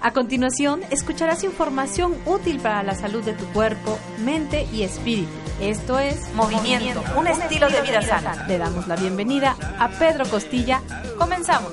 A 0.00 0.12
continuación, 0.12 0.82
escucharás 0.90 1.42
información 1.42 2.14
útil 2.24 2.60
para 2.60 2.84
la 2.84 2.94
salud 2.94 3.24
de 3.24 3.32
tu 3.32 3.44
cuerpo, 3.46 3.98
mente 4.24 4.68
y 4.72 4.84
espíritu. 4.84 5.28
Esto 5.60 5.98
es 5.98 6.32
Movimiento, 6.34 7.02
un, 7.16 7.26
estilo, 7.26 7.68
de 7.68 7.82
vida 7.82 8.00
sana. 8.02 8.46
Le 8.46 8.58
damos 8.58 8.86
la 8.86 8.94
bienvenida 8.94 9.56
a 9.78 9.88
Pedro 9.88 10.24
Costilla. 10.26 10.82
Comenzamos. 11.18 11.72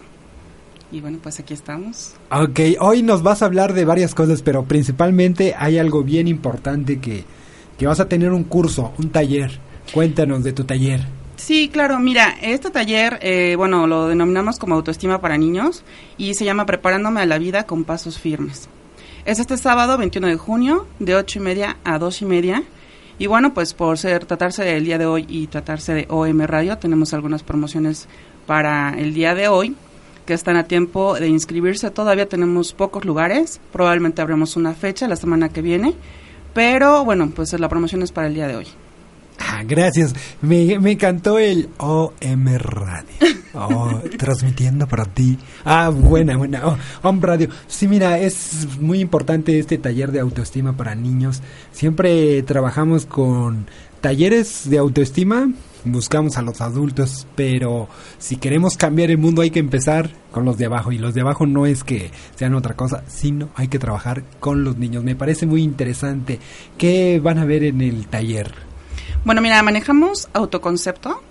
Y 0.93 1.01
bueno, 1.01 1.19
pues 1.23 1.41
aquí 1.41 1.55
estamos. 1.55 2.15
Ok, 2.31 2.61
hoy 2.79 3.03
nos 3.03 3.23
vas 3.23 3.43
a 3.43 3.47
hablar 3.47 3.73
de 3.73 3.85
varias 3.85 4.15
cosas, 4.15 4.43
pero 4.43 4.65
principalmente 4.65 5.55
hay 5.59 5.79
algo 5.79 6.05
bien 6.05 6.29
importante 6.29 7.01
que, 7.01 7.25
que 7.77 7.87
vas 7.87 7.99
a 7.99 8.09
tener 8.09 8.31
un 8.31 8.45
curso, 8.45 8.93
un 8.99 9.11
taller. 9.11 9.59
Cuéntanos 9.93 10.45
de 10.45 10.53
tu 10.53 10.65
taller. 10.65 11.01
Sí, 11.37 11.69
claro, 11.69 11.99
mira, 11.99 12.37
este 12.41 12.71
taller, 12.71 13.19
eh, 13.21 13.55
bueno, 13.57 13.87
lo 13.87 14.07
denominamos 14.07 14.59
como 14.59 14.77
autoestima 14.77 15.21
para 15.21 15.37
niños 15.37 15.83
y 16.17 16.35
se 16.35 16.45
llama 16.45 16.65
Preparándome 16.65 17.21
a 17.21 17.27
la 17.27 17.39
vida 17.39 17.65
con 17.67 17.85
pasos 17.85 18.19
firmes. 18.19 18.69
Es 19.25 19.41
este 19.41 19.57
sábado 19.57 19.99
21 19.99 20.29
de 20.29 20.37
junio 20.37 20.87
de 20.99 21.17
8 21.17 21.39
y 21.39 21.43
media 21.43 21.77
a 21.85 21.99
2 21.99 22.23
y 22.23 22.25
media. 22.25 22.63
Y 23.19 23.27
bueno, 23.27 23.53
pues 23.53 23.75
por 23.75 23.99
ser, 23.99 24.27
tratarse 24.27 24.65
del 24.65 24.85
día 24.85 24.99
de 24.99 25.07
hoy 25.07 25.27
y 25.29 25.47
tratarse 25.47 25.95
de 25.95 26.07
OM 26.09 26.41
Radio, 26.43 26.79
tenemos 26.79 27.15
algunas 27.15 27.43
promociones 27.43 28.09
para 28.47 28.95
el 28.99 29.15
día 29.15 29.35
de 29.35 29.49
hoy 29.49 29.75
que 30.27 30.35
están 30.35 30.57
a 30.57 30.65
tiempo 30.65 31.15
de 31.15 31.29
inscribirse. 31.29 31.91
Todavía 31.91 32.29
tenemos 32.29 32.73
pocos 32.73 33.05
lugares, 33.05 33.61
probablemente 33.73 34.23
abremos 34.23 34.57
una 34.57 34.75
fecha 34.75 35.09
la 35.09 35.17
semana 35.17 35.49
que 35.49 35.63
viene, 35.63 35.95
pero 36.55 37.05
bueno, 37.05 37.31
pues 37.35 37.59
la 37.59 37.69
promoción 37.69 38.03
es 38.03 38.13
para 38.13 38.29
el 38.29 38.35
día 38.35 38.47
de 38.47 38.57
hoy. 38.57 38.67
Ah, 39.39 39.63
gracias. 39.67 40.15
Me, 40.43 40.79
me 40.79 40.93
encantó 40.93 41.39
el 41.39 41.69
OM 41.79 42.47
Radio. 42.59 43.09
Oh, 43.55 44.01
transmitiendo 44.19 44.87
para 44.87 45.05
ti. 45.05 45.39
Ah, 45.65 45.91
buena, 45.91 46.37
buena. 46.37 46.67
Oh, 46.67 46.77
OM 47.03 47.21
Radio. 47.21 47.49
Sí, 47.67 47.89
mira, 47.89 48.19
es 48.19 48.67
muy 48.81 49.01
importante 49.01 49.59
este 49.59 49.79
taller 49.79 50.13
de 50.13 50.21
autoestima 50.21 50.77
para 50.77 50.95
niños. 50.95 51.43
Siempre 51.73 52.43
trabajamos 52.43 53.07
con 53.07 53.67
talleres 54.01 54.69
de 54.69 54.79
autoestima. 54.79 55.51
Buscamos 55.87 56.39
a 56.39 56.43
los 56.43 56.63
adultos, 56.63 57.27
pero 57.37 57.89
si 58.19 58.37
queremos 58.37 58.79
cambiar 58.79 59.11
el 59.11 59.19
mundo 59.19 59.43
hay 59.43 59.51
que 59.51 59.59
empezar 59.61 60.11
con 60.31 60.47
los 60.47 60.57
de 60.57 60.65
abajo. 60.65 60.93
Y 60.93 60.99
los 60.99 61.15
de 61.15 61.21
abajo 61.21 61.47
no 61.47 61.67
es 61.67 61.85
que 61.85 62.11
sean 62.37 62.55
otra 62.55 62.75
cosa, 62.75 63.05
sino 63.07 63.51
hay 63.55 63.69
que 63.69 63.79
trabajar 63.79 64.25
con 64.41 64.65
los 64.65 64.79
niños. 64.79 65.05
Me 65.05 65.15
parece 65.15 65.47
muy 65.47 65.63
interesante. 65.63 66.41
¿Qué 66.79 67.21
van 67.23 67.39
a 67.39 67.45
ver 67.45 67.65
en 67.65 67.83
el 67.83 68.07
taller? 68.07 68.74
Bueno, 69.25 69.41
mira, 69.41 69.63
manejamos 69.63 70.29
autoconcepto, 70.35 71.23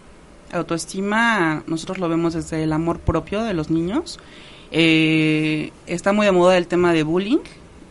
autoestima, 0.51 1.61
nosotros 1.67 1.99
lo 1.99 2.09
vemos 2.09 2.33
desde 2.33 2.63
el 2.63 2.73
amor 2.73 2.97
propio 2.97 3.43
de 3.43 3.53
los 3.53 3.69
niños. 3.69 4.19
Eh, 4.71 5.71
está 5.85 6.11
muy 6.11 6.25
de 6.25 6.31
moda 6.31 6.57
el 6.57 6.65
tema 6.65 6.91
de 6.91 7.03
bullying. 7.03 7.43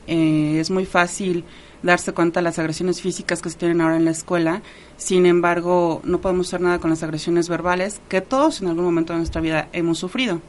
Eh, 0.08 0.56
es 0.58 0.72
muy 0.72 0.86
fácil 0.86 1.44
darse 1.84 2.12
cuenta 2.12 2.40
de 2.40 2.44
las 2.44 2.58
agresiones 2.58 3.00
físicas 3.00 3.40
que 3.40 3.50
se 3.50 3.56
tienen 3.56 3.80
ahora 3.80 3.96
en 3.96 4.04
la 4.04 4.10
escuela. 4.10 4.62
Sin 4.96 5.24
embargo, 5.24 6.00
no 6.02 6.20
podemos 6.20 6.48
hacer 6.48 6.62
nada 6.62 6.80
con 6.80 6.90
las 6.90 7.04
agresiones 7.04 7.48
verbales 7.48 8.00
que 8.08 8.20
todos 8.20 8.60
en 8.60 8.66
algún 8.66 8.84
momento 8.84 9.12
de 9.12 9.20
nuestra 9.20 9.40
vida 9.40 9.68
hemos 9.72 9.98
sufrido. 10.00 10.40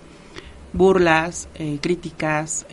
Burlas, 0.74 1.48
eh, 1.54 1.78
críticas, 1.80 2.66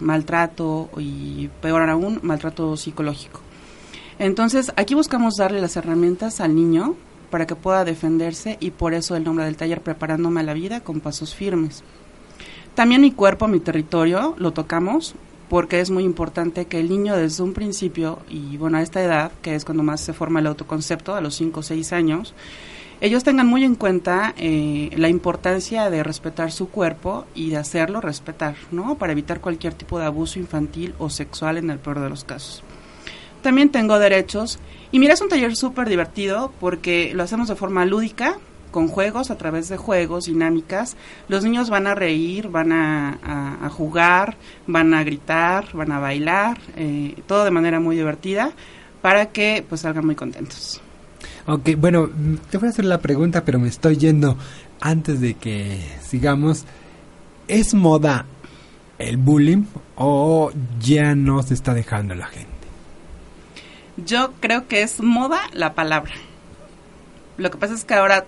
maltrato 0.00 0.88
y 0.96 1.50
peor 1.60 1.82
aún, 1.90 2.18
maltrato 2.22 2.78
psicológico. 2.78 3.43
Entonces, 4.18 4.72
aquí 4.76 4.94
buscamos 4.94 5.36
darle 5.36 5.60
las 5.60 5.76
herramientas 5.76 6.40
al 6.40 6.54
niño 6.54 6.94
para 7.30 7.46
que 7.46 7.56
pueda 7.56 7.84
defenderse 7.84 8.58
y 8.60 8.70
por 8.70 8.94
eso 8.94 9.16
el 9.16 9.24
nombre 9.24 9.44
del 9.44 9.56
taller 9.56 9.80
Preparándome 9.80 10.40
a 10.40 10.44
la 10.44 10.54
vida 10.54 10.80
con 10.80 11.00
pasos 11.00 11.34
firmes. 11.34 11.82
También 12.74 13.00
mi 13.00 13.12
cuerpo, 13.12 13.48
mi 13.48 13.60
territorio, 13.60 14.34
lo 14.38 14.52
tocamos 14.52 15.14
porque 15.48 15.80
es 15.80 15.90
muy 15.90 16.04
importante 16.04 16.66
que 16.66 16.80
el 16.80 16.88
niño 16.88 17.16
desde 17.16 17.42
un 17.42 17.52
principio, 17.52 18.18
y 18.28 18.56
bueno, 18.56 18.78
a 18.78 18.82
esta 18.82 19.02
edad, 19.02 19.30
que 19.42 19.54
es 19.54 19.64
cuando 19.64 19.82
más 19.82 20.00
se 20.00 20.12
forma 20.12 20.40
el 20.40 20.46
autoconcepto, 20.46 21.14
a 21.14 21.20
los 21.20 21.34
5 21.36 21.60
o 21.60 21.62
6 21.62 21.92
años, 21.92 22.34
ellos 23.00 23.24
tengan 23.24 23.46
muy 23.46 23.64
en 23.64 23.74
cuenta 23.74 24.34
eh, 24.36 24.90
la 24.96 25.08
importancia 25.08 25.90
de 25.90 26.02
respetar 26.02 26.52
su 26.52 26.68
cuerpo 26.68 27.26
y 27.34 27.50
de 27.50 27.58
hacerlo 27.58 28.00
respetar, 28.00 28.56
¿no? 28.70 28.96
Para 28.96 29.12
evitar 29.12 29.40
cualquier 29.40 29.74
tipo 29.74 29.98
de 29.98 30.06
abuso 30.06 30.38
infantil 30.38 30.94
o 30.98 31.10
sexual 31.10 31.58
en 31.58 31.70
el 31.70 31.78
peor 31.78 32.00
de 32.00 32.08
los 32.08 32.24
casos. 32.24 32.64
También 33.44 33.68
tengo 33.68 33.98
derechos. 33.98 34.58
Y 34.90 34.98
mira, 34.98 35.12
es 35.12 35.20
un 35.20 35.28
taller 35.28 35.54
súper 35.54 35.86
divertido 35.86 36.50
porque 36.60 37.12
lo 37.14 37.22
hacemos 37.22 37.46
de 37.46 37.54
forma 37.54 37.84
lúdica, 37.84 38.38
con 38.70 38.88
juegos, 38.88 39.30
a 39.30 39.36
través 39.36 39.68
de 39.68 39.76
juegos, 39.76 40.24
dinámicas. 40.24 40.96
Los 41.28 41.44
niños 41.44 41.68
van 41.68 41.86
a 41.86 41.94
reír, 41.94 42.48
van 42.48 42.72
a, 42.72 43.68
jugar, 43.70 44.38
van 44.66 44.94
a 44.94 45.04
gritar, 45.04 45.66
van 45.74 45.92
a 45.92 45.98
bailar, 45.98 46.58
eh, 46.76 47.16
todo 47.26 47.44
de 47.44 47.50
manera 47.50 47.80
muy 47.80 47.96
divertida 47.96 48.50
para 49.02 49.26
que 49.26 49.62
pues 49.68 49.82
salgan 49.82 50.06
muy 50.06 50.14
contentos. 50.14 50.80
Ok, 51.46 51.76
bueno, 51.76 52.08
te 52.50 52.56
voy 52.56 52.68
a 52.68 52.70
hacer 52.70 52.86
la 52.86 52.98
pregunta, 52.98 53.44
pero 53.44 53.58
me 53.58 53.68
estoy 53.68 53.98
yendo 53.98 54.38
antes 54.80 55.20
de 55.20 55.34
que 55.34 55.78
sigamos. 56.00 56.64
¿Es 57.46 57.74
moda 57.74 58.24
el 58.96 59.18
bullying 59.18 59.64
o 59.96 60.50
ya 60.80 61.14
no 61.14 61.42
se 61.42 61.52
está 61.52 61.74
dejando 61.74 62.14
la 62.14 62.28
gente? 62.28 62.53
Yo 63.96 64.32
creo 64.40 64.66
que 64.66 64.82
es 64.82 65.00
moda 65.00 65.40
la 65.52 65.74
palabra. 65.74 66.12
Lo 67.36 67.50
que 67.50 67.58
pasa 67.58 67.74
es 67.74 67.84
que 67.84 67.94
ahora, 67.94 68.24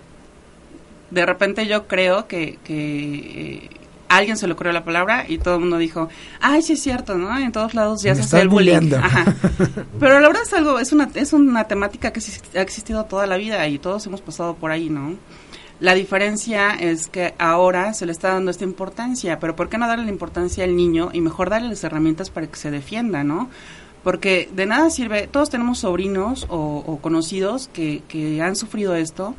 de 1.11 1.25
repente 1.25 1.67
yo 1.67 1.87
creo 1.87 2.27
que, 2.27 2.59
que, 2.63 3.69
a 4.09 4.17
alguien 4.17 4.37
se 4.37 4.47
le 4.47 4.53
ocurrió 4.53 4.71
la 4.71 4.83
palabra 4.83 5.25
y 5.27 5.37
todo 5.37 5.55
el 5.55 5.61
mundo 5.61 5.77
dijo, 5.77 6.09
ay, 6.41 6.61
sí 6.61 6.73
es 6.73 6.81
cierto, 6.81 7.17
¿no? 7.17 7.37
En 7.37 7.51
todos 7.51 7.73
lados 7.73 8.01
ya 8.01 8.11
Me 8.11 8.17
se 8.17 8.23
hace 8.23 8.41
el 8.41 8.49
bullying. 8.49 8.93
Ajá. 8.93 9.25
Pero 9.99 10.19
la 10.19 10.27
verdad 10.27 10.43
es 10.43 10.53
algo, 10.53 10.79
es 10.79 10.91
una, 10.91 11.09
es 11.13 11.33
una 11.33 11.65
temática 11.65 12.11
que 12.11 12.21
ha 12.55 12.61
existido 12.61 13.05
toda 13.05 13.27
la 13.27 13.37
vida 13.37 13.67
y 13.67 13.79
todos 13.79 14.05
hemos 14.07 14.21
pasado 14.21 14.55
por 14.55 14.71
ahí, 14.71 14.89
¿no? 14.89 15.15
La 15.79 15.93
diferencia 15.93 16.71
es 16.71 17.07
que 17.07 17.35
ahora 17.37 17.93
se 17.93 18.07
le 18.07 18.11
está 18.11 18.29
dando 18.29 18.49
esta 18.49 18.63
importancia, 18.63 19.39
pero 19.39 19.55
¿por 19.55 19.69
qué 19.69 19.77
no 19.77 19.87
darle 19.87 20.05
la 20.05 20.11
importancia 20.11 20.63
al 20.63 20.75
niño 20.75 21.11
y 21.13 21.21
mejor 21.21 21.51
darle 21.51 21.69
las 21.69 21.83
herramientas 21.83 22.31
para 22.31 22.47
que 22.47 22.55
se 22.55 22.71
defienda, 22.71 23.23
¿no? 23.23 23.49
Porque 24.07 24.47
de 24.55 24.65
nada 24.65 24.89
sirve, 24.89 25.27
todos 25.27 25.49
tenemos 25.49 25.79
sobrinos 25.79 26.45
o, 26.47 26.77
o 26.77 26.97
conocidos 27.01 27.67
que, 27.73 28.41
han 28.41 28.55
sufrido 28.55 28.95
esto 28.95 29.35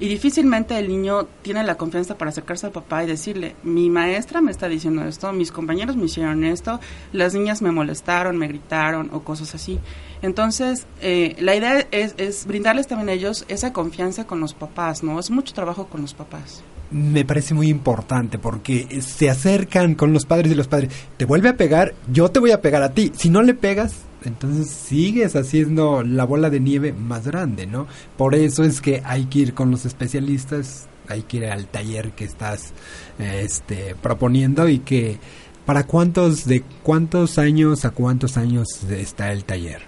y 0.00 0.08
difícilmente 0.08 0.76
el 0.76 0.88
niño 0.88 1.28
tiene 1.42 1.62
la 1.62 1.76
confianza 1.76 2.18
para 2.18 2.30
acercarse 2.30 2.66
al 2.66 2.72
papá 2.72 3.04
y 3.04 3.06
decirle, 3.06 3.54
mi 3.62 3.88
maestra 3.88 4.40
me 4.40 4.50
está 4.50 4.66
diciendo 4.66 5.04
esto, 5.04 5.32
mis 5.32 5.52
compañeros 5.52 5.94
me 5.94 6.06
hicieron 6.06 6.42
esto, 6.42 6.80
las 7.12 7.34
niñas 7.34 7.62
me 7.62 7.70
molestaron, 7.70 8.36
me 8.36 8.48
gritaron 8.48 9.10
o 9.12 9.20
cosas 9.20 9.54
así. 9.54 9.78
Entonces, 10.22 10.88
eh, 11.00 11.36
la 11.38 11.54
idea 11.54 11.86
es, 11.92 12.16
es 12.18 12.46
brindarles 12.46 12.88
también 12.88 13.10
a 13.10 13.12
ellos 13.12 13.44
esa 13.46 13.72
confianza 13.72 14.26
con 14.26 14.40
los 14.40 14.54
papás, 14.54 15.04
¿no? 15.04 15.20
Es 15.20 15.30
mucho 15.30 15.54
trabajo 15.54 15.86
con 15.86 16.02
los 16.02 16.14
papás. 16.14 16.64
Me 16.90 17.24
parece 17.24 17.54
muy 17.54 17.68
importante 17.68 18.38
porque 18.38 19.00
se 19.00 19.30
acercan 19.30 19.94
con 19.94 20.12
los 20.12 20.26
padres 20.26 20.52
y 20.52 20.54
los 20.54 20.68
padres. 20.68 20.90
Te 21.16 21.24
vuelve 21.24 21.48
a 21.48 21.56
pegar, 21.56 21.94
yo 22.12 22.30
te 22.30 22.40
voy 22.40 22.50
a 22.50 22.60
pegar 22.60 22.82
a 22.82 22.92
ti. 22.92 23.12
Si 23.14 23.30
no 23.30 23.42
le 23.42 23.54
pegas, 23.54 23.94
entonces 24.24 24.68
sigues 24.68 25.36
haciendo 25.36 26.02
la 26.02 26.24
bola 26.24 26.50
de 26.50 26.60
nieve 26.60 26.92
más 26.92 27.26
grande, 27.26 27.66
¿no? 27.66 27.86
Por 28.16 28.34
eso 28.34 28.64
es 28.64 28.80
que 28.80 29.02
hay 29.04 29.26
que 29.26 29.38
ir 29.38 29.54
con 29.54 29.70
los 29.70 29.86
especialistas, 29.86 30.88
hay 31.08 31.22
que 31.22 31.38
ir 31.38 31.46
al 31.46 31.66
taller 31.66 32.12
que 32.12 32.24
estás 32.24 32.72
este, 33.18 33.94
proponiendo 34.00 34.68
y 34.68 34.80
que 34.80 35.18
para 35.64 35.86
cuántos 35.86 36.46
de 36.46 36.62
cuántos 36.82 37.38
años 37.38 37.84
a 37.84 37.90
cuántos 37.90 38.36
años 38.36 38.66
está 38.90 39.32
el 39.32 39.44
taller. 39.44 39.82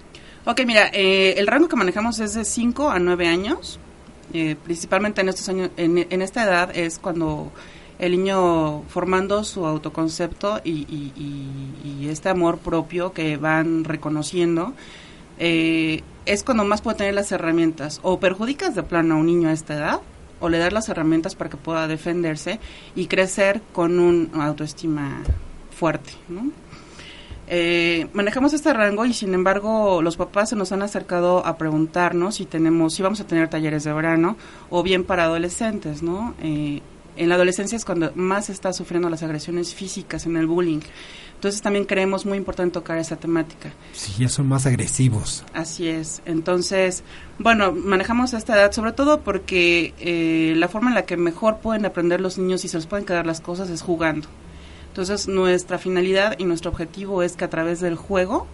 Ok, 0.45 0.61
mira, 0.65 0.89
eh, 0.93 1.35
el 1.37 1.47
rango 1.47 1.67
que 1.67 1.75
manejamos 1.75 2.19
es 2.19 2.33
de 2.33 2.43
5 2.43 2.89
a 2.89 2.99
9 2.99 3.27
años. 3.27 3.79
Eh, 4.33 4.55
principalmente 4.63 5.21
en 5.21 5.29
estos 5.29 5.47
años, 5.49 5.69
en, 5.77 6.07
en, 6.09 6.21
esta 6.21 6.43
edad 6.43 6.75
es 6.75 6.97
cuando 6.97 7.51
el 7.99 8.11
niño 8.11 8.81
formando 8.89 9.43
su 9.43 9.65
autoconcepto 9.65 10.59
y, 10.63 10.71
y, 10.89 12.07
este 12.09 12.29
amor 12.29 12.57
propio 12.57 13.13
que 13.13 13.37
van 13.37 13.83
reconociendo, 13.85 14.73
eh, 15.39 16.01
es 16.25 16.43
cuando 16.43 16.63
más 16.65 16.81
puede 16.81 16.97
tener 16.97 17.13
las 17.13 17.31
herramientas. 17.31 17.99
O 18.03 18.19
perjudicas 18.19 18.75
de 18.75 18.83
plano 18.83 19.15
a 19.15 19.17
un 19.17 19.25
niño 19.25 19.49
a 19.49 19.53
esta 19.53 19.75
edad, 19.75 20.01
o 20.39 20.49
le 20.49 20.57
das 20.57 20.73
las 20.73 20.89
herramientas 20.89 21.35
para 21.35 21.49
que 21.49 21.57
pueda 21.57 21.87
defenderse 21.87 22.59
y 22.95 23.07
crecer 23.07 23.61
con 23.71 23.99
un 23.99 24.31
autoestima 24.33 25.21
fuerte, 25.71 26.11
¿no? 26.27 26.51
Eh, 27.47 28.07
manejamos 28.13 28.53
este 28.53 28.73
rango 28.73 29.05
y 29.05 29.13
sin 29.13 29.33
embargo 29.33 30.01
los 30.01 30.15
papás 30.15 30.49
se 30.49 30.55
nos 30.55 30.71
han 30.71 30.81
acercado 30.81 31.45
a 31.45 31.57
preguntarnos 31.57 32.35
si 32.35 32.45
tenemos, 32.45 32.93
si 32.93 33.03
vamos 33.03 33.19
a 33.19 33.27
tener 33.27 33.49
talleres 33.49 33.83
de 33.83 33.93
verano 33.93 34.37
o 34.69 34.81
bien 34.81 35.03
para 35.03 35.25
adolescentes, 35.25 36.01
¿no? 36.01 36.35
Eh, 36.41 36.81
en 37.15 37.29
la 37.29 37.35
adolescencia 37.35 37.75
es 37.75 37.85
cuando 37.85 38.11
más 38.15 38.45
se 38.45 38.53
está 38.53 38.73
sufriendo 38.73 39.09
las 39.09 39.21
agresiones 39.23 39.73
físicas 39.75 40.25
en 40.25 40.37
el 40.37 40.47
bullying. 40.47 40.79
Entonces 41.35 41.61
también 41.61 41.85
creemos 41.85 42.25
muy 42.25 42.37
importante 42.37 42.73
tocar 42.73 42.97
esa 42.97 43.17
temática. 43.17 43.73
Sí, 43.91 44.13
ya 44.17 44.29
son 44.29 44.47
más 44.47 44.65
agresivos. 44.65 45.43
Así 45.53 45.89
es. 45.89 46.21
Entonces, 46.25 47.03
bueno, 47.37 47.73
manejamos 47.73 48.33
esta 48.33 48.55
edad 48.55 48.71
sobre 48.71 48.93
todo 48.93 49.19
porque 49.19 49.93
eh, 49.99 50.53
la 50.55 50.69
forma 50.69 50.89
en 50.89 50.95
la 50.95 51.05
que 51.05 51.17
mejor 51.17 51.57
pueden 51.57 51.85
aprender 51.85 52.21
los 52.21 52.37
niños 52.37 52.63
y 52.63 52.69
se 52.69 52.77
les 52.77 52.87
pueden 52.87 53.05
quedar 53.05 53.25
las 53.25 53.41
cosas 53.41 53.69
es 53.69 53.81
jugando. 53.81 54.27
Entonces, 54.93 55.27
nuestra 55.27 55.79
finalidad 55.79 56.35
y 56.37 56.45
nuestro 56.45 56.69
objetivo 56.69 57.23
es 57.23 57.35
que 57.35 57.45
a 57.45 57.49
través 57.49 57.79
del 57.79 57.95
juego 57.95 58.45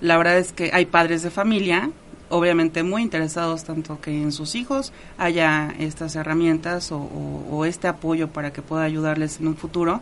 la 0.00 0.16
verdad 0.16 0.38
es 0.38 0.52
que 0.52 0.70
hay 0.72 0.86
padres 0.86 1.22
de 1.22 1.30
familia, 1.30 1.90
obviamente 2.28 2.82
muy 2.82 3.02
interesados 3.02 3.64
tanto 3.64 4.00
que 4.00 4.10
en 4.10 4.32
sus 4.32 4.54
hijos 4.54 4.92
haya 5.18 5.74
estas 5.78 6.16
herramientas 6.16 6.90
o, 6.92 7.64
este 7.64 7.88
apoyo 7.88 8.28
para 8.28 8.52
que 8.52 8.62
pueda 8.62 8.84
ayudarles 8.84 9.40
en 9.40 9.48
un 9.48 9.56
futuro, 9.56 10.00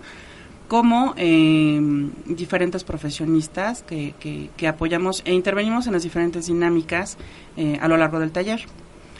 como 0.68 1.14
eh, 1.16 1.80
diferentes 2.26 2.84
profesionistas 2.84 3.82
que, 3.82 4.14
que, 4.18 4.50
que, 4.56 4.68
apoyamos 4.68 5.22
e 5.24 5.32
intervenimos 5.32 5.86
en 5.86 5.92
las 5.92 6.02
diferentes 6.02 6.46
dinámicas 6.46 7.16
eh, 7.56 7.78
a 7.80 7.88
lo 7.88 7.96
largo 7.96 8.18
del 8.18 8.32
taller. 8.32 8.66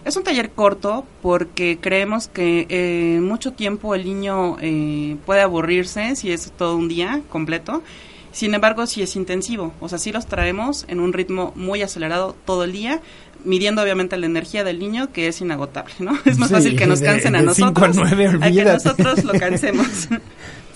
Es 0.04 0.16
un 0.16 0.22
taller 0.22 0.50
corto 0.50 1.06
porque 1.22 1.78
creemos 1.80 2.28
que 2.28 2.66
eh, 2.68 3.20
mucho 3.20 3.52
tiempo 3.52 3.94
el 3.94 4.04
niño 4.04 4.58
eh, 4.60 5.16
puede 5.24 5.40
aburrirse 5.40 6.14
si 6.14 6.30
es 6.30 6.52
todo 6.52 6.76
un 6.76 6.88
día 6.88 7.22
completo. 7.30 7.82
Sin 8.30 8.52
embargo, 8.52 8.86
si 8.86 9.00
es 9.00 9.16
intensivo, 9.16 9.72
o 9.80 9.88
sea, 9.88 9.98
si 9.98 10.12
los 10.12 10.26
traemos 10.26 10.84
en 10.88 11.00
un 11.00 11.12
ritmo 11.12 11.52
muy 11.54 11.82
acelerado 11.82 12.34
todo 12.44 12.64
el 12.64 12.72
día, 12.72 13.00
midiendo 13.44 13.80
obviamente 13.80 14.16
la 14.16 14.26
energía 14.26 14.64
del 14.64 14.78
niño, 14.78 15.12
que 15.12 15.28
es 15.28 15.40
inagotable, 15.40 15.94
¿no? 16.00 16.18
Es 16.24 16.38
más 16.38 16.48
sí, 16.48 16.54
fácil 16.54 16.76
que 16.76 16.86
nos 16.86 17.00
cansen 17.00 17.32
de, 17.32 17.38
de 17.38 17.44
a 17.44 17.46
nosotros, 17.46 17.96
a, 17.96 18.00
9, 18.00 18.38
a 18.42 18.50
que 18.50 18.64
nosotros 18.64 19.24
lo 19.24 19.32
cansemos. 19.34 20.08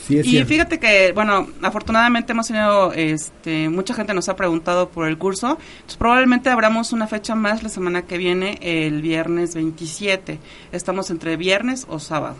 Sí, 0.09 0.21
y 0.21 0.23
cierto. 0.23 0.49
fíjate 0.49 0.79
que, 0.79 1.13
bueno, 1.13 1.49
afortunadamente 1.61 2.33
hemos 2.33 2.47
tenido, 2.47 2.95
este, 2.95 3.69
mucha 3.69 3.93
gente 3.93 4.15
nos 4.15 4.31
ha 4.31 4.37
preguntado 4.37 4.89
por 4.89 5.07
el 5.07 5.19
curso, 5.19 5.59
entonces 5.77 5.99
probablemente 5.99 6.49
abramos 6.49 6.95
una 6.95 7.07
fecha 7.07 7.35
más 7.35 7.63
la 7.63 7.69
semana 7.69 8.03
que 8.03 8.17
viene, 8.17 8.59
el 8.63 9.03
viernes 9.03 9.55
27. 9.55 10.39
Estamos 10.73 11.11
entre 11.11 11.37
viernes 11.37 11.87
o 11.91 11.99
sábado. 11.99 12.37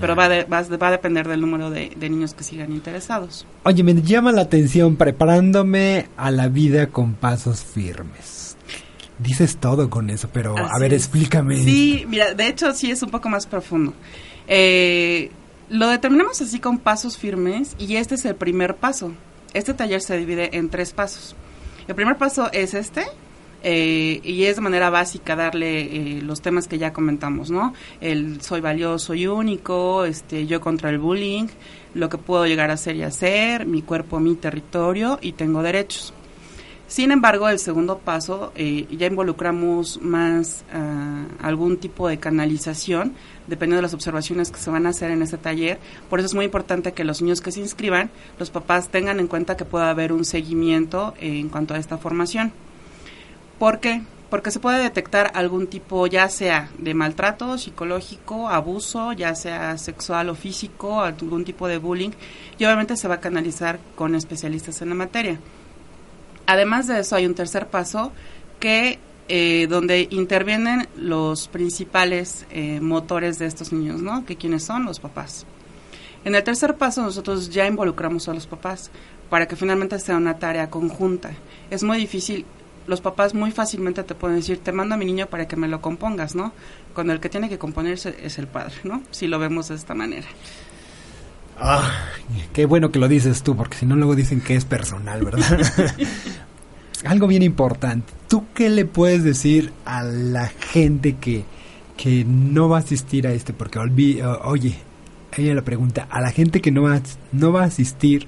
Pero 0.00 0.14
ah. 0.14 0.16
va, 0.16 0.28
de, 0.30 0.44
va, 0.44 0.62
va, 0.62 0.88
a 0.88 0.90
depender 0.90 1.28
del 1.28 1.42
número 1.42 1.70
de, 1.70 1.92
de, 1.94 2.08
niños 2.08 2.32
que 2.32 2.44
sigan 2.44 2.72
interesados. 2.72 3.46
Oye, 3.64 3.82
me 3.82 3.94
llama 3.94 4.32
la 4.32 4.42
atención 4.42 4.96
preparándome 4.96 6.08
a 6.16 6.30
la 6.30 6.48
vida 6.48 6.86
con 6.86 7.12
pasos 7.12 7.62
firmes. 7.62 8.56
Dices 9.18 9.58
todo 9.58 9.90
con 9.90 10.08
eso, 10.08 10.28
pero 10.32 10.56
Así 10.56 10.70
a 10.74 10.78
ver, 10.78 10.94
explícame. 10.94 11.62
Sí, 11.62 12.06
mira, 12.08 12.32
de 12.34 12.48
hecho 12.48 12.72
sí 12.72 12.90
es 12.90 13.02
un 13.02 13.10
poco 13.10 13.28
más 13.28 13.46
profundo. 13.46 13.92
Eh, 14.46 15.30
lo 15.68 15.88
determinamos 15.88 16.40
así 16.40 16.60
con 16.60 16.78
pasos 16.78 17.18
firmes 17.18 17.74
y 17.78 17.96
este 17.96 18.14
es 18.14 18.24
el 18.24 18.34
primer 18.34 18.76
paso. 18.76 19.12
Este 19.52 19.74
taller 19.74 20.00
se 20.00 20.16
divide 20.16 20.56
en 20.56 20.68
tres 20.68 20.92
pasos. 20.92 21.34
El 21.88 21.94
primer 21.94 22.16
paso 22.18 22.50
es 22.52 22.74
este, 22.74 23.04
eh, 23.62 24.20
y 24.22 24.44
es 24.44 24.56
de 24.56 24.62
manera 24.62 24.90
básica 24.90 25.34
darle 25.34 25.80
eh, 25.80 26.22
los 26.22 26.40
temas 26.40 26.68
que 26.68 26.78
ya 26.78 26.92
comentamos, 26.92 27.50
¿no? 27.50 27.74
El 28.00 28.40
soy 28.42 28.60
valioso 28.60 29.14
y 29.14 29.26
único, 29.26 30.04
este, 30.04 30.46
yo 30.46 30.60
contra 30.60 30.90
el 30.90 30.98
bullying, 30.98 31.46
lo 31.94 32.08
que 32.08 32.18
puedo 32.18 32.46
llegar 32.46 32.70
a 32.70 32.76
ser 32.76 32.96
y 32.96 33.02
hacer, 33.02 33.66
mi 33.66 33.82
cuerpo, 33.82 34.20
mi 34.20 34.34
territorio 34.36 35.18
y 35.20 35.32
tengo 35.32 35.62
derechos. 35.62 36.12
Sin 36.88 37.10
embargo, 37.10 37.48
el 37.48 37.58
segundo 37.58 37.98
paso 37.98 38.52
eh, 38.54 38.86
ya 38.96 39.08
involucramos 39.08 40.00
más 40.02 40.64
ah, 40.72 41.24
algún 41.42 41.78
tipo 41.78 42.06
de 42.08 42.18
canalización, 42.18 43.14
dependiendo 43.48 43.76
de 43.76 43.82
las 43.82 43.94
observaciones 43.94 44.52
que 44.52 44.60
se 44.60 44.70
van 44.70 44.86
a 44.86 44.90
hacer 44.90 45.10
en 45.10 45.20
este 45.20 45.36
taller. 45.36 45.80
Por 46.08 46.20
eso 46.20 46.26
es 46.26 46.34
muy 46.34 46.44
importante 46.44 46.92
que 46.92 47.02
los 47.02 47.22
niños 47.22 47.40
que 47.40 47.50
se 47.50 47.58
inscriban, 47.58 48.10
los 48.38 48.50
papás 48.50 48.88
tengan 48.88 49.18
en 49.18 49.26
cuenta 49.26 49.56
que 49.56 49.64
pueda 49.64 49.90
haber 49.90 50.12
un 50.12 50.24
seguimiento 50.24 51.14
en 51.18 51.48
cuanto 51.48 51.74
a 51.74 51.78
esta 51.78 51.98
formación. 51.98 52.52
¿Por 53.58 53.80
qué? 53.80 54.02
Porque 54.30 54.52
se 54.52 54.60
puede 54.60 54.80
detectar 54.80 55.32
algún 55.34 55.66
tipo, 55.66 56.06
ya 56.06 56.28
sea 56.28 56.68
de 56.78 56.94
maltrato 56.94 57.58
psicológico, 57.58 58.48
abuso, 58.48 59.12
ya 59.12 59.34
sea 59.34 59.76
sexual 59.78 60.28
o 60.28 60.36
físico, 60.36 61.00
algún 61.00 61.44
tipo 61.44 61.66
de 61.66 61.78
bullying, 61.78 62.10
y 62.58 62.64
obviamente 62.64 62.96
se 62.96 63.08
va 63.08 63.16
a 63.16 63.20
canalizar 63.20 63.80
con 63.96 64.14
especialistas 64.14 64.82
en 64.82 64.90
la 64.90 64.94
materia. 64.94 65.40
Además 66.46 66.86
de 66.86 67.00
eso, 67.00 67.16
hay 67.16 67.26
un 67.26 67.34
tercer 67.34 67.66
paso 67.68 68.12
que 68.60 68.98
eh, 69.28 69.66
donde 69.68 70.06
intervienen 70.10 70.88
los 70.96 71.48
principales 71.48 72.46
eh, 72.50 72.80
motores 72.80 73.38
de 73.38 73.46
estos 73.46 73.72
niños, 73.72 74.00
¿no? 74.00 74.24
Que 74.24 74.36
quiénes 74.36 74.64
son 74.64 74.84
los 74.84 75.00
papás. 75.00 75.44
En 76.24 76.34
el 76.34 76.44
tercer 76.44 76.76
paso 76.76 77.02
nosotros 77.02 77.50
ya 77.50 77.66
involucramos 77.66 78.28
a 78.28 78.34
los 78.34 78.46
papás 78.46 78.90
para 79.28 79.46
que 79.46 79.56
finalmente 79.56 79.98
sea 79.98 80.16
una 80.16 80.38
tarea 80.38 80.70
conjunta. 80.70 81.32
Es 81.70 81.82
muy 81.82 81.98
difícil 81.98 82.44
los 82.86 83.00
papás 83.00 83.34
muy 83.34 83.50
fácilmente 83.50 84.02
te 84.04 84.14
pueden 84.14 84.36
decir, 84.36 84.58
te 84.58 84.72
mando 84.72 84.94
a 84.94 84.98
mi 84.98 85.04
niño 85.04 85.26
para 85.26 85.48
que 85.48 85.56
me 85.56 85.68
lo 85.68 85.80
compongas, 85.80 86.34
¿no? 86.34 86.52
Cuando 86.94 87.12
el 87.12 87.20
que 87.20 87.28
tiene 87.28 87.48
que 87.48 87.58
componerse 87.58 88.16
es 88.22 88.38
el 88.38 88.46
padre, 88.46 88.74
¿no? 88.84 89.02
Si 89.10 89.26
lo 89.26 89.38
vemos 89.38 89.68
de 89.68 89.74
esta 89.74 89.94
manera. 89.94 90.26
Ah, 91.58 91.90
qué 92.52 92.66
bueno 92.66 92.90
que 92.90 92.98
lo 92.98 93.08
dices 93.08 93.42
tú, 93.42 93.56
porque 93.56 93.78
si 93.78 93.86
no 93.86 93.96
luego 93.96 94.14
dicen 94.14 94.40
que 94.40 94.54
es 94.56 94.64
personal, 94.64 95.24
¿verdad? 95.24 95.62
Algo 97.04 97.26
bien 97.26 97.42
importante. 97.42 98.12
¿Tú 98.28 98.44
qué 98.54 98.68
le 98.68 98.84
puedes 98.84 99.22
decir 99.22 99.72
a 99.84 100.02
la 100.02 100.48
gente 100.48 101.16
que, 101.16 101.44
que 101.96 102.24
no 102.24 102.68
va 102.68 102.78
a 102.78 102.80
asistir 102.80 103.26
a 103.26 103.32
este? 103.32 103.52
Porque 103.52 103.78
oye, 103.78 104.76
ella 105.36 105.54
la 105.54 105.62
pregunta, 105.62 106.06
a 106.10 106.20
la 106.20 106.30
gente 106.30 106.60
que 106.60 106.70
no 106.70 106.82
va, 106.82 107.00
no 107.32 107.52
va 107.52 107.62
a 107.62 107.66
asistir 107.66 108.26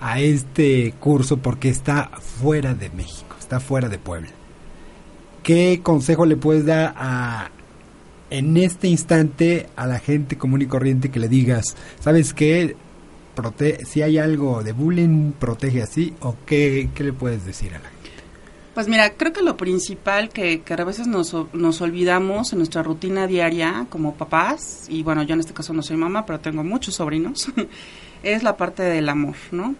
a 0.00 0.20
este 0.20 0.94
curso 0.98 1.38
porque 1.38 1.68
está 1.68 2.10
fuera 2.18 2.74
de 2.74 2.90
México 2.90 3.26
está 3.46 3.60
fuera 3.60 3.88
de 3.88 3.98
Puebla. 3.98 4.30
¿Qué 5.44 5.80
consejo 5.82 6.26
le 6.26 6.36
puedes 6.36 6.66
dar 6.66 6.94
a, 6.96 7.50
en 8.30 8.56
este 8.56 8.88
instante 8.88 9.68
a 9.76 9.86
la 9.86 9.98
gente 9.98 10.36
común 10.36 10.62
y 10.62 10.66
corriente 10.66 11.10
que 11.10 11.20
le 11.20 11.28
digas, 11.28 11.76
¿sabes 12.00 12.34
qué? 12.34 12.76
si 13.84 14.02
hay 14.02 14.18
algo 14.18 14.62
de 14.62 14.72
bullying, 14.72 15.32
protege 15.32 15.82
así, 15.82 16.14
o 16.20 16.36
qué, 16.46 16.88
le 16.98 17.12
puedes 17.12 17.44
decir 17.44 17.74
a 17.74 17.78
la 17.78 17.88
gente? 17.90 17.96
Pues 18.74 18.88
mira, 18.88 19.10
creo 19.10 19.32
que 19.32 19.42
lo 19.42 19.56
principal 19.56 20.28
que, 20.30 20.60
que 20.60 20.72
a 20.74 20.84
veces 20.84 21.06
nos, 21.06 21.34
nos 21.52 21.80
olvidamos 21.80 22.52
en 22.52 22.58
nuestra 22.58 22.82
rutina 22.82 23.26
diaria 23.26 23.86
como 23.90 24.14
papás, 24.14 24.86
y 24.88 25.02
bueno, 25.02 25.22
yo 25.22 25.34
en 25.34 25.40
este 25.40 25.54
caso 25.54 25.72
no 25.72 25.82
soy 25.82 25.96
mamá, 25.96 26.26
pero 26.26 26.40
tengo 26.40 26.64
muchos 26.64 26.94
sobrinos, 26.94 27.48
es 28.22 28.42
la 28.42 28.56
parte 28.56 28.82
del 28.82 29.08
amor, 29.08 29.36
¿no? 29.50 29.74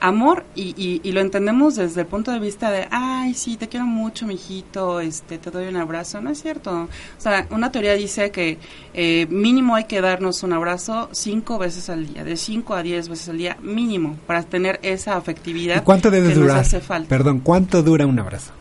Amor 0.00 0.44
y, 0.54 1.00
y, 1.02 1.12
lo 1.12 1.20
entendemos 1.20 1.76
desde 1.76 2.02
el 2.02 2.06
punto 2.06 2.30
de 2.30 2.38
vista 2.38 2.70
de, 2.70 2.86
ay, 2.90 3.34
sí, 3.34 3.56
te 3.56 3.68
quiero 3.68 3.86
mucho, 3.86 4.26
mijito, 4.26 5.00
este, 5.00 5.38
te 5.38 5.50
doy 5.50 5.68
un 5.68 5.76
abrazo. 5.76 6.20
No 6.20 6.30
es 6.30 6.40
cierto. 6.42 6.72
O 6.72 6.88
sea, 7.20 7.46
una 7.50 7.72
teoría 7.72 7.94
dice 7.94 8.30
que 8.30 8.58
eh, 8.94 9.26
mínimo 9.30 9.74
hay 9.74 9.84
que 9.84 10.00
darnos 10.00 10.42
un 10.42 10.52
abrazo 10.52 11.08
cinco 11.12 11.58
veces 11.58 11.88
al 11.88 12.06
día, 12.06 12.24
de 12.24 12.36
cinco 12.36 12.74
a 12.74 12.82
diez 12.82 13.08
veces 13.08 13.28
al 13.28 13.38
día, 13.38 13.56
mínimo, 13.62 14.16
para 14.26 14.42
tener 14.42 14.78
esa 14.82 15.16
afectividad. 15.16 15.82
cuánto 15.84 16.10
debe 16.10 16.34
durar? 16.34 16.58
hace 16.58 16.80
falta. 16.80 17.08
Perdón, 17.08 17.40
¿cuánto 17.40 17.82
dura 17.82 18.06
un 18.06 18.18
abrazo? 18.18 18.52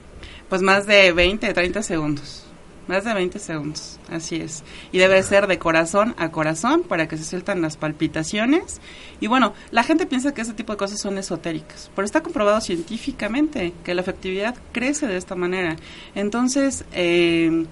Pues 0.50 0.62
más 0.62 0.86
de 0.86 1.12
20, 1.12 1.54
30 1.54 1.82
segundos. 1.84 2.45
Más 2.88 3.04
de 3.04 3.14
20 3.14 3.40
segundos, 3.40 4.00
así 4.12 4.36
es. 4.36 4.64
Y 4.92 5.00
debe 5.00 5.22
ser 5.24 5.48
de 5.48 5.58
corazón 5.58 6.14
a 6.18 6.32
corazón 6.32 6.84
para 6.84 7.08
que 7.08 7.18
se 7.18 7.24
sueltan 7.24 7.62
las 7.62 7.78
palpitaciones. 7.78 8.80
Y 9.20 9.28
bueno, 9.28 9.54
la 9.72 9.84
gente 9.84 10.06
piensa 10.06 10.34
que 10.34 10.42
ese 10.42 10.54
tipo 10.54 10.74
de 10.74 10.78
cosas 10.78 11.00
son 11.00 11.18
esotéricas, 11.18 11.90
pero 11.96 12.06
está 12.06 12.22
comprobado 12.22 12.62
científicamente 12.62 13.74
que 13.84 13.96
la 13.96 14.02
efectividad 14.02 14.56
crece 14.72 15.08
de 15.08 15.18
esta 15.18 15.36
manera. 15.36 15.78
Entonces, 16.14 16.86
eh, 16.94 17.66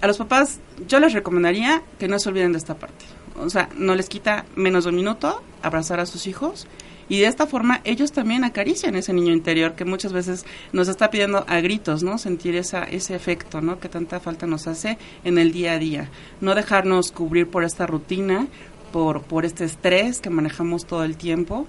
a 0.00 0.06
los 0.06 0.16
papás 0.18 0.60
yo 0.88 1.00
les 1.00 1.12
recomendaría 1.12 1.82
que 1.98 2.08
no 2.08 2.18
se 2.18 2.28
olviden 2.28 2.52
de 2.52 2.58
esta 2.58 2.76
parte. 2.76 3.04
O 3.36 3.50
sea, 3.50 3.68
no 3.76 3.94
les 3.94 4.08
quita 4.08 4.46
menos 4.54 4.84
de 4.84 4.90
un 4.90 4.96
minuto 4.96 5.42
abrazar 5.62 6.00
a 6.00 6.06
sus 6.06 6.26
hijos 6.26 6.66
y 7.08 7.20
de 7.20 7.26
esta 7.26 7.46
forma 7.46 7.80
ellos 7.84 8.12
también 8.12 8.44
acarician 8.44 8.96
ese 8.96 9.12
niño 9.12 9.32
interior 9.32 9.74
que 9.74 9.84
muchas 9.84 10.12
veces 10.12 10.44
nos 10.72 10.88
está 10.88 11.10
pidiendo 11.10 11.44
a 11.48 11.60
gritos, 11.60 12.02
¿no? 12.02 12.18
Sentir 12.18 12.56
esa, 12.56 12.84
ese 12.84 13.14
efecto, 13.14 13.60
¿no? 13.60 13.78
Que 13.78 13.88
tanta 13.88 14.20
falta 14.20 14.46
nos 14.46 14.66
hace 14.66 14.98
en 15.24 15.38
el 15.38 15.52
día 15.52 15.72
a 15.72 15.78
día. 15.78 16.10
No 16.40 16.54
dejarnos 16.54 17.12
cubrir 17.12 17.48
por 17.48 17.64
esta 17.64 17.86
rutina, 17.86 18.46
por, 18.92 19.22
por 19.22 19.44
este 19.44 19.64
estrés 19.64 20.20
que 20.20 20.30
manejamos 20.30 20.86
todo 20.86 21.04
el 21.04 21.16
tiempo 21.16 21.66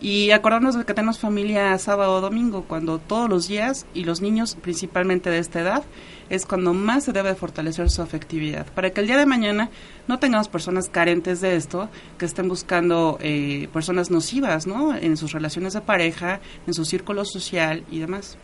y 0.00 0.32
acordarnos 0.32 0.74
de 0.74 0.84
que 0.84 0.92
tenemos 0.92 1.18
familia 1.18 1.78
sábado 1.78 2.16
o 2.16 2.20
domingo, 2.20 2.64
cuando 2.68 2.98
todos 2.98 3.28
los 3.30 3.48
días, 3.48 3.86
y 3.94 4.04
los 4.04 4.20
niños 4.20 4.56
principalmente 4.60 5.30
de 5.30 5.38
esta 5.38 5.60
edad, 5.60 5.84
es 6.30 6.46
cuando 6.46 6.74
más 6.74 7.04
se 7.04 7.12
debe 7.12 7.34
fortalecer 7.34 7.90
su 7.90 8.02
afectividad, 8.02 8.66
para 8.74 8.90
que 8.90 9.00
el 9.00 9.06
día 9.06 9.18
de 9.18 9.26
mañana 9.26 9.70
no 10.08 10.18
tengamos 10.18 10.48
personas 10.48 10.88
carentes 10.88 11.40
de 11.40 11.56
esto, 11.56 11.88
que 12.18 12.26
estén 12.26 12.48
buscando 12.48 13.18
eh, 13.20 13.68
personas 13.72 14.10
nocivas, 14.10 14.66
¿no? 14.66 14.94
En 14.96 15.16
sus 15.16 15.32
relaciones 15.32 15.72
de 15.72 15.80
pareja, 15.80 16.40
en 16.66 16.74
su 16.74 16.84
círculo 16.84 17.24
social 17.24 17.84
y 17.90 17.98
demás. 17.98 18.36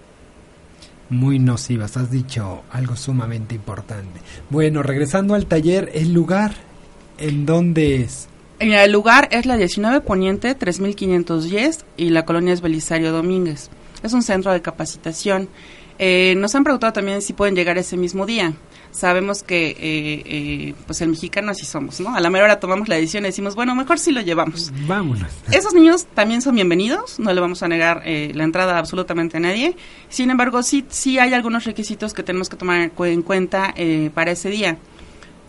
Muy 1.08 1.38
nocivas, 1.38 1.96
has 1.96 2.10
dicho 2.10 2.62
algo 2.70 2.96
sumamente 2.96 3.54
importante. 3.54 4.20
Bueno, 4.48 4.82
regresando 4.82 5.34
al 5.34 5.46
taller, 5.46 5.90
el 5.94 6.12
lugar 6.12 6.54
en 7.18 7.46
donde 7.46 8.02
es 8.02 8.28
el 8.60 8.92
lugar 8.92 9.26
es 9.32 9.46
la 9.46 9.56
19 9.56 10.02
Poniente 10.02 10.54
3510 10.54 11.86
y 11.96 12.10
la 12.10 12.26
colonia 12.26 12.52
es 12.52 12.60
Belisario 12.60 13.10
Domínguez. 13.10 13.70
Es 14.02 14.12
un 14.12 14.22
centro 14.22 14.52
de 14.52 14.60
capacitación. 14.60 15.48
Eh, 16.02 16.34
nos 16.38 16.54
han 16.54 16.64
preguntado 16.64 16.94
también 16.94 17.20
si 17.20 17.34
pueden 17.34 17.54
llegar 17.54 17.76
ese 17.76 17.98
mismo 17.98 18.24
día. 18.24 18.54
Sabemos 18.90 19.42
que 19.42 19.68
eh, 19.68 19.76
eh, 20.24 20.74
pues 20.86 21.02
el 21.02 21.10
mexicano 21.10 21.50
así 21.50 21.66
somos, 21.66 22.00
¿no? 22.00 22.14
A 22.14 22.20
la 22.20 22.30
mera 22.30 22.46
hora 22.46 22.58
tomamos 22.58 22.88
la 22.88 22.96
decisión 22.96 23.24
y 23.24 23.26
decimos, 23.26 23.54
bueno, 23.54 23.74
mejor 23.74 23.98
sí 23.98 24.10
lo 24.10 24.22
llevamos. 24.22 24.72
Vámonos. 24.86 25.30
Esos 25.52 25.74
niños 25.74 26.06
también 26.14 26.40
son 26.40 26.54
bienvenidos, 26.54 27.20
no 27.20 27.32
le 27.32 27.40
vamos 27.40 27.62
a 27.62 27.68
negar 27.68 28.02
la 28.06 28.44
entrada 28.44 28.78
absolutamente 28.78 29.36
a 29.36 29.40
nadie. 29.40 29.76
Sin 30.08 30.30
embargo, 30.30 30.62
sí, 30.62 30.86
sí 30.88 31.18
hay 31.18 31.34
algunos 31.34 31.64
requisitos 31.64 32.14
que 32.14 32.22
tenemos 32.22 32.48
que 32.48 32.56
tomar 32.56 32.90
en 32.98 33.22
cuenta 33.22 33.74
para 34.14 34.32
ese 34.32 34.48
día. 34.48 34.78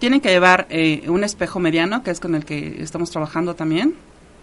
Tienen 0.02 0.20
que 0.20 0.30
llevar 0.30 0.66
eh, 0.72 1.04
un 1.10 1.24
espejo 1.24 1.60
mediano, 1.60 2.02
que 2.02 2.10
es 2.10 2.20
con 2.20 2.34
el 2.34 2.44
que 2.44 2.82
estamos 2.82 3.12
trabajando 3.12 3.54
también. 3.54 3.94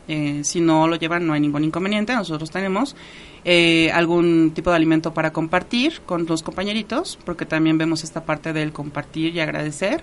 Eh, 0.08 0.40
si 0.42 0.60
no 0.60 0.88
lo 0.88 0.96
llevan, 0.96 1.26
no 1.26 1.34
hay 1.34 1.40
ningún 1.40 1.64
inconveniente. 1.64 2.14
Nosotros 2.14 2.50
tenemos 2.50 2.96
eh, 3.44 3.90
algún 3.92 4.52
tipo 4.54 4.70
de 4.70 4.76
alimento 4.76 5.14
para 5.14 5.32
compartir 5.32 6.00
con 6.06 6.26
los 6.26 6.42
compañeritos, 6.42 7.18
porque 7.24 7.46
también 7.46 7.78
vemos 7.78 8.02
esta 8.04 8.24
parte 8.24 8.52
del 8.52 8.72
compartir 8.72 9.34
y 9.34 9.40
agradecer. 9.40 10.02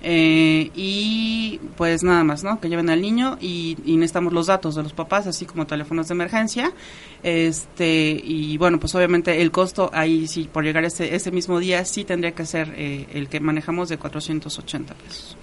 Eh, 0.00 0.70
y 0.76 1.58
pues 1.76 2.04
nada 2.04 2.22
más, 2.22 2.44
¿no? 2.44 2.60
Que 2.60 2.68
lleven 2.68 2.88
al 2.88 3.02
niño 3.02 3.36
y, 3.40 3.76
necesitamos 3.84 4.32
los 4.32 4.46
datos 4.46 4.74
de 4.76 4.82
los 4.82 4.92
papás, 4.92 5.26
así 5.26 5.44
como 5.44 5.66
teléfonos 5.66 6.08
de 6.08 6.14
emergencia. 6.14 6.72
Este, 7.22 8.20
y 8.22 8.56
bueno, 8.58 8.78
pues 8.78 8.94
obviamente 8.94 9.40
el 9.42 9.50
costo 9.50 9.90
ahí, 9.92 10.28
sí, 10.28 10.48
por 10.52 10.64
llegar 10.64 10.84
ese, 10.84 11.14
ese 11.14 11.30
mismo 11.30 11.58
día, 11.58 11.84
sí 11.84 12.04
tendría 12.04 12.32
que 12.32 12.46
ser 12.46 12.72
eh, 12.76 13.06
el 13.12 13.28
que 13.28 13.40
manejamos 13.40 13.88
de 13.88 13.98
480 13.98 14.94
pesos. 14.94 15.36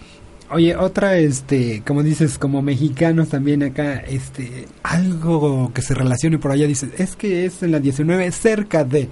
Oye, 0.52 0.76
otra, 0.76 1.18
este, 1.18 1.82
como 1.86 2.04
dices, 2.04 2.38
como 2.38 2.62
mexicanos 2.62 3.30
también 3.30 3.64
acá, 3.64 3.96
este, 3.96 4.68
algo 4.84 5.72
que 5.74 5.82
se 5.82 5.96
relacione 5.96 6.38
por 6.38 6.52
allá, 6.52 6.68
dices, 6.68 6.92
es 7.00 7.16
que 7.16 7.46
es 7.46 7.64
en 7.64 7.72
la 7.72 7.80
19, 7.80 8.32
cerca 8.32 8.84
de. 8.84 9.10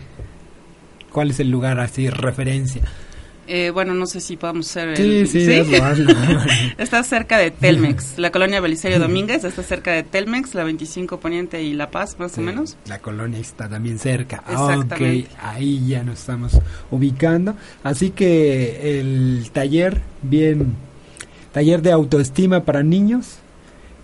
¿Cuál 1.11 1.31
es 1.31 1.39
el 1.39 1.49
lugar 1.49 1.79
así, 1.79 2.09
referencia? 2.09 2.81
Eh, 3.45 3.71
bueno, 3.71 3.93
no 3.93 4.05
sé 4.05 4.21
si 4.21 4.37
podemos 4.37 4.67
ser. 4.67 4.95
Sí, 4.95 5.27
sí, 5.27 5.47
está 6.77 7.03
cerca 7.03 7.37
de 7.37 7.51
Telmex. 7.51 8.17
La 8.17 8.31
colonia 8.31 8.61
Belisario 8.61 8.99
Domínguez 8.99 9.43
está 9.43 9.63
cerca 9.63 9.91
de 9.91 10.03
Telmex, 10.03 10.55
la 10.55 10.63
25 10.63 11.19
Poniente 11.19 11.61
y 11.61 11.73
La 11.73 11.91
Paz, 11.91 12.17
más 12.19 12.37
o 12.37 12.41
menos. 12.41 12.77
La 12.85 12.99
colonia 12.99 13.39
está 13.39 13.67
también 13.67 13.99
cerca. 13.99 14.43
Ok, 14.55 15.27
ahí 15.41 15.87
ya 15.87 16.03
nos 16.03 16.19
estamos 16.19 16.57
ubicando. 16.89 17.55
Así 17.83 18.11
que 18.11 18.99
el 18.99 19.49
taller, 19.51 19.99
bien 20.21 20.73
taller 21.53 21.81
de 21.81 21.93
autoestima 21.93 22.65
para 22.65 22.83
niños. 22.83 23.37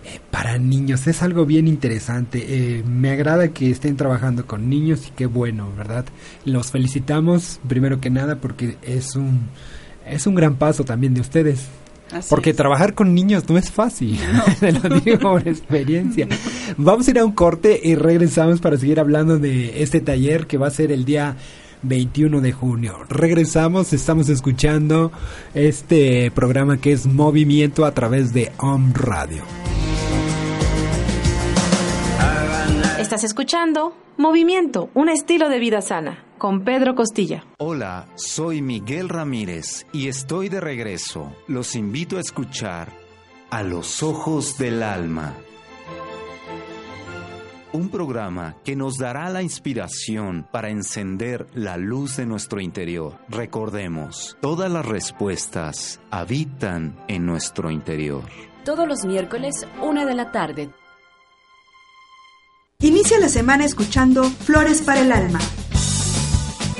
Eh, 0.04 0.18
para 0.30 0.56
niños 0.56 1.06
es 1.06 1.22
algo 1.22 1.44
bien 1.44 1.68
interesante. 1.68 2.44
Eh, 2.48 2.82
me 2.84 3.10
agrada 3.10 3.48
que 3.48 3.70
estén 3.70 3.96
trabajando 3.96 4.46
con 4.46 4.70
niños 4.70 5.08
y 5.08 5.10
qué 5.10 5.26
bueno, 5.26 5.68
¿verdad? 5.76 6.06
Los 6.46 6.70
felicitamos 6.70 7.60
primero 7.68 8.00
que 8.00 8.08
nada 8.08 8.36
porque 8.36 8.78
es 8.80 9.14
un 9.14 9.40
es 10.06 10.26
un 10.26 10.34
gran 10.34 10.56
paso 10.56 10.84
también 10.84 11.12
de 11.12 11.20
ustedes. 11.20 11.66
porque 12.28 12.54
trabajar 12.54 12.94
con 12.94 13.14
niños 13.14 13.48
no 13.48 13.58
es 13.58 13.70
fácil, 13.70 14.18
no. 14.32 14.88
lo 14.88 15.00
digo 15.00 15.18
por 15.18 15.46
experiencia. 15.46 16.26
Vamos 16.78 17.06
a 17.06 17.10
ir 17.10 17.18
a 17.18 17.24
un 17.24 17.32
corte 17.32 17.78
y 17.82 17.94
regresamos 17.94 18.60
para 18.60 18.78
seguir 18.78 18.98
hablando 19.00 19.38
de 19.38 19.82
este 19.82 20.00
taller 20.00 20.46
que 20.46 20.56
va 20.56 20.68
a 20.68 20.70
ser 20.70 20.92
el 20.92 21.04
día 21.04 21.36
21 21.82 22.40
de 22.40 22.52
junio. 22.52 22.98
Regresamos, 23.08 23.92
estamos 23.92 24.28
escuchando 24.28 25.12
este 25.54 26.30
programa 26.30 26.78
que 26.78 26.92
es 26.92 27.06
Movimiento 27.06 27.84
a 27.84 27.92
través 27.92 28.32
de 28.32 28.52
Om 28.58 28.92
Radio. 28.94 29.42
Estás 32.98 33.24
escuchando 33.24 33.94
Movimiento, 34.18 34.90
un 34.94 35.08
estilo 35.08 35.48
de 35.48 35.58
vida 35.58 35.80
sana, 35.80 36.24
con 36.38 36.62
Pedro 36.64 36.94
Costilla. 36.94 37.44
Hola, 37.58 38.06
soy 38.14 38.62
Miguel 38.62 39.08
Ramírez 39.08 39.86
y 39.92 40.08
estoy 40.08 40.48
de 40.48 40.60
regreso. 40.60 41.34
Los 41.48 41.74
invito 41.74 42.18
a 42.18 42.20
escuchar 42.20 42.88
A 43.50 43.62
los 43.62 44.02
Ojos 44.02 44.58
del 44.58 44.82
Alma 44.82 45.34
un 47.72 47.88
programa 47.88 48.56
que 48.64 48.76
nos 48.76 48.96
dará 48.96 49.28
la 49.30 49.42
inspiración 49.42 50.46
para 50.50 50.70
encender 50.70 51.46
la 51.54 51.76
luz 51.76 52.16
de 52.16 52.26
nuestro 52.26 52.60
interior. 52.60 53.18
Recordemos, 53.28 54.36
todas 54.40 54.70
las 54.70 54.86
respuestas 54.86 56.00
habitan 56.10 56.98
en 57.08 57.26
nuestro 57.26 57.70
interior. 57.70 58.24
Todos 58.64 58.86
los 58.86 59.04
miércoles, 59.04 59.66
una 59.82 60.04
de 60.04 60.14
la 60.14 60.32
tarde. 60.32 60.70
Inicia 62.80 63.18
la 63.18 63.28
semana 63.28 63.64
escuchando 63.64 64.24
Flores 64.24 64.82
para 64.82 65.00
el 65.00 65.12
Alma. 65.12 65.40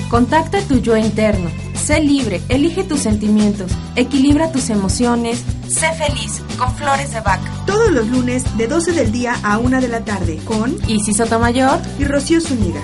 Contacta 0.09 0.61
tu 0.67 0.79
yo 0.79 0.97
interno. 0.97 1.70
Sé 1.83 1.99
libre, 1.99 2.41
elige 2.47 2.83
tus 2.83 2.99
sentimientos, 2.99 3.71
equilibra 3.95 4.51
tus 4.51 4.69
emociones, 4.69 5.43
sé 5.67 5.91
feliz 5.93 6.41
con 6.57 6.73
Flores 6.75 7.11
de 7.11 7.21
Bach. 7.21 7.41
Todos 7.65 7.91
los 7.91 8.07
lunes 8.07 8.43
de 8.55 8.67
12 8.67 8.91
del 8.93 9.11
día 9.11 9.35
a 9.41 9.57
1 9.57 9.81
de 9.81 9.87
la 9.87 10.05
tarde 10.05 10.37
con 10.45 10.77
Isis 10.87 11.17
Sotomayor 11.17 11.79
y 11.97 12.05
Rocío 12.05 12.39
Zúñiga. 12.39 12.81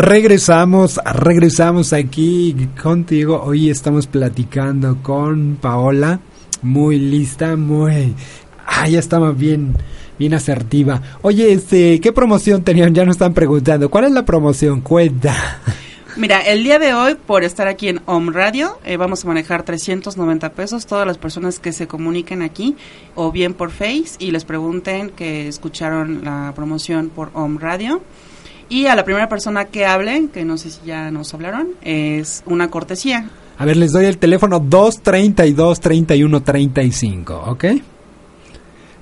Regresamos, 0.00 0.98
regresamos 1.04 1.92
aquí 1.92 2.56
contigo. 2.82 3.42
Hoy 3.44 3.68
estamos 3.68 4.06
platicando 4.06 5.02
con 5.02 5.58
Paola, 5.60 6.20
muy 6.62 6.98
lista, 6.98 7.54
muy... 7.54 8.14
Ah, 8.64 8.88
ya 8.88 8.98
estaba 8.98 9.32
bien, 9.32 9.74
bien 10.18 10.32
asertiva. 10.32 11.02
Oye, 11.20 11.52
este, 11.52 12.00
¿qué 12.00 12.12
promoción 12.14 12.64
tenían? 12.64 12.94
Ya 12.94 13.04
nos 13.04 13.16
están 13.16 13.34
preguntando. 13.34 13.90
¿Cuál 13.90 14.04
es 14.04 14.12
la 14.12 14.24
promoción? 14.24 14.80
Cuenta. 14.80 15.60
Mira, 16.16 16.40
el 16.40 16.64
día 16.64 16.78
de 16.78 16.94
hoy, 16.94 17.14
por 17.14 17.44
estar 17.44 17.68
aquí 17.68 17.88
en 17.88 18.00
Home 18.06 18.32
Radio, 18.32 18.78
eh, 18.86 18.96
vamos 18.96 19.22
a 19.26 19.28
manejar 19.28 19.64
390 19.64 20.52
pesos. 20.54 20.86
Todas 20.86 21.06
las 21.06 21.18
personas 21.18 21.58
que 21.58 21.72
se 21.74 21.86
comuniquen 21.86 22.40
aquí, 22.40 22.74
o 23.14 23.30
bien 23.32 23.52
por 23.52 23.70
Face, 23.70 24.12
y 24.18 24.30
les 24.30 24.46
pregunten 24.46 25.10
que 25.10 25.46
escucharon 25.46 26.24
la 26.24 26.54
promoción 26.56 27.10
por 27.10 27.30
Home 27.34 27.58
Radio. 27.60 28.00
Y 28.70 28.86
a 28.86 28.94
la 28.94 29.04
primera 29.04 29.28
persona 29.28 29.66
que 29.66 29.84
hable, 29.84 30.28
que 30.32 30.44
no 30.44 30.56
sé 30.56 30.70
si 30.70 30.78
ya 30.86 31.10
nos 31.10 31.34
hablaron, 31.34 31.70
es 31.82 32.44
una 32.46 32.70
cortesía. 32.70 33.28
A 33.58 33.64
ver, 33.64 33.76
les 33.76 33.90
doy 33.92 34.04
el 34.06 34.16
teléfono 34.16 34.62
232-3135, 34.62 37.48
¿ok? 37.48 37.64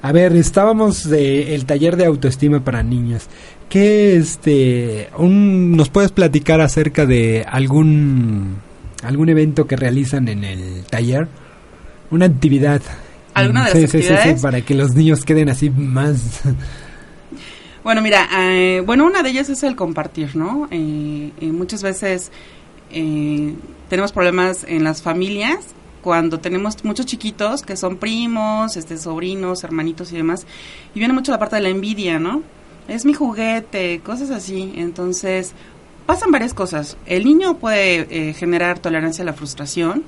A 0.00 0.10
ver, 0.10 0.34
estábamos 0.36 1.06
de 1.08 1.54
el 1.54 1.66
taller 1.66 1.96
de 1.96 2.06
autoestima 2.06 2.64
para 2.64 2.82
niños. 2.82 3.26
¿Qué 3.68 4.16
este 4.16 5.10
un, 5.18 5.76
nos 5.76 5.90
puedes 5.90 6.12
platicar 6.12 6.62
acerca 6.62 7.04
de 7.04 7.44
algún 7.46 8.56
algún 9.02 9.28
evento 9.28 9.66
que 9.66 9.76
realizan 9.76 10.28
en 10.28 10.44
el 10.44 10.84
taller? 10.88 11.28
Una 12.10 12.24
actividad. 12.24 12.80
¿Alguna 13.34 13.66
de 13.66 13.82
las 13.82 13.84
actividades? 13.84 14.22
Sí, 14.22 14.30
sí, 14.36 14.42
para 14.42 14.62
que 14.62 14.74
los 14.74 14.94
niños 14.94 15.26
queden 15.26 15.50
así 15.50 15.68
más 15.68 16.40
bueno, 17.88 18.02
mira, 18.02 18.28
eh, 18.38 18.82
bueno, 18.84 19.06
una 19.06 19.22
de 19.22 19.30
ellas 19.30 19.48
es 19.48 19.62
el 19.62 19.74
compartir, 19.74 20.36
¿no? 20.36 20.68
Eh, 20.70 21.32
eh, 21.40 21.46
muchas 21.46 21.82
veces 21.82 22.30
tenemos 22.90 24.12
problemas 24.12 24.64
en 24.68 24.84
las 24.84 25.00
familias 25.00 25.68
cuando 26.02 26.38
tenemos 26.38 26.84
muchos 26.84 27.06
chiquitos 27.06 27.62
que 27.62 27.78
son 27.78 27.96
primos, 27.96 28.76
este, 28.76 28.98
sobrinos, 28.98 29.64
hermanitos 29.64 30.12
y 30.12 30.16
demás, 30.16 30.46
y 30.94 30.98
viene 30.98 31.14
mucho 31.14 31.32
la 31.32 31.38
parte 31.38 31.56
de 31.56 31.62
la 31.62 31.70
envidia, 31.70 32.18
¿no? 32.18 32.42
Es 32.88 33.06
mi 33.06 33.14
juguete, 33.14 34.00
cosas 34.00 34.28
así. 34.32 34.74
Entonces, 34.76 35.54
pasan 36.04 36.30
varias 36.30 36.52
cosas. 36.52 36.98
El 37.06 37.24
niño 37.24 37.56
puede 37.56 38.34
generar 38.34 38.80
tolerancia 38.80 39.22
a 39.22 39.24
la 39.24 39.32
frustración, 39.32 40.04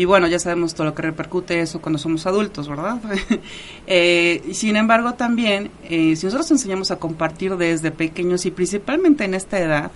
y 0.00 0.06
bueno, 0.06 0.28
ya 0.28 0.38
sabemos 0.38 0.72
todo 0.72 0.86
lo 0.86 0.94
que 0.94 1.02
repercute 1.02 1.60
eso 1.60 1.82
cuando 1.82 1.98
somos 1.98 2.26
adultos, 2.26 2.66
¿verdad? 2.66 2.98
eh, 3.86 4.42
sin 4.54 4.76
embargo, 4.76 5.12
también, 5.12 5.70
eh, 5.84 6.16
si 6.16 6.24
nosotros 6.24 6.50
enseñamos 6.52 6.90
a 6.90 6.96
compartir 6.96 7.54
desde 7.58 7.90
pequeños 7.90 8.46
y 8.46 8.50
principalmente 8.50 9.24
en 9.24 9.34
esta 9.34 9.58
edad, 9.58 9.90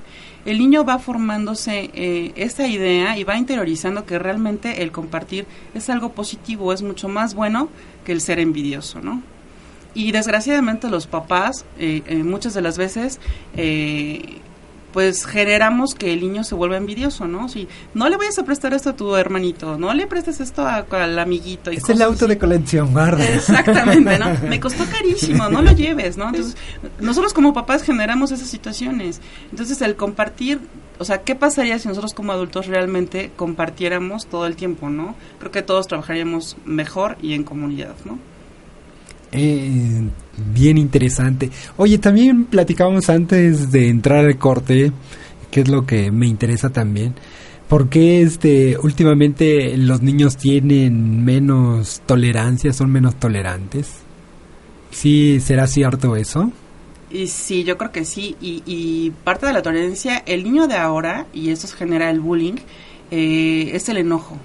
el 0.44 0.58
niño 0.58 0.84
va 0.84 0.98
formándose 0.98 1.90
eh, 1.94 2.32
esta 2.36 2.68
idea 2.68 3.16
y 3.16 3.24
va 3.24 3.38
interiorizando 3.38 4.04
que 4.04 4.18
realmente 4.18 4.82
el 4.82 4.92
compartir 4.92 5.46
es 5.72 5.88
algo 5.88 6.12
positivo, 6.12 6.74
es 6.74 6.82
mucho 6.82 7.08
más 7.08 7.34
bueno 7.34 7.70
que 8.04 8.12
el 8.12 8.20
ser 8.20 8.40
envidioso, 8.40 9.00
¿no? 9.00 9.22
Y 9.94 10.12
desgraciadamente 10.12 10.90
los 10.90 11.06
papás, 11.06 11.64
eh, 11.78 12.02
eh 12.06 12.16
muchas 12.24 12.52
de 12.52 12.60
las 12.60 12.76
veces, 12.76 13.20
eh, 13.56 14.42
pues 14.94 15.26
generamos 15.26 15.96
que 15.96 16.12
el 16.12 16.20
niño 16.20 16.44
se 16.44 16.54
vuelva 16.54 16.76
envidioso, 16.76 17.26
¿no? 17.26 17.48
Si 17.48 17.66
no 17.94 18.09
le 18.09 18.16
vayas 18.16 18.38
a 18.38 18.44
prestar 18.44 18.74
esto 18.74 18.90
a 18.90 18.92
tu 18.96 19.16
hermanito, 19.16 19.76
no 19.76 19.92
le 19.92 20.07
prestes 20.07 20.38
esto 20.38 20.64
al 20.64 21.18
amiguito. 21.18 21.72
Y 21.72 21.78
es 21.78 21.88
el 21.88 22.00
auto 22.00 22.28
de 22.28 22.38
colección, 22.38 22.92
guarda. 22.92 23.28
Exactamente, 23.28 24.16
¿no? 24.20 24.26
Me 24.48 24.61
costó 24.61 24.85
carísimo, 24.85 25.48
no 25.48 25.62
lo 25.62 25.72
lleves, 25.72 26.16
¿no? 26.16 26.28
Entonces, 26.28 26.57
nosotros 27.00 27.35
como 27.35 27.52
papás 27.52 27.83
generamos 27.83 28.30
esas 28.30 28.46
situaciones. 28.46 29.20
Entonces, 29.50 29.83
el 29.83 29.96
compartir, 29.96 30.61
o 31.00 31.04
sea, 31.04 31.22
¿qué 31.22 31.35
pasaría 31.35 31.76
si 31.80 31.88
nosotros 31.88 32.14
como 32.14 32.30
adultos 32.30 32.68
realmente 32.68 33.33
compartiéramos 33.35 34.26
todo 34.26 34.46
el 34.46 34.54
tiempo, 34.54 34.90
¿no? 34.90 35.16
Creo 35.40 35.50
que 35.50 35.62
todos 35.62 35.88
trabajaríamos 35.88 36.57
mejor 36.64 37.18
y 37.20 37.35
en 37.35 37.42
comunidad, 37.42 37.96
¿no? 38.04 38.20
Eh, 39.34 40.02
bien 40.54 40.78
interesante. 40.78 41.50
Oye, 41.76 41.98
también 41.98 42.44
platicábamos 42.44 43.10
antes 43.10 43.72
de 43.72 43.88
entrar 43.88 44.24
al 44.24 44.38
corte, 44.38 44.92
que 45.50 45.60
es 45.60 45.68
lo 45.68 45.84
que 45.84 46.10
me 46.12 46.26
interesa 46.26 46.70
también. 46.70 47.14
¿Por 47.68 47.88
qué 47.88 48.22
este, 48.22 48.78
últimamente 48.78 49.76
los 49.76 50.02
niños 50.02 50.36
tienen 50.36 51.24
menos 51.24 52.02
tolerancia, 52.06 52.72
son 52.72 52.92
menos 52.92 53.16
tolerantes? 53.16 53.90
¿Sí 54.90 55.40
será 55.40 55.66
cierto 55.66 56.14
eso? 56.14 56.52
Y 57.10 57.26
sí, 57.26 57.64
yo 57.64 57.76
creo 57.76 57.90
que 57.90 58.04
sí. 58.04 58.36
Y, 58.40 59.10
parte 59.24 59.46
de 59.46 59.52
la 59.52 59.62
tolerancia, 59.62 60.22
el 60.26 60.44
niño 60.44 60.68
de 60.68 60.76
ahora, 60.76 61.26
y 61.32 61.50
eso 61.50 61.66
genera 61.68 62.10
el 62.10 62.20
bullying, 62.20 62.56
eh, 63.10 63.70
es 63.72 63.88
el 63.88 63.96
enojo. 63.96 64.36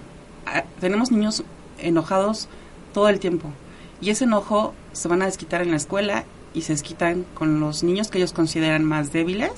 Ah, 0.47 0.63
tenemos 0.79 1.11
niños 1.11 1.43
enojados 1.77 2.47
todo 2.93 3.09
el 3.09 3.19
tiempo. 3.19 3.51
Y 4.01 4.09
ese 4.09 4.25
enojo 4.25 4.73
se 4.93 5.07
van 5.07 5.21
a 5.21 5.25
desquitar 5.25 5.61
en 5.61 5.71
la 5.71 5.77
escuela 5.77 6.25
y 6.53 6.61
se 6.61 6.73
desquitan 6.73 7.25
con 7.33 7.59
los 7.59 7.83
niños 7.83 8.09
que 8.09 8.17
ellos 8.17 8.33
consideran 8.33 8.83
más 8.83 9.11
débiles 9.11 9.51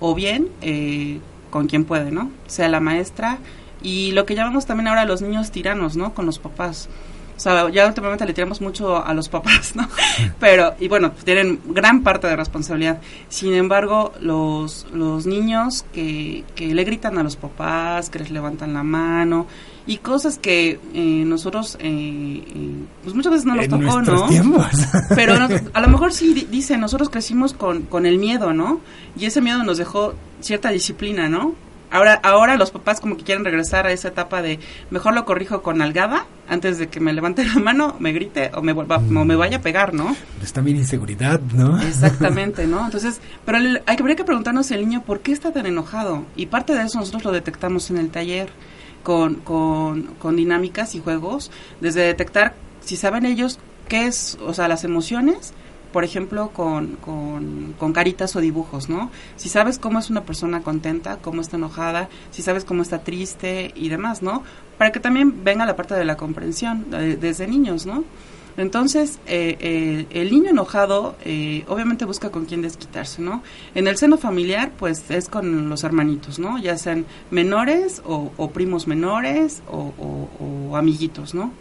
o 0.00 0.14
bien 0.14 0.48
eh, 0.62 1.20
con 1.50 1.66
quien 1.66 1.84
puede, 1.84 2.10
¿no? 2.10 2.30
Sea 2.46 2.68
la 2.68 2.80
maestra 2.80 3.38
y 3.82 4.12
lo 4.12 4.26
que 4.26 4.34
llamamos 4.34 4.66
también 4.66 4.88
ahora 4.88 5.04
los 5.04 5.22
niños 5.22 5.50
tiranos, 5.50 5.96
¿no? 5.96 6.14
Con 6.14 6.26
los 6.26 6.38
papás. 6.38 6.88
O 7.36 7.40
sea, 7.40 7.70
ya 7.70 7.86
últimamente 7.86 8.26
le 8.26 8.34
tiramos 8.34 8.60
mucho 8.60 9.04
a 9.04 9.14
los 9.14 9.28
papás, 9.28 9.76
¿no? 9.76 9.88
Pero, 10.40 10.74
y 10.80 10.88
bueno, 10.88 11.12
tienen 11.24 11.60
gran 11.66 12.02
parte 12.02 12.26
de 12.26 12.34
responsabilidad. 12.34 13.00
Sin 13.28 13.54
embargo, 13.54 14.12
los, 14.20 14.88
los 14.92 15.24
niños 15.24 15.84
que, 15.92 16.44
que 16.56 16.74
le 16.74 16.82
gritan 16.82 17.16
a 17.16 17.22
los 17.22 17.36
papás, 17.36 18.10
que 18.10 18.18
les 18.18 18.32
levantan 18.32 18.74
la 18.74 18.82
mano, 18.82 19.46
y 19.88 19.96
cosas 19.96 20.38
que 20.38 20.78
eh, 20.92 21.24
nosotros, 21.24 21.76
eh, 21.80 22.44
eh, 22.46 22.84
pues 23.02 23.16
muchas 23.16 23.32
veces 23.32 23.46
no 23.46 23.56
nos 23.56 23.68
tocó, 23.68 24.02
¿no? 24.02 24.28
Tiempos. 24.28 24.66
Pero 25.14 25.34
a 25.72 25.80
lo 25.80 25.88
mejor 25.88 26.12
sí 26.12 26.46
dicen, 26.50 26.78
nosotros 26.78 27.08
crecimos 27.08 27.54
con, 27.54 27.82
con 27.84 28.04
el 28.04 28.18
miedo, 28.18 28.52
¿no? 28.52 28.82
Y 29.18 29.24
ese 29.24 29.40
miedo 29.40 29.64
nos 29.64 29.78
dejó 29.78 30.14
cierta 30.40 30.68
disciplina, 30.68 31.30
¿no? 31.30 31.54
Ahora, 31.90 32.20
ahora 32.22 32.58
los 32.58 32.70
papás 32.70 33.00
como 33.00 33.16
que 33.16 33.24
quieren 33.24 33.46
regresar 33.46 33.86
a 33.86 33.92
esa 33.92 34.08
etapa 34.08 34.42
de 34.42 34.60
mejor 34.90 35.14
lo 35.14 35.24
corrijo 35.24 35.62
con 35.62 35.80
algada 35.80 36.26
antes 36.46 36.76
de 36.76 36.88
que 36.88 37.00
me 37.00 37.14
levante 37.14 37.42
la 37.46 37.54
mano, 37.54 37.96
me 37.98 38.12
grite 38.12 38.50
o 38.54 38.60
me 38.60 38.74
vuelva, 38.74 38.96
o 38.96 39.24
me 39.24 39.36
vaya 39.36 39.56
a 39.56 39.60
pegar, 39.62 39.94
¿no? 39.94 40.14
Es 40.42 40.52
también 40.52 40.76
inseguridad, 40.76 41.40
¿no? 41.54 41.80
Exactamente, 41.80 42.66
¿no? 42.66 42.84
Entonces, 42.84 43.22
pero 43.46 43.56
hay 43.56 43.96
que, 43.96 44.02
habría 44.02 44.16
que 44.16 44.24
preguntarnos 44.24 44.70
el 44.70 44.82
niño 44.82 45.02
por 45.02 45.20
qué 45.20 45.32
está 45.32 45.50
tan 45.50 45.64
enojado 45.64 46.26
y 46.36 46.44
parte 46.44 46.74
de 46.74 46.82
eso 46.82 46.98
nosotros 46.98 47.24
lo 47.24 47.32
detectamos 47.32 47.90
en 47.90 47.96
el 47.96 48.10
taller 48.10 48.50
con, 49.08 49.36
con, 50.20 50.36
dinámicas 50.36 50.94
y 50.94 51.00
juegos, 51.00 51.50
desde 51.80 52.02
detectar 52.02 52.54
si 52.84 52.96
saben 52.96 53.24
ellos 53.24 53.58
qué 53.88 54.06
es, 54.06 54.36
o 54.44 54.52
sea, 54.52 54.68
las 54.68 54.84
emociones 54.84 55.54
por 55.92 56.04
ejemplo, 56.04 56.50
con, 56.50 56.96
con, 56.96 57.92
caritas 57.94 58.36
o 58.36 58.40
dibujos, 58.40 58.90
¿no? 58.90 59.10
Si 59.36 59.48
sabes 59.48 59.78
cómo 59.78 59.98
es 59.98 60.10
una 60.10 60.24
persona 60.24 60.62
contenta, 60.62 61.16
cómo 61.16 61.40
está 61.40 61.56
enojada, 61.56 62.10
si 62.30 62.42
sabes 62.42 62.66
cómo 62.66 62.82
está 62.82 62.98
triste 62.98 63.72
y 63.74 63.88
demás, 63.88 64.20
¿no? 64.20 64.42
Para 64.76 64.92
que 64.92 65.00
también 65.00 65.42
venga 65.44 65.64
la 65.64 65.76
parte 65.76 65.94
de 65.94 66.04
la 66.04 66.18
comprensión 66.18 66.90
desde 66.90 67.48
niños, 67.48 67.86
¿no? 67.86 68.04
Entonces, 68.58 69.20
eh, 69.28 69.56
eh, 69.60 70.06
el 70.10 70.32
niño 70.32 70.50
enojado 70.50 71.14
eh, 71.24 71.64
obviamente 71.68 72.04
busca 72.04 72.30
con 72.30 72.44
quién 72.44 72.60
desquitarse, 72.60 73.22
¿no? 73.22 73.40
En 73.76 73.86
el 73.86 73.96
seno 73.96 74.18
familiar, 74.18 74.72
pues 74.76 75.08
es 75.12 75.28
con 75.28 75.68
los 75.68 75.84
hermanitos, 75.84 76.40
¿no? 76.40 76.58
Ya 76.58 76.76
sean 76.76 77.06
menores 77.30 78.02
o, 78.04 78.50
primos 78.50 78.88
menores 78.88 79.62
o, 79.70 80.76
amiguitos, 80.76 81.34
¿no? 81.34 81.52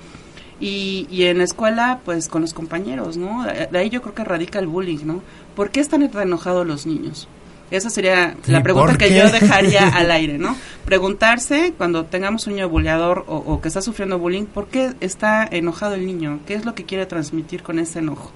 Y, 0.60 1.06
y 1.12 1.26
en 1.26 1.38
la 1.38 1.44
escuela, 1.44 2.02
pues 2.04 2.28
con 2.30 2.42
los 2.42 2.56
compañeros, 2.56 3.16
¿no? 3.16 3.44
De 3.44 3.78
ahí 3.78 3.92
yo 3.92 4.02
creo 4.02 4.16
que 4.16 4.24
radica 4.24 4.58
el 4.58 4.66
bullying, 4.66 5.06
¿no? 5.06 5.22
¿Por 5.56 5.70
qué 5.70 5.82
están 5.82 6.02
enojados 6.02 6.66
los 6.66 6.88
niños? 6.88 7.28
Esa 7.70 7.90
sería 7.90 8.36
la 8.48 8.64
pregunta 8.64 8.98
que 8.98 9.14
yo 9.14 9.30
dejaría 9.30 9.88
al 9.96 10.10
aire, 10.12 10.38
¿no? 10.38 10.56
Preguntarse 10.86 11.74
cuando 11.78 12.06
tengamos 12.06 12.48
un 12.48 12.54
niño 12.54 12.70
bulleador 12.70 13.26
o, 13.28 13.60
que 13.60 13.68
está 13.68 13.82
sufriendo 13.82 14.20
bullying, 14.20 14.46
¿por 14.46 14.68
qué 14.68 14.94
está 15.02 15.46
enojado 15.50 15.96
el 15.96 16.06
niño? 16.06 16.40
¿Qué 16.46 16.54
es 16.54 16.66
lo 16.66 16.76
que 16.76 16.86
quiere 16.86 17.06
transmitir 17.06 17.64
con 17.64 17.80
ese 17.80 18.00
enojo? 18.00 18.32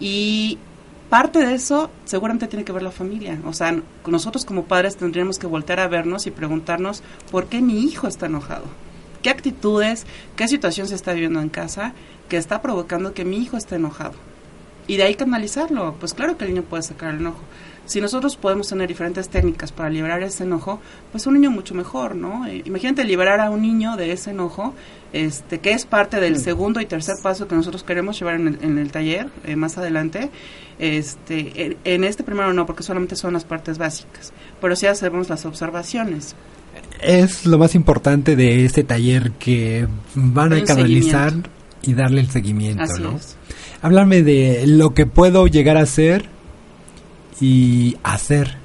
Y 0.00 0.58
parte 1.08 1.38
de 1.38 1.54
eso 1.54 1.90
seguramente 2.04 2.46
tiene 2.46 2.64
que 2.64 2.72
ver 2.72 2.82
la 2.82 2.90
familia. 2.90 3.38
O 3.46 3.54
sea, 3.54 3.74
nosotros 4.06 4.44
como 4.44 4.64
padres 4.64 4.96
tendríamos 4.96 5.38
que 5.38 5.46
voltear 5.46 5.80
a 5.80 5.88
vernos 5.88 6.26
y 6.26 6.30
preguntarnos 6.30 7.02
por 7.30 7.46
qué 7.46 7.62
mi 7.62 7.84
hijo 7.84 8.06
está 8.06 8.26
enojado 8.26 8.64
qué 9.22 9.30
actitudes, 9.30 10.04
qué 10.36 10.48
situación 10.48 10.88
se 10.88 10.96
está 10.96 11.12
viviendo 11.12 11.40
en 11.40 11.48
casa 11.48 11.94
que 12.28 12.36
está 12.36 12.60
provocando 12.60 13.14
que 13.14 13.24
mi 13.24 13.38
hijo 13.38 13.56
esté 13.56 13.76
enojado. 13.76 14.14
Y 14.86 14.96
de 14.96 15.04
ahí 15.04 15.14
canalizarlo. 15.14 15.94
Pues 16.00 16.12
claro 16.12 16.36
que 16.36 16.44
el 16.44 16.50
niño 16.50 16.64
puede 16.64 16.82
sacar 16.82 17.14
el 17.14 17.20
enojo. 17.20 17.40
Si 17.84 18.00
nosotros 18.00 18.36
podemos 18.36 18.68
tener 18.68 18.88
diferentes 18.88 19.28
técnicas 19.28 19.72
para 19.72 19.90
liberar 19.90 20.22
ese 20.22 20.44
enojo, 20.44 20.80
pues 21.10 21.26
un 21.26 21.34
niño 21.34 21.50
mucho 21.50 21.74
mejor, 21.74 22.14
¿no? 22.14 22.46
Eh, 22.46 22.62
imagínate 22.64 23.04
liberar 23.04 23.40
a 23.40 23.50
un 23.50 23.62
niño 23.62 23.96
de 23.96 24.12
ese 24.12 24.30
enojo, 24.30 24.72
este, 25.12 25.58
que 25.58 25.72
es 25.72 25.84
parte 25.84 26.20
del 26.20 26.38
segundo 26.38 26.80
y 26.80 26.86
tercer 26.86 27.16
paso 27.22 27.48
que 27.48 27.54
nosotros 27.54 27.82
queremos 27.82 28.18
llevar 28.18 28.36
en 28.36 28.78
el, 28.78 28.90
taller 28.92 29.28
eh, 29.44 29.56
más 29.56 29.78
adelante. 29.78 30.30
Este, 30.78 31.76
en 31.84 32.04
este 32.04 32.22
primero 32.22 32.52
no, 32.52 32.66
porque 32.66 32.82
solamente 32.82 33.16
son 33.16 33.34
las 33.34 33.44
partes 33.44 33.78
básicas, 33.78 34.32
pero 34.60 34.74
sí 34.76 34.86
hacemos 34.86 35.28
las 35.28 35.44
observaciones 35.44 36.34
es 37.02 37.46
lo 37.46 37.58
más 37.58 37.74
importante 37.74 38.36
de 38.36 38.64
este 38.64 38.84
taller 38.84 39.32
que 39.32 39.86
van 40.14 40.52
a 40.52 40.64
canalizar 40.64 41.34
y 41.82 41.94
darle 41.94 42.20
el 42.20 42.30
seguimiento, 42.30 42.84
¿no? 42.98 43.18
Háblame 43.82 44.22
de 44.22 44.66
lo 44.66 44.94
que 44.94 45.06
puedo 45.06 45.46
llegar 45.48 45.76
a 45.76 45.82
hacer 45.82 46.28
y 47.42 47.96
hacer 48.04 48.56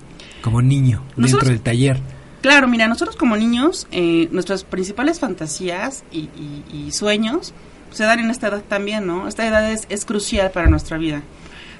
como 0.42 0.62
niño 0.62 1.04
dentro 1.16 1.50
del 1.50 1.60
taller. 1.60 2.00
Claro, 2.42 2.68
mira, 2.68 2.88
nosotros 2.88 3.16
como 3.16 3.36
niños, 3.36 3.88
eh, 3.92 4.30
nuestras 4.32 4.64
principales 4.64 5.20
fantasías 5.20 6.04
y, 6.12 6.92
sueños 6.92 7.54
se 7.92 8.04
dan 8.04 8.20
en 8.20 8.30
esta 8.30 8.48
edad 8.48 8.64
también, 8.68 9.08
¿no? 9.08 9.28
Esta 9.28 9.48
edad 9.48 9.70
es, 9.72 9.88
es 9.90 10.06
crucial 10.06 10.52
para 10.52 10.68
nuestra 10.68 10.98
vida. 10.98 11.24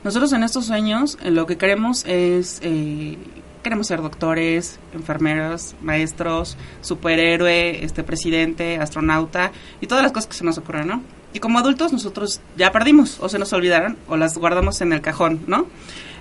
Nosotros 0.04 0.34
en 0.34 0.44
estos 0.44 0.66
sueños 0.66 1.18
eh, 1.22 1.32
lo 1.32 1.46
que 1.46 1.58
queremos 1.58 2.04
es 2.06 2.60
eh, 2.64 3.18
queremos 3.62 3.88
ser 3.88 4.02
doctores, 4.02 4.80
enfermeros, 4.94 5.76
maestros, 5.82 6.58
superhéroe, 6.82 7.84
este 7.84 8.04
presidente, 8.04 8.78
astronauta 8.78 9.52
y 9.82 9.88
todas 9.88 10.04
las 10.04 10.12
cosas 10.12 10.28
que 10.28 10.36
se 10.36 10.44
nos 10.44 10.58
ocurran, 10.58 10.88
¿no? 10.88 11.04
Y 11.34 11.40
como 11.40 11.60
adultos 11.60 11.94
nosotros 11.94 12.42
ya 12.58 12.72
perdimos 12.72 13.18
o 13.20 13.30
se 13.30 13.38
nos 13.38 13.54
olvidaron 13.54 13.98
o 14.08 14.18
las 14.18 14.38
guardamos 14.38 14.82
en 14.82 14.94
el 14.94 15.02
cajón, 15.02 15.42
¿no? 15.48 15.68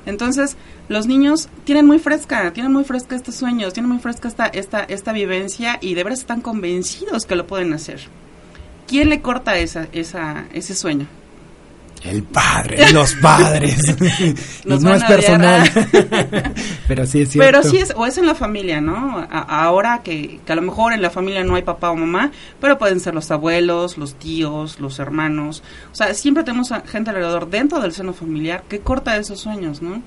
Entonces, 0.06 0.56
los 0.88 1.06
niños 1.06 1.48
tienen 1.64 1.86
muy 1.86 1.98
fresca, 1.98 2.52
tienen 2.52 2.72
muy 2.72 2.84
fresca 2.84 3.16
estos 3.16 3.34
sueños, 3.34 3.74
tienen 3.74 3.90
muy 3.90 3.98
fresca 3.98 4.28
esta, 4.28 4.46
esta, 4.46 4.84
esta 4.84 5.12
vivencia 5.12 5.78
y 5.80 5.94
de 5.94 6.04
verdad 6.04 6.18
están 6.18 6.40
convencidos 6.40 7.26
que 7.26 7.36
lo 7.36 7.46
pueden 7.46 7.72
hacer. 7.72 8.00
¿Quién 8.86 9.10
le 9.10 9.20
corta 9.20 9.58
esa, 9.58 9.88
esa, 9.92 10.46
ese 10.52 10.74
sueño? 10.74 11.08
El 12.02 12.22
padre, 12.22 12.92
los 12.92 13.14
padres. 13.14 13.78
no 14.64 14.94
es 14.94 15.04
personal. 15.04 15.68
Pero 16.88 17.06
sí 17.06 17.22
es 17.22 17.30
cierto. 17.30 17.46
Pero 17.46 17.62
sí 17.62 17.78
es, 17.78 17.92
o 17.96 18.06
es 18.06 18.16
en 18.18 18.26
la 18.26 18.34
familia, 18.34 18.80
¿no? 18.80 19.26
ahora 19.30 20.02
que, 20.04 20.40
que, 20.44 20.52
a 20.52 20.56
lo 20.56 20.62
mejor 20.62 20.92
en 20.92 21.02
la 21.02 21.10
familia 21.10 21.42
no 21.42 21.56
hay 21.56 21.62
papá 21.62 21.90
o 21.90 21.96
mamá, 21.96 22.30
pero 22.60 22.78
pueden 22.78 23.00
ser 23.00 23.14
los 23.14 23.30
abuelos, 23.30 23.98
los 23.98 24.14
tíos, 24.14 24.78
los 24.78 24.98
hermanos. 24.98 25.62
O 25.92 25.94
sea, 25.94 26.14
siempre 26.14 26.44
tenemos 26.44 26.72
gente 26.86 27.10
alrededor 27.10 27.50
dentro 27.50 27.80
del 27.80 27.92
seno 27.92 28.12
familiar 28.12 28.62
que 28.68 28.80
corta 28.80 29.16
esos 29.16 29.40
sueños, 29.40 29.82
¿no? 29.82 30.02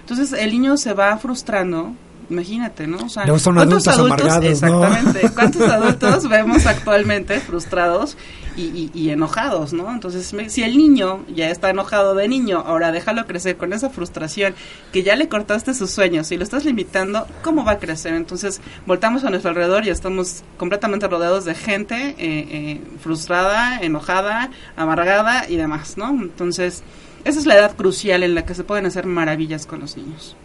Entonces 0.00 0.32
el 0.32 0.50
niño 0.50 0.76
se 0.76 0.92
va 0.92 1.16
frustrando 1.18 1.94
imagínate, 2.30 2.86
¿no? 2.86 2.98
O 2.98 3.08
sea, 3.08 3.24
¿cuántos 3.24 3.88
adultos, 3.88 4.44
exactamente, 4.44 5.30
cuántos 5.34 5.62
adultos 5.62 6.28
vemos 6.28 6.66
actualmente 6.66 7.40
frustrados 7.40 8.16
y, 8.56 9.10
enojados, 9.10 9.72
¿no? 9.72 9.90
Entonces, 9.90 10.32
si 10.48 10.62
el 10.62 10.76
niño 10.76 11.24
ya 11.34 11.50
está 11.50 11.70
enojado 11.70 12.14
de 12.14 12.28
niño, 12.28 12.62
ahora 12.64 12.92
déjalo 12.92 13.26
crecer 13.26 13.56
con 13.56 13.72
esa 13.72 13.90
frustración 13.90 14.54
que 14.92 15.02
ya 15.02 15.16
le 15.16 15.28
cortaste 15.28 15.74
sus 15.74 15.90
sueños 15.90 16.30
y 16.30 16.36
lo 16.36 16.44
estás 16.44 16.64
limitando, 16.64 17.26
¿cómo 17.42 17.64
va 17.64 17.72
a 17.72 17.78
crecer? 17.78 18.14
Entonces, 18.14 18.60
voltamos 18.86 19.24
a 19.24 19.30
nuestro 19.30 19.50
alrededor 19.50 19.84
y 19.84 19.90
estamos 19.90 20.44
completamente 20.56 21.08
rodeados 21.08 21.44
de 21.44 21.54
gente 21.54 22.10
eh, 22.10 22.16
eh, 22.18 22.80
frustrada, 23.00 23.78
enojada, 23.80 24.50
amargada 24.76 25.48
y 25.48 25.56
demás, 25.56 25.96
¿no? 25.96 26.10
Entonces, 26.10 26.84
esa 27.24 27.38
es 27.38 27.46
la 27.46 27.56
edad 27.56 27.74
crucial 27.74 28.22
en 28.22 28.34
la 28.34 28.44
que 28.44 28.54
se 28.54 28.64
pueden 28.64 28.86
hacer 28.86 29.06
maravillas 29.06 29.66
con 29.66 29.80
los 29.80 29.96
niños. 29.96 30.36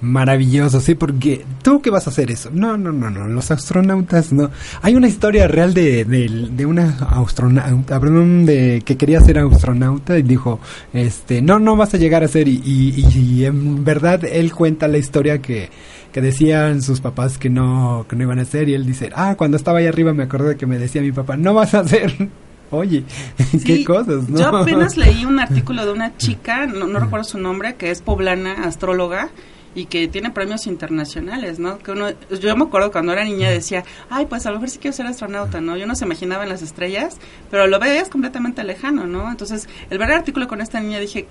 Maravilloso, 0.00 0.78
sí, 0.80 0.94
porque 0.94 1.46
tú 1.62 1.80
qué 1.80 1.88
vas 1.88 2.06
a 2.06 2.10
hacer 2.10 2.30
eso. 2.30 2.50
No, 2.52 2.76
no, 2.76 2.92
no, 2.92 3.08
no, 3.08 3.26
los 3.28 3.50
astronautas 3.50 4.30
no. 4.30 4.50
Hay 4.82 4.94
una 4.94 5.08
historia 5.08 5.48
real 5.48 5.72
de, 5.72 6.04
de, 6.04 6.66
una 6.66 6.90
astronauta, 7.00 7.98
de 7.98 8.82
que 8.84 8.96
quería 8.98 9.20
ser 9.22 9.38
astronauta 9.38 10.18
y 10.18 10.22
dijo, 10.22 10.60
este, 10.92 11.40
no, 11.40 11.58
no 11.58 11.76
vas 11.76 11.94
a 11.94 11.96
llegar 11.96 12.22
a 12.22 12.28
ser 12.28 12.46
y, 12.46 12.60
y, 12.62 13.44
en 13.46 13.84
verdad 13.84 14.22
él 14.24 14.52
cuenta 14.52 14.86
la 14.86 14.98
historia 14.98 15.40
que, 15.40 15.70
que 16.12 16.20
decían 16.20 16.82
sus 16.82 17.00
papás 17.00 17.38
que 17.38 17.48
no, 17.48 18.04
que 18.06 18.16
no 18.16 18.24
iban 18.24 18.38
a 18.38 18.44
ser 18.44 18.68
y 18.68 18.74
él 18.74 18.84
dice, 18.84 19.10
ah, 19.14 19.34
cuando 19.38 19.56
estaba 19.56 19.78
ahí 19.78 19.86
arriba 19.86 20.12
me 20.12 20.24
acordé 20.24 20.56
que 20.56 20.66
me 20.66 20.78
decía 20.78 21.00
mi 21.00 21.12
papá, 21.12 21.38
no 21.38 21.54
vas 21.54 21.72
a 21.72 21.86
ser. 21.88 22.12
Oye, 22.70 23.04
qué 23.64 23.82
cosas, 23.84 24.28
¿no? 24.28 24.38
Yo 24.38 24.48
apenas 24.48 24.98
leí 24.98 25.24
un 25.24 25.40
artículo 25.40 25.86
de 25.86 25.92
una 25.92 26.16
chica, 26.18 26.66
no, 26.66 26.86
no 26.86 26.98
recuerdo 26.98 27.24
su 27.24 27.38
nombre, 27.38 27.76
que 27.76 27.90
es 27.90 28.02
poblana, 28.02 28.64
astróloga, 28.64 29.30
y 29.76 29.84
que 29.84 30.08
tiene 30.08 30.30
premios 30.30 30.66
internacionales, 30.66 31.58
¿no? 31.58 31.78
Que 31.78 31.92
uno, 31.92 32.08
yo 32.40 32.56
me 32.56 32.64
acuerdo 32.64 32.90
cuando 32.90 33.12
era 33.12 33.24
niña 33.24 33.50
decía, 33.50 33.84
ay, 34.08 34.24
pues 34.24 34.46
a 34.46 34.50
lo 34.50 34.56
mejor 34.56 34.70
sí 34.70 34.78
quiero 34.78 34.96
ser 34.96 35.06
astronauta, 35.06 35.60
¿no? 35.60 35.76
Yo 35.76 35.86
no 35.86 35.94
se 35.94 36.06
imaginaba 36.06 36.44
en 36.44 36.48
las 36.48 36.62
estrellas, 36.62 37.18
pero 37.50 37.66
lo 37.66 37.78
veías 37.78 38.08
completamente 38.08 38.64
lejano, 38.64 39.06
¿no? 39.06 39.30
Entonces, 39.30 39.68
el 39.90 39.98
ver 39.98 40.10
el 40.10 40.16
artículo 40.16 40.48
con 40.48 40.62
esta 40.62 40.80
niña 40.80 40.98
dije, 40.98 41.28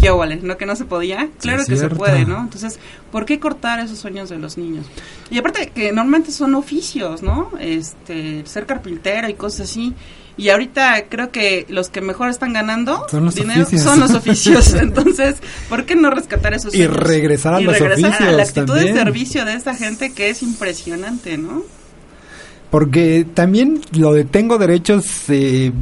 qué 0.00 0.08
vale, 0.10 0.36
¿no? 0.36 0.56
Que 0.56 0.64
no 0.64 0.76
se 0.76 0.86
podía. 0.86 1.28
Claro 1.40 1.62
que 1.66 1.76
se 1.76 1.90
puede, 1.90 2.24
¿no? 2.24 2.40
Entonces, 2.40 2.78
¿por 3.12 3.26
qué 3.26 3.38
cortar 3.38 3.80
esos 3.80 3.98
sueños 3.98 4.30
de 4.30 4.38
los 4.38 4.56
niños? 4.56 4.86
Y 5.30 5.38
aparte 5.38 5.68
que 5.68 5.92
normalmente 5.92 6.32
son 6.32 6.54
oficios, 6.54 7.22
¿no? 7.22 7.50
Este, 7.60 8.46
ser 8.46 8.64
carpintero 8.64 9.28
y 9.28 9.34
cosas 9.34 9.68
así. 9.68 9.94
Y 10.38 10.50
ahorita 10.50 11.06
creo 11.08 11.32
que 11.32 11.66
los 11.68 11.90
que 11.90 12.00
mejor 12.00 12.30
están 12.30 12.52
ganando 12.52 13.06
son 13.10 13.24
los 13.24 13.34
dinero 13.34 13.62
oficios. 13.62 13.82
son 13.82 13.98
los 13.98 14.12
oficios. 14.12 14.72
Entonces, 14.80 15.36
¿por 15.68 15.84
qué 15.84 15.96
no 15.96 16.10
rescatar 16.10 16.54
esos 16.54 16.72
Y 16.74 16.86
regresar 16.86 17.54
a 17.54 17.60
y 17.60 17.64
los 17.64 17.76
regresar 17.76 18.22
a 18.22 18.30
la 18.30 18.44
actitud 18.44 18.78
de 18.78 18.92
servicio 18.92 19.44
de 19.44 19.54
esa 19.54 19.74
gente 19.74 20.12
que 20.12 20.30
es 20.30 20.44
impresionante, 20.44 21.36
¿no? 21.36 21.64
Porque 22.70 23.26
también 23.34 23.80
lo 23.92 24.12
de 24.12 24.24
tengo 24.24 24.58
derechos 24.58 25.06
se, 25.06 25.72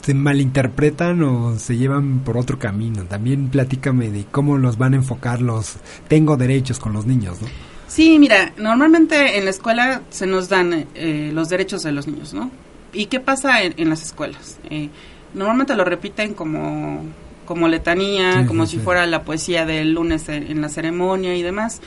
se 0.00 0.14
malinterpretan 0.14 1.20
o 1.24 1.58
se 1.58 1.76
llevan 1.76 2.20
por 2.20 2.36
otro 2.36 2.56
camino. 2.56 3.02
También 3.02 3.48
platícame 3.48 4.10
de 4.10 4.26
cómo 4.30 4.58
los 4.58 4.78
van 4.78 4.94
a 4.94 4.96
enfocar 4.98 5.40
los 5.40 5.74
tengo 6.06 6.36
derechos 6.36 6.78
con 6.78 6.92
los 6.92 7.04
niños, 7.04 7.42
¿no? 7.42 7.48
Sí, 7.88 8.18
mira, 8.20 8.52
normalmente 8.58 9.38
en 9.38 9.44
la 9.44 9.50
escuela 9.50 10.02
se 10.10 10.26
nos 10.26 10.48
dan 10.48 10.86
eh, 10.94 11.30
los 11.32 11.48
derechos 11.48 11.82
de 11.82 11.90
los 11.90 12.06
niños, 12.06 12.32
¿no? 12.32 12.50
¿Y 12.92 13.06
qué 13.06 13.20
pasa 13.20 13.62
en, 13.62 13.88
las 13.88 14.02
escuelas? 14.02 14.58
Eh, 14.70 14.88
normalmente 15.34 15.76
lo 15.76 15.84
repiten 15.84 16.34
como, 16.34 17.04
como 17.44 17.68
letanía, 17.68 18.46
como 18.46 18.66
si 18.66 18.78
fuera 18.78 19.06
la 19.06 19.22
poesía 19.24 19.66
del 19.66 19.92
lunes 19.92 20.28
en 20.28 20.60
la 20.60 20.68
ceremonia 20.68 21.34
y 21.36 21.42
demás. 21.42 21.80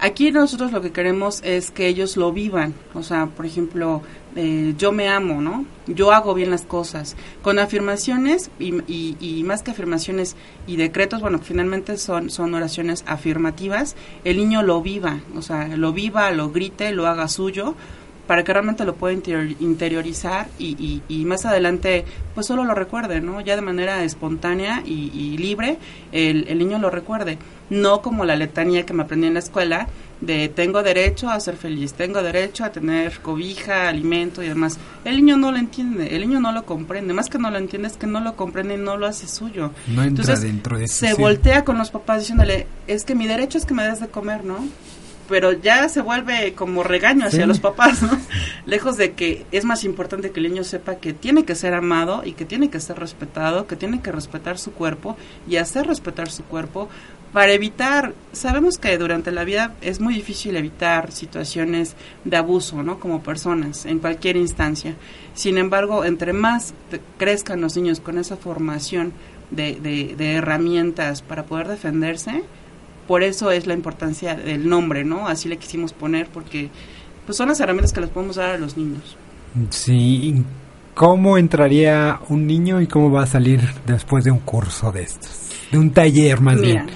Aquí 0.00 0.30
nosotros 0.30 0.70
lo 0.70 0.80
que 0.80 0.92
queremos 0.92 1.42
es 1.42 1.72
que 1.72 1.88
ellos 1.88 2.16
lo 2.16 2.30
vivan, 2.32 2.72
o 2.94 3.02
sea, 3.02 3.26
por 3.26 3.46
ejemplo, 3.46 4.00
eh, 4.36 4.74
yo 4.78 4.92
me 4.92 5.08
amo, 5.08 5.42
¿no? 5.42 5.64
Yo 5.88 6.12
hago 6.12 6.34
bien 6.34 6.50
las 6.50 6.62
cosas. 6.62 7.16
Con 7.42 7.58
afirmaciones 7.58 8.48
y, 8.60 8.76
y, 8.86 9.42
más 9.42 9.64
que 9.64 9.72
afirmaciones 9.72 10.36
y 10.68 10.76
decretos, 10.76 11.20
bueno, 11.20 11.40
finalmente 11.40 11.96
son, 11.96 12.30
son 12.30 12.54
oraciones 12.54 13.02
afirmativas, 13.08 13.96
el 14.22 14.36
niño 14.36 14.62
lo 14.62 14.80
viva, 14.82 15.18
o 15.34 15.42
sea, 15.42 15.66
lo 15.66 15.92
viva, 15.92 16.30
lo 16.30 16.52
grite, 16.52 16.92
lo 16.92 17.08
haga 17.08 17.26
suyo, 17.26 17.74
para 18.28 18.44
que 18.44 18.52
realmente 18.52 18.84
lo 18.84 18.94
pueda 18.94 19.14
interiorizar 19.14 20.48
y, 20.58 21.02
y, 21.08 21.24
más 21.24 21.46
adelante 21.46 22.04
pues 22.34 22.46
solo 22.46 22.62
lo 22.62 22.74
recuerde, 22.74 23.22
¿no? 23.22 23.40
Ya 23.40 23.56
de 23.56 23.62
manera 23.62 24.04
espontánea 24.04 24.82
y, 24.84 25.38
libre 25.38 25.78
el, 26.12 26.46
el, 26.46 26.58
niño 26.58 26.78
lo 26.78 26.90
recuerde, 26.90 27.38
no 27.70 28.02
como 28.02 28.26
la 28.26 28.36
letanía 28.36 28.84
que 28.84 28.92
me 28.92 29.04
aprendí 29.04 29.28
en 29.28 29.34
la 29.34 29.40
escuela 29.40 29.88
de 30.20 30.48
tengo 30.48 30.82
derecho 30.82 31.30
a 31.30 31.40
ser 31.40 31.56
feliz, 31.56 31.94
tengo 31.94 32.22
derecho 32.22 32.64
a 32.64 32.70
tener 32.70 33.18
cobija, 33.20 33.88
alimento 33.88 34.42
y 34.42 34.48
demás. 34.48 34.78
El 35.06 35.16
niño 35.16 35.38
no 35.38 35.50
lo 35.50 35.56
entiende, 35.56 36.14
el 36.14 36.20
niño 36.20 36.38
no 36.38 36.52
lo 36.52 36.66
comprende, 36.66 37.14
más 37.14 37.30
que 37.30 37.38
no 37.38 37.50
lo 37.50 37.56
entiende 37.56 37.88
es 37.88 37.96
que 37.96 38.06
no 38.06 38.20
lo 38.20 38.36
comprende 38.36 38.74
y 38.74 38.78
no 38.78 38.98
lo 38.98 39.06
hace 39.06 39.26
suyo. 39.26 39.70
No 39.86 40.02
entra 40.02 40.36
dentro 40.36 40.78
de 40.78 40.86
Se 40.86 41.14
voltea 41.14 41.64
con 41.64 41.78
los 41.78 41.90
papás 41.90 42.20
diciéndole, 42.20 42.66
es 42.86 43.06
que 43.06 43.14
mi 43.14 43.26
derecho 43.26 43.56
es 43.56 43.64
que 43.64 43.72
me 43.72 43.84
des 43.84 44.00
de 44.00 44.08
comer, 44.08 44.44
¿no? 44.44 44.58
Pero 45.28 45.52
ya 45.52 45.88
se 45.88 46.00
vuelve 46.00 46.54
como 46.54 46.82
regaño 46.82 47.26
hacia 47.26 47.46
los 47.46 47.60
papás, 47.60 48.02
¿no? 48.02 48.18
Lejos 48.66 48.96
de 48.96 49.12
que 49.12 49.46
es 49.52 49.64
más 49.64 49.84
importante 49.84 50.30
que 50.30 50.40
el 50.40 50.48
niño 50.48 50.64
sepa 50.64 50.96
que 50.96 51.12
tiene 51.12 51.44
que 51.44 51.54
ser 51.54 51.74
amado 51.74 52.22
y 52.24 52.32
que 52.32 52.44
tiene 52.44 52.70
que 52.70 52.80
ser 52.80 52.98
respetado, 52.98 53.66
que 53.66 53.76
tiene 53.76 54.00
que 54.00 54.10
respetar 54.12 54.58
su 54.58 54.72
cuerpo 54.72 55.16
y 55.48 55.56
hacer 55.56 55.86
respetar 55.86 56.30
su 56.30 56.44
cuerpo 56.44 56.88
para 57.32 57.52
evitar, 57.52 58.14
sabemos 58.32 58.78
que 58.78 58.96
durante 58.96 59.32
la 59.32 59.44
vida 59.44 59.74
es 59.82 60.00
muy 60.00 60.14
difícil 60.14 60.56
evitar 60.56 61.12
situaciones 61.12 61.94
de 62.24 62.36
abuso, 62.36 62.82
¿no? 62.82 62.98
Como 62.98 63.22
personas, 63.22 63.84
en 63.84 63.98
cualquier 63.98 64.36
instancia. 64.36 64.94
Sin 65.34 65.58
embargo, 65.58 66.06
entre 66.06 66.32
más 66.32 66.72
crezcan 67.18 67.60
los 67.60 67.76
niños 67.76 68.00
con 68.00 68.18
esa 68.18 68.36
formación 68.36 69.12
de, 69.50 69.74
de, 69.74 70.14
de 70.16 70.32
herramientas 70.34 71.20
para 71.20 71.44
poder 71.44 71.68
defenderse, 71.68 72.44
por 73.08 73.22
eso 73.22 73.50
es 73.50 73.66
la 73.66 73.72
importancia 73.72 74.36
del 74.36 74.68
nombre, 74.68 75.02
¿no? 75.02 75.26
Así 75.26 75.48
le 75.48 75.56
quisimos 75.56 75.94
poner 75.94 76.28
porque 76.28 76.68
pues 77.24 77.36
son 77.36 77.48
las 77.48 77.58
herramientas 77.58 77.92
que 77.92 78.02
les 78.02 78.10
podemos 78.10 78.36
dar 78.36 78.50
a 78.50 78.58
los 78.58 78.76
niños. 78.76 79.16
Sí, 79.70 80.44
¿cómo 80.94 81.38
entraría 81.38 82.20
un 82.28 82.46
niño 82.46 82.82
y 82.82 82.86
cómo 82.86 83.10
va 83.10 83.22
a 83.22 83.26
salir 83.26 83.60
después 83.86 84.24
de 84.24 84.30
un 84.30 84.40
curso 84.40 84.92
de 84.92 85.02
estos? 85.02 85.30
De 85.72 85.78
un 85.78 85.90
taller 85.90 86.40
más 86.42 86.60
bien. 86.60 86.86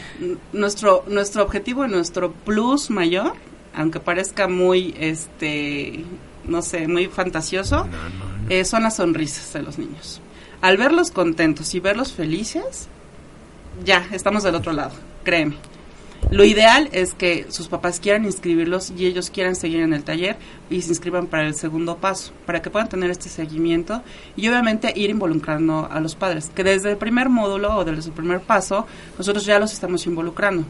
Nuestro, 0.52 1.04
nuestro 1.08 1.42
objetivo 1.42 1.86
y 1.86 1.88
nuestro 1.88 2.32
plus 2.32 2.90
mayor, 2.90 3.32
aunque 3.74 3.98
parezca 3.98 4.48
muy, 4.48 4.94
este, 4.98 6.04
no 6.44 6.60
sé, 6.60 6.88
muy 6.88 7.06
fantasioso, 7.06 7.86
eh, 8.50 8.66
son 8.66 8.82
las 8.82 8.96
sonrisas 8.96 9.52
de 9.54 9.62
los 9.62 9.78
niños. 9.78 10.20
Al 10.60 10.76
verlos 10.76 11.10
contentos 11.10 11.74
y 11.74 11.80
verlos 11.80 12.12
felices, 12.12 12.88
ya, 13.82 14.06
estamos 14.12 14.42
del 14.42 14.54
otro 14.54 14.72
lado, 14.72 14.92
créeme. 15.24 15.56
Lo 16.32 16.44
ideal 16.44 16.88
es 16.92 17.12
que 17.12 17.44
sus 17.50 17.68
papás 17.68 18.00
quieran 18.00 18.24
inscribirlos 18.24 18.90
y 18.96 19.04
ellos 19.04 19.28
quieran 19.28 19.54
seguir 19.54 19.80
en 19.80 19.92
el 19.92 20.02
taller 20.02 20.36
y 20.70 20.80
se 20.80 20.88
inscriban 20.88 21.26
para 21.26 21.46
el 21.46 21.54
segundo 21.54 21.98
paso, 21.98 22.32
para 22.46 22.62
que 22.62 22.70
puedan 22.70 22.88
tener 22.88 23.10
este 23.10 23.28
seguimiento 23.28 24.02
y 24.34 24.48
obviamente 24.48 24.94
ir 24.96 25.10
involucrando 25.10 25.86
a 25.90 26.00
los 26.00 26.14
padres, 26.14 26.50
que 26.54 26.64
desde 26.64 26.92
el 26.92 26.96
primer 26.96 27.28
módulo 27.28 27.76
o 27.76 27.84
desde 27.84 28.08
el 28.08 28.16
primer 28.16 28.40
paso 28.40 28.86
nosotros 29.18 29.44
ya 29.44 29.58
los 29.58 29.74
estamos 29.74 30.06
involucrando 30.06 30.64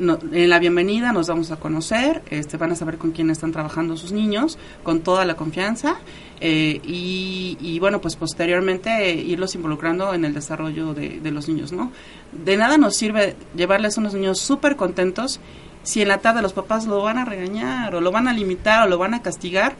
en 0.00 0.48
la 0.48 0.58
bienvenida 0.58 1.12
nos 1.12 1.28
vamos 1.28 1.50
a 1.50 1.56
conocer, 1.56 2.22
este, 2.30 2.56
van 2.56 2.72
a 2.72 2.74
saber 2.74 2.96
con 2.96 3.12
quién 3.12 3.28
están 3.28 3.52
trabajando 3.52 3.96
sus 3.96 4.12
niños, 4.12 4.58
con 4.82 5.00
toda 5.00 5.26
la 5.26 5.36
confianza, 5.36 5.96
eh, 6.40 6.80
y, 6.82 7.78
bueno, 7.80 8.00
pues 8.00 8.16
posteriormente 8.16 9.12
irlos 9.14 9.54
involucrando 9.54 10.14
en 10.14 10.24
el 10.24 10.32
desarrollo 10.32 10.94
de, 10.94 11.30
los 11.30 11.48
niños, 11.48 11.72
¿no? 11.72 11.92
De 12.32 12.56
nada 12.56 12.78
nos 12.78 12.96
sirve 12.96 13.36
llevarles 13.54 13.98
unos 13.98 14.14
niños 14.14 14.40
súper 14.40 14.76
contentos 14.76 15.38
si 15.82 16.02
en 16.02 16.08
la 16.08 16.18
tarde 16.18 16.42
los 16.42 16.54
papás 16.54 16.86
lo 16.86 17.02
van 17.02 17.18
a 17.18 17.24
regañar, 17.24 17.94
o 17.94 18.00
lo 18.00 18.10
van 18.10 18.26
a 18.26 18.32
limitar, 18.32 18.86
o 18.86 18.90
lo 18.90 18.96
van 18.96 19.14
a 19.14 19.22
castigar, 19.22 19.74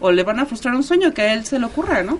o 0.00 0.10
le 0.10 0.22
van 0.22 0.40
a 0.40 0.46
frustrar 0.46 0.74
un 0.74 0.82
sueño 0.82 1.12
que 1.12 1.22
a 1.22 1.34
él 1.34 1.44
se 1.44 1.58
le 1.58 1.66
ocurra, 1.66 2.02
¿no? 2.02 2.18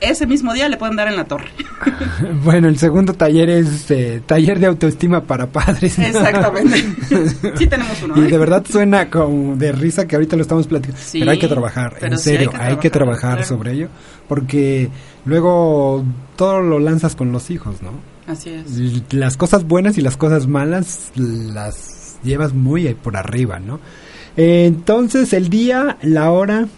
Ese 0.00 0.26
mismo 0.26 0.52
día 0.52 0.68
le 0.68 0.76
pueden 0.76 0.96
dar 0.96 1.08
en 1.08 1.16
la 1.16 1.24
torre. 1.24 1.48
bueno, 2.44 2.68
el 2.68 2.78
segundo 2.78 3.14
taller 3.14 3.50
es 3.50 3.90
eh, 3.90 4.22
taller 4.24 4.58
de 4.58 4.66
autoestima 4.66 5.24
para 5.24 5.46
padres. 5.46 5.98
Exactamente. 5.98 6.84
sí 7.56 7.66
tenemos 7.66 8.02
uno. 8.02 8.16
Y 8.16 8.22
de 8.22 8.34
¿eh? 8.34 8.38
verdad 8.38 8.64
suena 8.68 9.10
como 9.10 9.56
de 9.56 9.72
risa 9.72 10.06
que 10.06 10.16
ahorita 10.16 10.36
lo 10.36 10.42
estamos 10.42 10.66
platicando. 10.66 11.00
pero 11.12 11.30
hay 11.30 11.38
que 11.38 11.48
trabajar, 11.48 11.96
en 12.00 12.18
serio, 12.18 12.52
hay 12.58 12.76
que 12.76 12.90
trabajar, 12.90 13.44
sobre 13.44 13.72
ello, 13.72 13.88
porque 14.28 14.90
luego 15.24 16.04
todo 16.36 16.60
lo 16.60 16.78
lanzas 16.78 17.16
con 17.16 17.32
los 17.32 17.50
hijos, 17.50 17.82
¿no? 17.82 17.92
Así 18.26 18.50
es. 18.50 19.12
Las 19.12 19.36
cosas 19.36 19.64
buenas 19.64 19.96
y 19.98 20.02
las 20.02 20.16
cosas 20.16 20.46
malas 20.46 21.12
las 21.16 22.18
llevas 22.22 22.52
muy 22.52 22.94
por 22.94 23.16
arriba, 23.16 23.58
¿no? 23.58 23.80
Entonces, 24.36 25.32
el 25.32 25.48
día, 25.48 25.98
la 26.02 26.30
hora, 26.30 26.68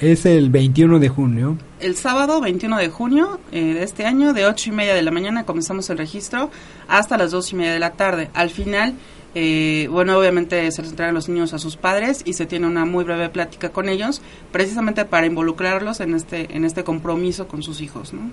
es 0.00 0.26
el 0.26 0.50
21 0.50 0.98
de 0.98 1.08
junio 1.08 1.56
el 1.80 1.96
sábado 1.96 2.40
21 2.40 2.78
de 2.78 2.88
junio 2.88 3.40
eh, 3.52 3.74
de 3.74 3.82
este 3.82 4.06
año, 4.06 4.32
de 4.32 4.46
8 4.46 4.70
y 4.70 4.72
media 4.72 4.94
de 4.94 5.02
la 5.02 5.10
mañana 5.10 5.44
comenzamos 5.44 5.88
el 5.90 5.98
registro 5.98 6.50
hasta 6.88 7.16
las 7.16 7.30
2 7.30 7.52
y 7.52 7.56
media 7.56 7.72
de 7.72 7.78
la 7.78 7.92
tarde. 7.92 8.30
Al 8.34 8.50
final, 8.50 8.94
eh, 9.34 9.88
bueno, 9.90 10.18
obviamente 10.18 10.70
se 10.70 10.82
les 10.82 10.90
entregan 10.90 11.14
los 11.14 11.28
niños 11.28 11.52
a 11.54 11.58
sus 11.58 11.76
padres 11.76 12.22
y 12.24 12.34
se 12.34 12.46
tiene 12.46 12.66
una 12.66 12.84
muy 12.84 13.04
breve 13.04 13.28
plática 13.28 13.70
con 13.70 13.88
ellos, 13.88 14.22
precisamente 14.52 15.04
para 15.04 15.26
involucrarlos 15.26 16.00
en 16.00 16.14
este, 16.14 16.54
en 16.54 16.64
este 16.64 16.84
compromiso 16.84 17.48
con 17.48 17.62
sus 17.62 17.80
hijos, 17.80 18.12
¿no? 18.12 18.30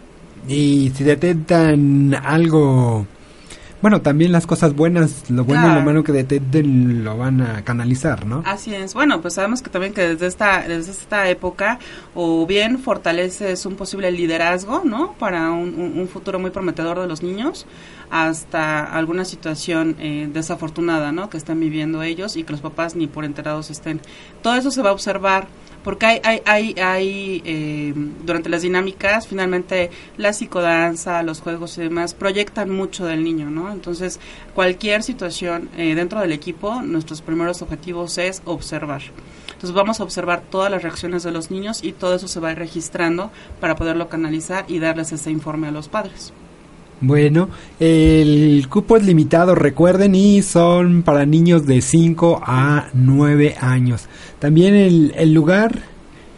Y 0.48 0.92
si 0.96 1.04
detectan 1.04 2.16
algo 2.24 3.06
bueno, 3.82 4.02
también 4.02 4.32
las 4.32 4.48
cosas 4.48 4.76
buenas, 4.76 5.30
lo 5.30 5.44
bueno 5.44 5.72
y 5.72 5.76
lo 5.76 5.82
malo 5.82 6.04
que 6.04 6.12
detecten 6.12 7.04
lo 7.04 7.18
van 7.18 7.42
a 7.42 7.64
canalizar, 7.64 8.26
¿no? 8.26 8.42
Así 8.46 8.74
es. 8.74 8.94
Bueno, 8.94 9.22
pues 9.22 9.36
sabemos 9.36 9.62
que 9.62 9.70
también 9.70 9.94
que 9.94 10.02
desde 10.02 10.26
esta, 10.26 10.68
desde 10.68 10.92
esta 10.92 11.30
época 11.30 11.78
o 12.16 12.48
bien 12.48 12.80
fortaleces 12.80 13.66
un 13.66 13.76
posible 13.76 14.12
liderazgo, 14.12 14.82
¿no? 14.84 15.14
Para 15.14 15.52
un, 15.52 16.08
futuro 16.12 16.40
muy 16.40 16.52
prometedor 16.52 17.00
de 17.00 17.08
los 17.08 17.22
niños 17.22 17.66
hasta 18.10 18.84
alguna 18.84 19.26
situación 19.26 19.96
eh, 20.00 20.30
desafortunada, 20.32 21.12
¿no? 21.12 21.30
Que 21.30 21.38
están 21.38 21.60
viviendo 21.60 22.02
ellos 22.02 22.36
y 22.36 22.44
que 22.44 22.54
los 22.54 22.62
papás 22.62 22.96
ni 22.96 23.08
por 23.08 23.26
enterados 23.26 23.70
estén. 23.70 24.02
Todo 24.42 24.56
eso 24.56 24.72
se 24.72 24.82
va 24.82 24.90
a 24.90 24.94
observar 24.94 25.48
porque 25.88 26.06
hay, 26.06 26.20
hay, 26.26 26.42
hay, 26.46 26.76
hay 26.82 27.42
eh, 27.46 27.94
durante 27.96 28.50
las 28.50 28.62
dinámicas, 28.62 29.26
finalmente 29.26 29.90
la 30.18 30.34
psicodanza, 30.34 31.24
los 31.24 31.40
juegos 31.40 31.78
y 31.78 31.82
demás 31.84 32.14
proyectan 32.14 32.70
mucho 32.70 33.06
del 33.06 33.24
niño, 33.24 33.50
¿no? 33.50 33.72
Entonces, 33.72 34.20
cualquier 34.54 35.02
situación 35.02 35.70
eh, 35.78 35.96
dentro 35.96 36.20
del 36.20 36.34
equipo, 36.34 36.82
nuestros 36.82 37.22
primeros 37.22 37.62
objetivos 37.62 38.18
es 38.18 38.42
observar. 38.44 39.02
Entonces 39.46 39.72
vamos 39.72 40.02
a 40.02 40.04
observar 40.04 40.42
todas 40.42 40.70
las 40.70 40.84
reacciones 40.84 41.24
de 41.24 41.32
los 41.32 41.52
niños 41.52 41.82
y 41.82 41.94
todo 41.94 42.16
eso 42.16 42.28
se 42.28 42.42
va 42.42 42.50
a 42.50 42.52
ir 42.52 42.60
registrando 42.60 43.32
para 43.62 43.78
poderlo 43.78 44.10
canalizar 44.10 44.66
y 44.68 44.80
darles 44.80 45.14
ese 45.14 45.32
informe 45.32 45.70
a 45.70 45.72
los 45.72 45.88
padres. 45.88 46.34
Bueno, 47.00 47.50
el 47.80 48.68
cupo 48.70 48.98
es 48.98 49.04
limitado, 49.04 49.54
recuerden, 49.54 50.16
y 50.16 50.42
son 50.42 51.04
para 51.04 51.28
niños 51.28 51.68
de 51.68 51.82
5 51.82 52.42
a 52.44 52.88
9 52.94 53.56
años. 53.60 54.08
También 54.40 54.74
el, 54.74 55.14
el 55.16 55.32
lugar, 55.32 55.84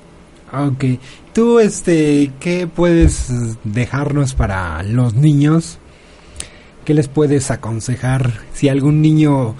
Ok. 0.52 0.84
¿Tú, 1.32 1.60
este, 1.60 2.32
qué 2.40 2.66
puedes 2.66 3.28
dejarnos 3.62 4.34
para 4.34 4.82
los 4.82 5.14
niños? 5.14 5.78
¿Qué 6.84 6.94
les 6.94 7.08
puedes 7.08 7.50
aconsejar 7.50 8.40
si 8.52 8.68
algún 8.68 9.00
niño 9.00 9.54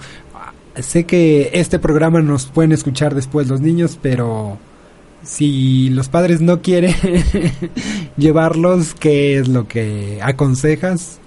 sé 0.79 1.05
que 1.05 1.51
este 1.53 1.79
programa 1.79 2.21
nos 2.21 2.45
pueden 2.45 2.71
escuchar 2.71 3.15
después 3.15 3.47
los 3.47 3.61
niños, 3.61 3.97
pero 4.01 4.57
si 5.23 5.89
los 5.89 6.09
padres 6.09 6.41
no 6.41 6.61
quieren 6.61 6.95
llevarlos, 8.17 8.93
¿qué 8.93 9.37
es 9.37 9.47
lo 9.47 9.67
que 9.67 10.19
aconsejas? 10.21 11.19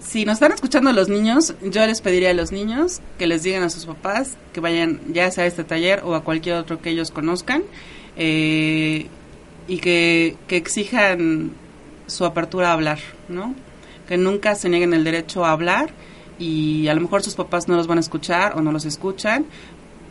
Si 0.00 0.24
nos 0.24 0.34
están 0.34 0.52
escuchando 0.52 0.92
los 0.92 1.08
niños, 1.08 1.54
yo 1.62 1.86
les 1.86 2.00
pediría 2.00 2.30
a 2.30 2.34
los 2.34 2.52
niños 2.52 3.00
que 3.18 3.26
les 3.26 3.42
digan 3.42 3.62
a 3.62 3.70
sus 3.70 3.86
papás 3.86 4.36
que 4.52 4.60
vayan 4.60 5.00
ya 5.12 5.30
sea 5.30 5.44
a 5.44 5.46
este 5.46 5.64
taller 5.64 6.02
o 6.04 6.14
a 6.14 6.22
cualquier 6.22 6.56
otro 6.56 6.82
que 6.82 6.90
ellos 6.90 7.10
conozcan 7.10 7.62
eh, 8.16 9.06
y 9.68 9.78
que, 9.78 10.36
que 10.48 10.56
exijan 10.56 11.52
su 12.06 12.26
apertura 12.26 12.70
a 12.70 12.72
hablar, 12.74 12.98
¿no? 13.28 13.54
Que 14.06 14.18
nunca 14.18 14.54
se 14.54 14.68
nieguen 14.68 14.92
el 14.92 15.04
derecho 15.04 15.46
a 15.46 15.52
hablar 15.52 15.94
y 16.42 16.88
a 16.88 16.94
lo 16.94 17.00
mejor 17.00 17.22
sus 17.22 17.34
papás 17.34 17.68
no 17.68 17.76
los 17.76 17.86
van 17.86 17.98
a 17.98 18.00
escuchar 18.00 18.58
o 18.58 18.62
no 18.62 18.72
los 18.72 18.84
escuchan, 18.84 19.46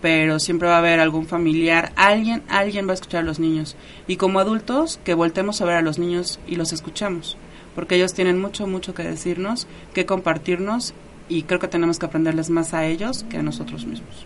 pero 0.01 0.39
siempre 0.39 0.69
va 0.69 0.75
a 0.75 0.79
haber 0.79 1.01
algún 1.01 1.27
familiar, 1.27 1.91
alguien, 1.97 2.41
alguien 2.47 2.87
va 2.87 2.91
a 2.91 2.93
escuchar 2.93 3.21
a 3.21 3.25
los 3.25 3.37
niños. 3.37 3.75
Y 4.07 4.15
como 4.15 4.39
adultos, 4.39 4.97
que 5.03 5.13
voltemos 5.13 5.61
a 5.61 5.65
ver 5.65 5.75
a 5.75 5.81
los 5.81 5.99
niños 5.99 6.39
y 6.47 6.55
los 6.55 6.71
escuchamos, 6.71 7.35
porque 7.75 7.95
ellos 7.95 8.13
tienen 8.13 8.39
mucho, 8.39 8.65
mucho 8.65 8.93
que 8.93 9.03
decirnos, 9.03 9.67
que 9.93 10.05
compartirnos 10.05 10.93
y 11.27 11.43
creo 11.43 11.59
que 11.59 11.67
tenemos 11.67 11.99
que 11.99 12.05
aprenderles 12.05 12.49
más 12.49 12.73
a 12.73 12.85
ellos 12.85 13.25
que 13.29 13.37
a 13.37 13.43
nosotros 13.43 13.85
mismos. 13.85 14.25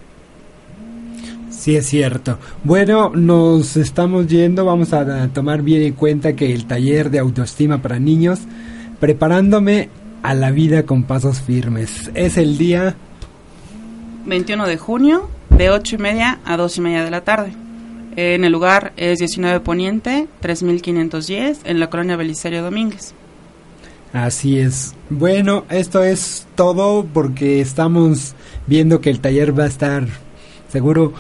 Sí, 1.50 1.76
es 1.76 1.88
cierto. 1.88 2.38
Bueno, 2.64 3.10
nos 3.16 3.78
estamos 3.78 4.28
yendo, 4.28 4.64
vamos 4.66 4.94
a 4.94 5.28
tomar 5.30 5.64
bien 5.64 5.82
en 5.82 5.94
cuenta 5.94 6.36
que 6.36 6.54
el 6.54 6.68
taller 6.68 7.10
de 7.10 7.18
autoestima 7.18 7.82
para 7.82 7.98
niños, 7.98 8.42
preparándome 9.00 9.90
a 10.26 10.34
la 10.34 10.50
vida 10.50 10.88
con 10.88 11.04
pasos 11.04 11.40
firmes. 11.40 12.10
Es 12.16 12.38
el 12.38 12.58
día 12.58 12.96
21 14.26 14.66
de 14.66 14.78
junio 14.78 15.30
de 15.52 15.70
8 15.70 15.96
y 15.96 16.00
media 16.00 16.40
a 16.46 16.58
2 16.58 16.78
y 16.78 16.82
media 16.82 17.04
de 17.04 17.12
la 17.12 17.22
tarde. 17.22 17.54
En 18.16 18.44
el 18.44 18.52
lugar 18.52 18.94
es 18.98 19.20
19 19.20 19.60
Poniente, 19.60 20.28
3510, 20.40 21.60
en 21.66 21.80
la 21.80 21.92
colonia 21.92 22.16
Belisario 22.16 22.64
Domínguez. 22.64 23.14
Así 24.14 24.58
es. 24.58 24.96
Bueno, 25.12 25.66
esto 25.70 26.04
es 26.04 26.48
todo 26.56 27.06
porque 27.06 27.62
estamos 27.62 28.34
viendo 28.66 29.02
que 29.02 29.12
el 29.12 29.20
taller 29.20 29.58
va 29.58 29.66
a 29.66 29.68
estar 29.68 30.08
seguro. 30.70 31.14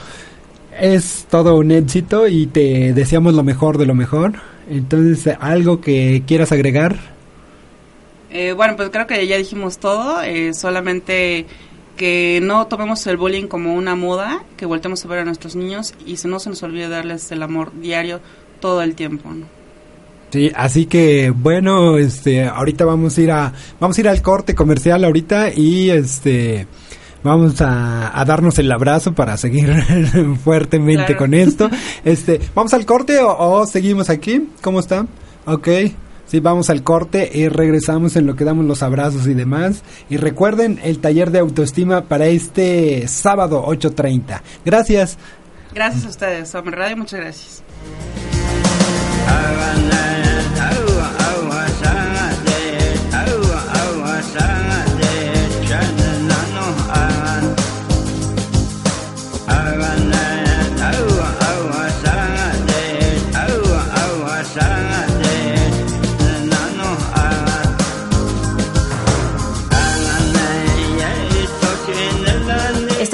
Es 0.82 1.28
todo 1.30 1.58
un 1.58 1.70
éxito 1.70 2.28
y 2.28 2.48
te 2.48 2.94
deseamos 2.94 3.36
lo 3.36 3.44
mejor 3.44 3.78
de 3.78 3.86
lo 3.86 3.94
mejor. 3.94 4.34
Entonces, 4.68 5.36
¿algo 5.40 5.80
que 5.80 6.24
quieras 6.26 6.52
agregar? 6.52 7.15
Eh, 8.36 8.52
bueno, 8.52 8.76
pues 8.76 8.90
creo 8.90 9.08
que 9.08 9.26
ya 9.28 9.38
dijimos 9.38 9.78
todo, 9.78 10.22
eh, 10.22 10.54
solamente 10.54 11.46
que 11.96 12.42
no 12.44 12.68
tomemos 12.68 13.08
el 13.08 13.16
bullying 13.16 13.48
como 13.48 13.74
una 13.74 13.96
moda, 13.96 14.44
que 14.58 14.66
voltemos 14.66 15.06
a 15.06 15.08
ver 15.08 15.20
a 15.20 15.24
nuestros 15.24 15.56
niños 15.56 15.94
y 16.06 16.18
si 16.18 16.28
no 16.28 16.40
se 16.40 16.50
nos 16.50 16.62
olvide 16.62 16.90
darles 16.90 17.32
el 17.32 17.42
amor 17.42 17.72
diario 17.80 18.20
todo 18.60 18.82
el 18.82 18.94
tiempo, 18.94 19.30
¿no? 19.30 19.46
Sí, 20.32 20.52
así 20.54 20.86
que 20.86 21.30
bueno, 21.30 21.98
este, 21.98 22.44
ahorita 22.44 22.84
vamos 22.84 23.18
a 23.18 23.22
ir 23.22 23.32
a, 23.32 23.54
vamos 23.80 23.98
a 23.98 24.02
ir 24.02 24.10
al 24.10 24.22
corte 24.22 24.54
comercial 24.54 25.06
ahorita 25.06 25.54
y 25.56 25.90
este, 25.92 26.68
vamos 27.24 27.62
a, 27.62 28.22
darnos 28.28 28.60
el 28.60 28.70
abrazo 28.70 29.14
para 29.14 29.38
seguir 29.38 29.74
fuertemente 30.44 31.16
con 31.16 31.34
esto. 31.34 31.70
Este, 32.04 32.42
vamos 32.54 32.74
al 32.74 32.86
corte 32.86 33.18
o, 33.20 33.34
o 33.38 33.66
seguimos 33.66 34.10
aquí, 34.10 34.50
¿cómo 34.62 34.82
está? 34.82 35.08
Ok. 35.46 35.70
Sí, 36.36 36.42
vamos 36.42 36.70
al 36.70 36.84
corte 36.84 37.32
y 37.34 37.48
regresamos 37.48 38.18
en 38.18 38.26
lo 38.28 38.36
que 38.36 38.44
damos 38.44 38.66
los 38.66 38.84
abrazos 38.84 39.26
y 39.26 39.34
demás. 39.34 39.84
Y 40.10 40.18
recuerden 40.18 40.82
el 40.84 41.00
taller 41.00 41.32
de 41.32 41.40
autoestima 41.40 42.10
para 42.10 42.26
este 42.26 43.08
sábado 43.08 43.64
8.30. 43.66 44.42
Gracias. 44.66 45.18
Gracias 45.74 46.06
a 46.06 46.10
ustedes, 46.10 46.54
Hombre 46.54 46.76
Radio, 46.76 46.98
muchas 46.98 47.22
gracias. 47.22 47.64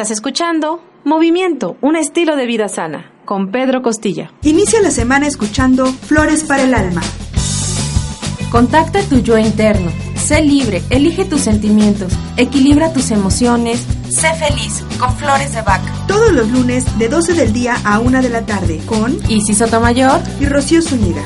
Estás 0.02 0.18
escuchando 0.18 0.82
Movimiento, 1.04 1.78
un 1.80 1.96
estilo 1.96 2.36
de 2.36 2.48
vida 2.48 2.68
sana, 2.70 3.12
con 3.24 3.52
Pedro 3.52 3.84
Costilla. 3.84 4.32
Inicia 4.42 4.82
la 4.82 4.90
semana 4.90 5.28
escuchando 5.28 5.86
Flores 5.86 6.44
para 6.44 6.64
el 6.64 6.74
Alma. 6.74 7.04
Contacta 8.50 9.04
tu 9.04 9.20
yo 9.20 9.38
interno, 9.38 9.92
sé 10.16 10.42
libre, 10.42 10.82
elige 10.90 11.24
tus 11.26 11.42
sentimientos, 11.42 12.14
equilibra 12.36 12.92
tus 12.94 13.12
emociones, 13.12 13.86
sé 14.10 14.34
feliz 14.34 14.84
con 14.98 15.16
Flores 15.18 15.54
de 15.54 15.62
Bach. 15.62 15.84
Todos 16.08 16.32
los 16.32 16.50
lunes 16.50 16.98
de 16.98 17.08
12 17.08 17.36
del 17.36 17.54
día 17.54 17.76
a 17.84 18.00
1 18.00 18.24
de 18.24 18.30
la 18.30 18.44
tarde 18.44 18.82
con 18.88 19.20
Isis 19.30 19.60
Sotomayor 19.60 20.20
y 20.40 20.48
Rocío 20.48 20.82
Zúñiga. 20.82 21.22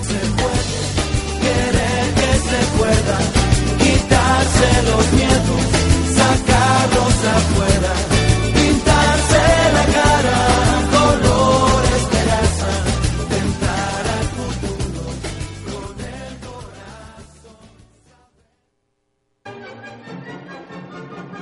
quitarse 3.77 4.81
los 4.83 5.13
miedos, 5.13 5.61
sacarlos 6.13 7.25
afuera. 7.37 7.94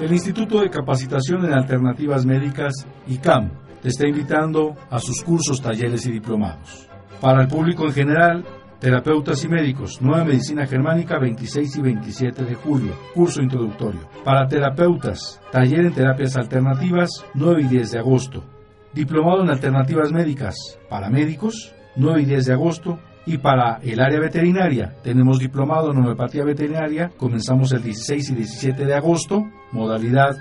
El 0.03 0.11
Instituto 0.11 0.59
de 0.59 0.69
Capacitación 0.69 1.45
en 1.45 1.53
Alternativas 1.53 2.25
Médicas, 2.25 2.73
ICAM, 3.07 3.51
te 3.81 3.87
está 3.87 4.05
invitando 4.05 4.75
a 4.89 4.99
sus 4.99 5.23
cursos, 5.23 5.61
talleres 5.61 6.05
y 6.05 6.11
diplomados. 6.11 6.89
Para 7.21 7.43
el 7.43 7.47
público 7.47 7.85
en 7.85 7.93
general, 7.93 8.43
Terapeutas 8.81 9.41
y 9.45 9.47
médicos, 9.47 10.01
Nueva 10.01 10.25
Medicina 10.25 10.65
Germánica, 10.67 11.17
26 11.19 11.77
y 11.77 11.81
27 11.81 12.43
de 12.43 12.53
julio, 12.53 12.91
curso 13.13 13.41
introductorio. 13.41 14.01
Para 14.25 14.45
terapeutas, 14.45 15.39
taller 15.53 15.85
en 15.85 15.93
terapias 15.93 16.35
alternativas, 16.35 17.09
9 17.33 17.61
y 17.61 17.67
10 17.69 17.91
de 17.91 17.99
agosto. 17.99 18.43
Diplomado 18.91 19.41
en 19.43 19.51
alternativas 19.51 20.11
médicas, 20.11 20.55
para 20.89 21.09
médicos, 21.09 21.73
9 21.95 22.23
y 22.23 22.25
10 22.25 22.45
de 22.47 22.51
agosto. 22.51 22.99
Y 23.25 23.37
para 23.37 23.79
el 23.81 24.01
área 24.01 24.19
veterinaria, 24.19 24.97
tenemos 25.01 25.39
diplomado 25.39 25.91
en 25.91 25.97
homeopatía 25.97 26.43
veterinaria, 26.43 27.09
comenzamos 27.17 27.71
el 27.71 27.81
16 27.81 28.31
y 28.31 28.35
17 28.35 28.85
de 28.85 28.95
agosto, 28.95 29.45
modalidad 29.71 30.35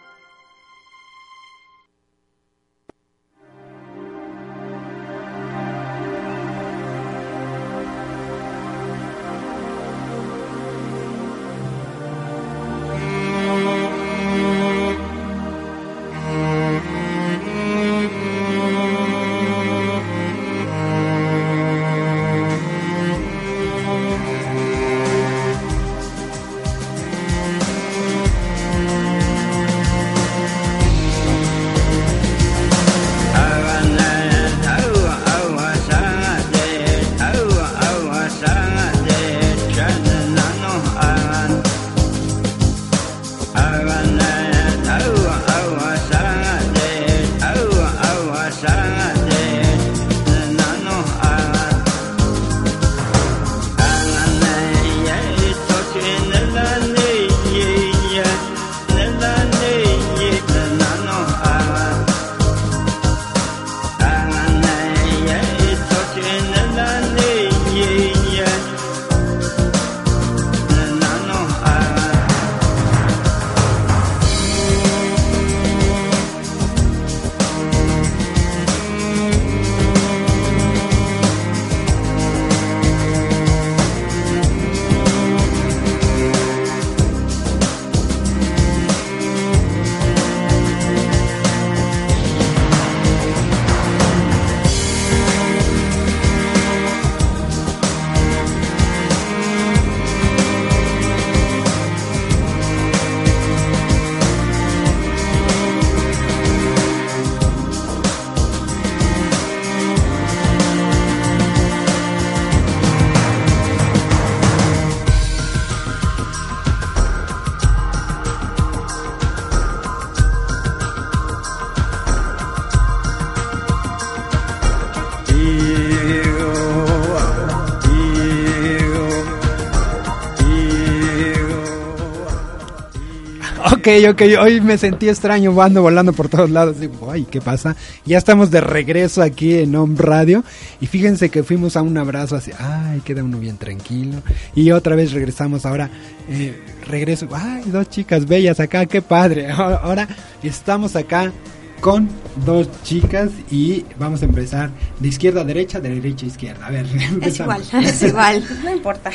Ok, 133.81 133.87
ok, 134.11 134.21
hoy 134.39 134.61
me 134.61 134.77
sentí 134.77 135.09
extraño, 135.09 135.59
ando 135.59 135.81
volando 135.81 136.13
por 136.13 136.29
todos 136.29 136.51
lados. 136.51 136.79
Digo, 136.79 137.09
ay, 137.09 137.25
¿qué 137.25 137.41
pasa? 137.41 137.75
Ya 138.05 138.19
estamos 138.19 138.51
de 138.51 138.61
regreso 138.61 139.23
aquí 139.23 139.55
en 139.55 139.75
Home 139.75 139.95
Radio. 139.97 140.43
Y 140.79 140.85
fíjense 140.85 141.29
que 141.29 141.41
fuimos 141.41 141.75
a 141.75 141.81
un 141.81 141.97
abrazo 141.97 142.35
así, 142.35 142.51
ay, 142.59 142.99
queda 142.99 143.23
uno 143.23 143.39
bien 143.39 143.57
tranquilo. 143.57 144.21
Y 144.53 144.69
otra 144.69 144.95
vez 144.95 145.13
regresamos 145.13 145.65
ahora, 145.65 145.89
eh, 146.29 146.61
regreso, 146.85 147.27
ay, 147.33 147.63
dos 147.65 147.89
chicas 147.89 148.27
bellas 148.27 148.59
acá, 148.59 148.85
qué 148.85 149.01
padre. 149.01 149.49
Ahora 149.51 150.07
estamos 150.43 150.95
acá 150.95 151.31
con 151.79 152.07
dos 152.45 152.69
chicas 152.83 153.31
y 153.49 153.83
vamos 153.97 154.21
a 154.21 154.25
empezar 154.25 154.69
de 154.99 155.07
izquierda 155.07 155.41
a 155.41 155.43
derecha, 155.43 155.79
de 155.79 155.89
derecha 155.89 156.27
a 156.27 156.29
izquierda. 156.29 156.67
A 156.67 156.69
ver, 156.69 156.85
es 157.23 157.39
igual, 157.39 157.63
es 157.83 158.03
igual, 158.03 158.43
no 158.63 158.75
importa. 158.75 159.09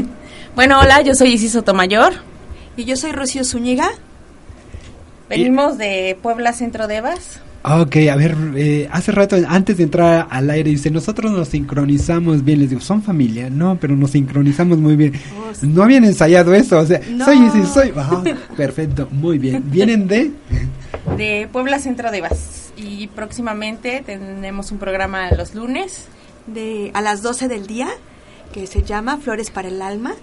bueno, 0.54 0.80
hola, 0.80 1.02
yo 1.02 1.14
soy 1.14 1.34
Isis 1.34 1.52
Sotomayor. 1.52 2.14
Y 2.76 2.84
yo 2.84 2.96
soy 2.96 3.12
Rocío 3.12 3.42
Zúñiga. 3.42 3.88
Venimos 5.30 5.78
de 5.78 6.16
Puebla 6.22 6.52
Centro 6.52 6.86
de 6.86 6.96
Evas. 6.96 7.40
Ok, 7.64 7.96
a 8.12 8.16
ver, 8.16 8.36
eh, 8.54 8.88
hace 8.92 9.10
rato, 9.10 9.34
antes 9.48 9.78
de 9.78 9.82
entrar 9.82 10.28
al 10.30 10.48
aire, 10.50 10.70
dice, 10.70 10.88
nosotros 10.90 11.32
nos 11.32 11.48
sincronizamos 11.48 12.44
bien. 12.44 12.60
Les 12.60 12.70
digo, 12.70 12.80
¿son 12.80 13.02
familia? 13.02 13.50
No, 13.50 13.76
pero 13.80 13.96
nos 13.96 14.12
sincronizamos 14.12 14.78
muy 14.78 14.94
bien. 14.94 15.14
Oh, 15.36 15.66
no 15.66 15.82
habían 15.82 16.04
ensayado 16.04 16.54
eso, 16.54 16.78
o 16.78 16.86
sea, 16.86 17.00
soy 17.24 17.38
Isis, 17.46 17.68
soy... 17.68 17.92
Ah, 17.96 18.22
perfecto, 18.56 19.08
muy 19.10 19.38
bien. 19.38 19.64
¿Vienen 19.66 20.06
de...? 20.06 20.30
De 21.16 21.48
Puebla 21.50 21.78
Centro 21.78 22.10
de 22.10 22.18
Evas. 22.18 22.72
Y 22.76 23.06
próximamente 23.08 24.02
tenemos 24.04 24.70
un 24.70 24.78
programa 24.78 25.30
los 25.30 25.54
lunes. 25.54 26.06
de 26.46 26.90
A 26.94 27.00
las 27.00 27.22
12 27.22 27.48
del 27.48 27.66
día, 27.66 27.88
que 28.52 28.66
se 28.66 28.82
llama 28.82 29.16
Flores 29.16 29.50
para 29.50 29.68
el 29.68 29.82
Alma 29.82 30.14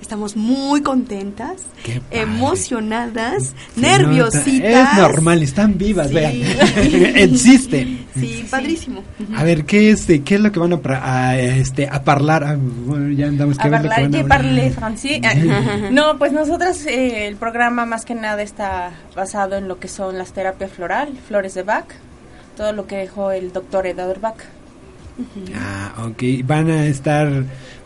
Estamos 0.00 0.34
muy 0.34 0.82
contentas, 0.82 1.62
emocionadas, 2.10 3.54
nerviositas. 3.76 4.92
Es 4.92 4.98
normal, 4.98 5.42
están 5.42 5.78
vivas, 5.78 6.12
vean. 6.12 6.32
Existen. 7.16 8.06
Sí, 8.18 8.46
padrísimo. 8.50 9.04
A 9.36 9.44
ver, 9.44 9.64
¿qué 9.64 9.90
es, 9.90 10.06
qué 10.06 10.34
es 10.34 10.40
lo 10.40 10.50
que 10.50 10.58
van 10.58 10.72
a, 10.72 10.78
a 11.02 11.38
este, 11.38 11.86
a 11.86 12.02
hablar? 12.04 12.44
Ah, 12.44 12.56
bueno, 12.58 13.12
ya 13.12 13.26
andamos 13.26 13.58
a 13.58 13.62
hablar, 13.62 14.10
que 14.10 14.24
parle 14.24 14.70
francés. 14.70 15.20
no, 15.90 16.18
pues 16.18 16.32
nosotros 16.32 16.86
eh, 16.86 17.26
el 17.26 17.36
programa 17.36 17.86
más 17.86 18.04
que 18.04 18.14
nada 18.14 18.42
está 18.42 18.92
basado 19.14 19.56
en 19.56 19.68
lo 19.68 19.78
que 19.78 19.88
son 19.88 20.18
las 20.18 20.32
terapias 20.32 20.70
floral, 20.72 21.12
flores 21.28 21.54
de 21.54 21.62
Bach, 21.62 21.86
todo 22.56 22.72
lo 22.72 22.86
que 22.86 22.96
dejó 22.96 23.32
el 23.32 23.52
doctor 23.52 23.86
Edward 23.86 24.20
Bach. 24.20 24.38
Ah, 25.54 26.06
ok. 26.06 26.44
¿Van 26.44 26.70
a 26.70 26.86
estar, 26.86 27.28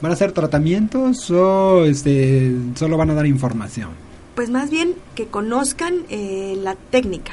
van 0.01 0.11
a 0.11 0.15
hacer 0.15 0.33
tratamientos 0.33 1.31
o 1.31 1.85
este, 1.85 2.53
solo 2.75 2.97
van 2.97 3.11
a 3.11 3.15
dar 3.15 3.27
información? 3.27 3.91
Pues 4.35 4.51
más 4.51 4.71
bien 4.71 4.95
que 5.15 5.27
conozcan 5.27 5.95
eh, 6.11 6.57
la 6.61 6.75
técnica, 6.75 7.33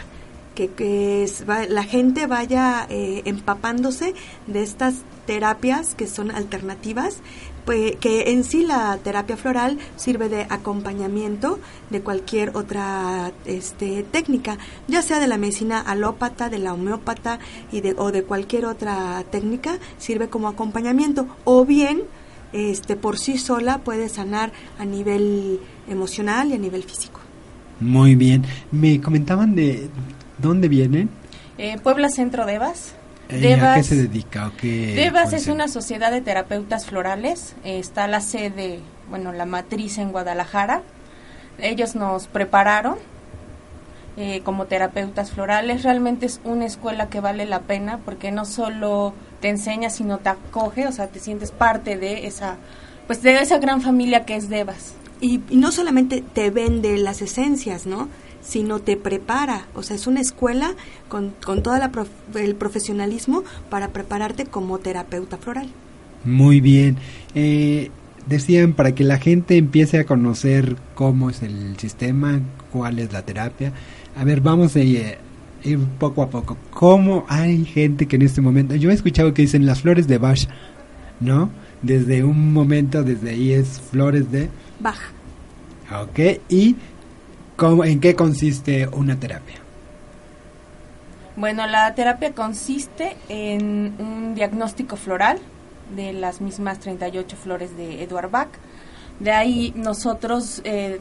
que, 0.55 0.67
que 0.69 1.25
la 1.69 1.83
gente 1.83 2.27
vaya 2.27 2.85
eh, 2.89 3.23
empapándose 3.25 4.13
de 4.47 4.61
estas 4.61 4.95
terapias 5.25 5.95
que 5.95 6.07
son 6.07 6.31
alternativas 6.31 7.17
pues, 7.65 7.95
que 7.97 8.31
en 8.31 8.43
sí 8.43 8.65
la 8.65 8.97
terapia 8.97 9.37
floral 9.37 9.77
sirve 9.95 10.29
de 10.29 10.47
acompañamiento 10.49 11.59
de 11.89 12.01
cualquier 12.01 12.55
otra 12.55 13.31
este, 13.45 14.03
técnica, 14.03 14.57
ya 14.87 15.01
sea 15.01 15.19
de 15.19 15.27
la 15.27 15.37
medicina 15.37 15.79
alópata, 15.79 16.49
de 16.49 16.59
la 16.59 16.73
homeópata 16.73 17.39
y 17.71 17.81
de, 17.81 17.95
o 17.97 18.11
de 18.11 18.23
cualquier 18.23 18.65
otra 18.65 19.23
técnica, 19.31 19.77
sirve 19.97 20.29
como 20.29 20.47
acompañamiento, 20.47 21.27
o 21.43 21.65
bien 21.65 22.03
este, 22.53 22.95
por 22.95 23.17
sí 23.17 23.37
sola 23.37 23.79
puede 23.79 24.09
sanar 24.09 24.51
a 24.77 24.85
nivel 24.85 25.59
emocional 25.87 26.49
y 26.49 26.53
a 26.53 26.57
nivel 26.57 26.83
físico. 26.83 27.19
Muy 27.79 28.15
bien. 28.15 28.43
Me 28.71 29.01
comentaban 29.01 29.55
de 29.55 29.89
dónde 30.37 30.67
vienen. 30.67 31.09
Eh, 31.57 31.77
Puebla 31.81 32.09
Centro 32.09 32.45
de 32.45 32.55
Evas. 32.55 32.95
¿A 33.31 33.75
qué 33.75 33.83
se 33.83 33.95
dedica? 33.95 34.51
Devas 34.61 35.33
es 35.33 35.47
una 35.47 35.67
sociedad 35.67 36.11
de 36.11 36.21
terapeutas 36.21 36.85
florales. 36.85 37.55
está 37.63 38.07
la 38.07 38.21
sede, 38.21 38.79
bueno, 39.09 39.31
la 39.31 39.45
matriz 39.45 39.97
en 39.97 40.11
Guadalajara. 40.11 40.81
Ellos 41.59 41.95
nos 41.95 42.27
prepararon 42.27 42.95
eh, 44.17 44.41
como 44.43 44.65
terapeutas 44.65 45.31
florales. 45.31 45.83
Realmente 45.83 46.25
es 46.25 46.41
una 46.43 46.65
escuela 46.65 47.09
que 47.09 47.19
vale 47.21 47.45
la 47.45 47.61
pena 47.61 47.99
porque 47.99 48.31
no 48.31 48.45
solo 48.45 49.13
te 49.39 49.49
enseña, 49.49 49.89
sino 49.89 50.17
te 50.17 50.29
acoge, 50.29 50.87
o 50.87 50.91
sea, 50.91 51.07
te 51.07 51.19
sientes 51.19 51.51
parte 51.51 51.97
de 51.97 52.27
esa, 52.27 52.57
pues 53.07 53.21
de 53.21 53.39
esa 53.41 53.57
gran 53.59 53.81
familia 53.81 54.25
que 54.25 54.35
es 54.35 54.49
Devas. 54.49 54.93
y, 55.21 55.41
y 55.49 55.55
no 55.55 55.71
solamente 55.71 56.23
te 56.33 56.49
vende 56.49 56.97
las 56.97 57.21
esencias, 57.21 57.85
¿no? 57.85 58.09
Sino 58.41 58.79
te 58.79 58.97
prepara, 58.97 59.67
o 59.75 59.83
sea, 59.83 59.95
es 59.95 60.07
una 60.07 60.21
escuela 60.21 60.73
con, 61.09 61.33
con 61.43 61.63
todo 61.63 61.75
el 62.35 62.55
profesionalismo 62.55 63.43
para 63.69 63.89
prepararte 63.89 64.45
como 64.45 64.79
terapeuta 64.79 65.37
floral. 65.37 65.69
Muy 66.23 66.61
bien. 66.61 66.97
Eh, 67.35 67.89
decían 68.27 68.73
para 68.73 68.93
que 68.93 69.03
la 69.03 69.17
gente 69.17 69.57
empiece 69.57 69.99
a 69.99 70.05
conocer 70.05 70.75
cómo 70.95 71.29
es 71.29 71.41
el 71.41 71.77
sistema, 71.77 72.39
cuál 72.71 72.99
es 72.99 73.11
la 73.11 73.23
terapia. 73.23 73.73
A 74.15 74.23
ver, 74.23 74.41
vamos 74.41 74.75
a 74.75 74.79
ir, 74.81 75.17
poco 75.99 76.23
a 76.23 76.29
poco. 76.29 76.57
¿Cómo 76.71 77.25
hay 77.27 77.65
gente 77.65 78.07
que 78.07 78.15
en 78.17 78.23
este 78.23 78.41
momento, 78.41 78.75
yo 78.75 78.91
he 78.91 78.93
escuchado 78.93 79.33
que 79.33 79.43
dicen 79.43 79.65
las 79.65 79.81
flores 79.81 80.07
de 80.07 80.17
Bach, 80.17 80.47
¿no? 81.19 81.49
Desde 81.81 82.23
un 82.23 82.53
momento, 82.53 83.03
desde 83.03 83.31
ahí 83.31 83.53
es 83.53 83.81
flores 83.91 84.31
de 84.31 84.49
Bach. 84.79 84.99
Ok, 85.91 86.39
y 86.47 86.75
¿En 87.61 87.99
qué 87.99 88.15
consiste 88.15 88.87
una 88.87 89.19
terapia? 89.19 89.57
Bueno, 91.35 91.67
la 91.67 91.93
terapia 91.93 92.33
consiste 92.33 93.15
en 93.29 93.93
un 93.99 94.33
diagnóstico 94.33 94.95
floral 94.95 95.37
de 95.95 96.11
las 96.11 96.41
mismas 96.41 96.79
38 96.79 97.37
flores 97.37 97.77
de 97.77 98.01
Edward 98.01 98.31
Bach. 98.31 98.49
De 99.19 99.31
ahí 99.31 99.73
nosotros 99.75 100.61
eh, 100.63 100.99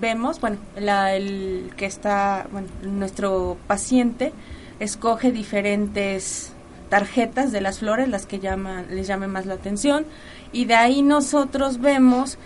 vemos, 0.00 0.40
bueno, 0.40 0.56
el 0.76 1.70
que 1.76 1.86
está, 1.86 2.48
bueno, 2.50 2.66
nuestro 2.82 3.56
paciente 3.68 4.32
escoge 4.80 5.30
diferentes 5.30 6.52
tarjetas 6.88 7.52
de 7.52 7.60
las 7.60 7.78
flores, 7.78 8.08
las 8.08 8.26
que 8.26 8.40
llaman, 8.40 8.86
les 8.90 9.06
llame 9.06 9.28
más 9.28 9.46
la 9.46 9.54
atención, 9.54 10.04
y 10.52 10.64
de 10.64 10.74
ahí 10.74 11.02
nosotros 11.02 11.80
vemos 11.80 12.38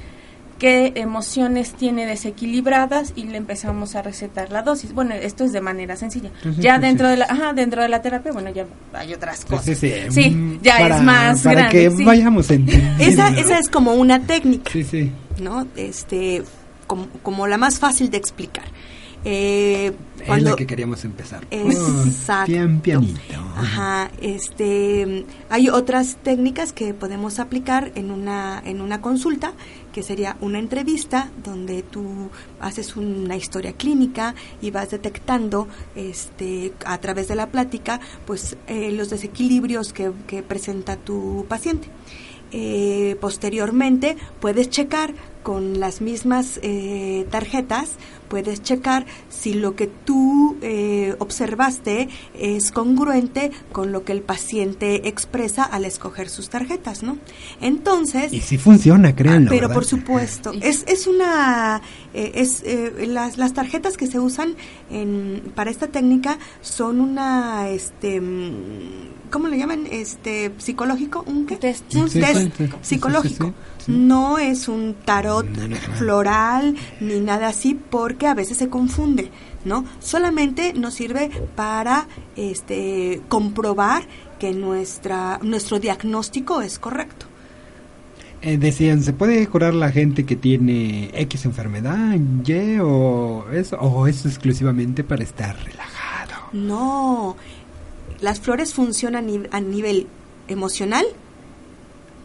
qué 0.58 0.92
emociones 0.96 1.74
tiene 1.74 2.06
desequilibradas 2.06 3.12
y 3.16 3.24
le 3.24 3.36
empezamos 3.36 3.94
a 3.94 4.02
recetar 4.02 4.50
la 4.50 4.62
dosis. 4.62 4.92
Bueno, 4.92 5.14
esto 5.14 5.44
es 5.44 5.52
de 5.52 5.60
manera 5.60 5.96
sencilla. 5.96 6.30
ya 6.58 6.78
dentro 6.78 7.08
de 7.08 7.18
la 7.18 7.26
ajá, 7.26 7.52
dentro 7.52 7.82
de 7.82 7.88
la 7.88 8.02
terapia, 8.02 8.32
bueno, 8.32 8.50
ya 8.50 8.66
hay 8.92 9.14
otras 9.14 9.44
cosas. 9.44 9.78
Sí, 9.78 10.30
mm, 10.30 10.60
ya 10.62 10.88
es 10.88 11.02
más 11.02 11.42
para 11.42 11.68
que 11.68 11.88
vayamos 11.88 12.50
entendiendo. 12.50 13.02
Esa 13.02 13.28
esa 13.28 13.58
es 13.58 13.68
como 13.68 13.94
una 13.94 14.20
técnica. 14.20 14.70
Sí, 14.70 14.84
sí. 14.84 15.12
¿No? 15.40 15.66
Este 15.76 16.42
como, 16.86 17.08
como 17.22 17.46
la 17.46 17.58
más 17.58 17.78
fácil 17.78 18.10
de 18.10 18.16
explicar. 18.16 18.64
Eh, 19.28 19.92
es 20.24 20.42
la 20.42 20.54
que 20.54 20.66
queríamos 20.66 21.04
empezar. 21.04 21.44
Exacto. 21.50 22.52
bien 22.52 22.80
pianito. 22.80 23.20
Ajá, 23.56 24.08
este, 24.20 25.24
hay 25.50 25.68
otras 25.68 26.16
técnicas 26.22 26.72
que 26.72 26.94
podemos 26.94 27.40
aplicar 27.40 27.90
en 27.96 28.12
una, 28.12 28.62
en 28.64 28.80
una 28.80 29.00
consulta, 29.00 29.52
que 29.96 30.02
sería 30.02 30.36
una 30.42 30.58
entrevista 30.58 31.30
donde 31.42 31.82
tú 31.82 32.28
haces 32.60 32.96
una 32.96 33.34
historia 33.34 33.72
clínica 33.72 34.34
y 34.60 34.70
vas 34.70 34.90
detectando 34.90 35.68
este, 35.94 36.74
a 36.84 36.98
través 36.98 37.28
de 37.28 37.34
la 37.34 37.46
plática 37.46 37.98
pues, 38.26 38.58
eh, 38.66 38.92
los 38.92 39.08
desequilibrios 39.08 39.94
que, 39.94 40.12
presenta 40.42 40.96
tu 40.96 41.46
paciente. 41.48 41.88
Eh, 42.52 43.16
posteriormente 43.22 44.18
puedes 44.38 44.68
checar 44.68 45.14
con 45.46 45.78
las 45.78 46.00
mismas 46.00 46.58
eh, 46.64 47.24
tarjetas 47.30 47.90
puedes 48.28 48.64
checar 48.64 49.06
si 49.28 49.54
lo 49.54 49.76
que 49.76 49.86
tú 49.86 50.56
eh, 50.60 51.14
observaste 51.20 52.08
es 52.36 52.72
congruente 52.72 53.52
con 53.70 53.92
lo 53.92 54.02
que 54.02 54.10
el 54.10 54.22
paciente 54.22 55.06
expresa 55.06 55.62
al 55.62 55.84
escoger 55.84 56.30
sus 56.30 56.48
tarjetas, 56.48 57.04
¿no? 57.04 57.18
Entonces... 57.60 58.32
Y 58.32 58.40
si 58.40 58.58
funciona, 58.58 59.14
créanlo. 59.14 59.50
Pero 59.50 59.72
por 59.72 59.84
supuesto, 59.84 60.50
es, 60.60 60.84
es 60.88 61.06
una... 61.06 61.80
Eh, 62.12 62.32
es 62.34 62.64
eh, 62.64 63.06
las, 63.06 63.38
las 63.38 63.52
tarjetas 63.52 63.96
que 63.96 64.08
se 64.08 64.18
usan 64.18 64.56
en, 64.90 65.52
para 65.54 65.70
esta 65.70 65.86
técnica 65.86 66.40
son 66.60 67.00
una... 67.00 67.68
este 67.68 68.20
mm, 68.20 69.30
¿Cómo 69.30 69.48
le 69.48 69.58
llaman? 69.58 69.86
Este, 69.90 70.52
psicológico, 70.58 71.24
un 71.26 71.46
test, 71.46 71.94
un 71.94 72.08
test 72.10 72.60
psicológico. 72.82 73.54
No 73.86 74.38
es 74.38 74.68
un 74.68 74.94
tarot 75.04 75.46
floral 75.98 76.76
ni 77.00 77.20
nada 77.20 77.48
así, 77.48 77.74
porque 77.74 78.16
que 78.16 78.26
a 78.26 78.34
veces 78.34 78.56
se 78.56 78.68
confunde, 78.68 79.30
¿no? 79.64 79.84
Solamente 80.00 80.72
nos 80.72 80.94
sirve 80.94 81.30
para 81.54 82.08
este, 82.34 83.20
comprobar 83.28 84.04
que 84.38 84.52
nuestra, 84.52 85.38
nuestro 85.42 85.78
diagnóstico 85.78 86.62
es 86.62 86.78
correcto. 86.78 87.26
Eh, 88.42 88.58
decían, 88.58 89.02
¿se 89.02 89.12
puede 89.12 89.46
curar 89.48 89.74
la 89.74 89.90
gente 89.90 90.24
que 90.24 90.36
tiene 90.36 91.10
X 91.14 91.46
enfermedad, 91.46 92.14
Y 92.44 92.78
o 92.80 93.46
eso, 93.52 93.76
o 93.78 94.06
es 94.06 94.24
exclusivamente 94.24 95.04
para 95.04 95.24
estar 95.24 95.56
relajado? 95.64 96.50
No, 96.52 97.36
las 98.20 98.40
flores 98.40 98.72
funcionan 98.72 99.48
a 99.50 99.60
nivel 99.60 100.06
emocional, 100.48 101.06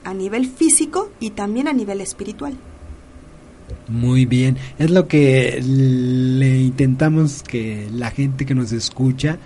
a 0.03 0.13
nivel 0.13 0.47
físico 0.47 1.11
y 1.19 1.31
también 1.31 1.67
a 1.67 1.73
nivel 1.73 2.01
espiritual. 2.01 2.57
Muy 3.87 4.25
bien, 4.25 4.57
es 4.79 4.89
lo 4.89 5.07
que 5.07 5.61
le 5.61 6.57
intentamos 6.59 7.43
que 7.43 7.87
la 7.91 8.11
gente 8.11 8.45
que 8.45 8.55
nos 8.55 8.71
escucha, 8.71 9.37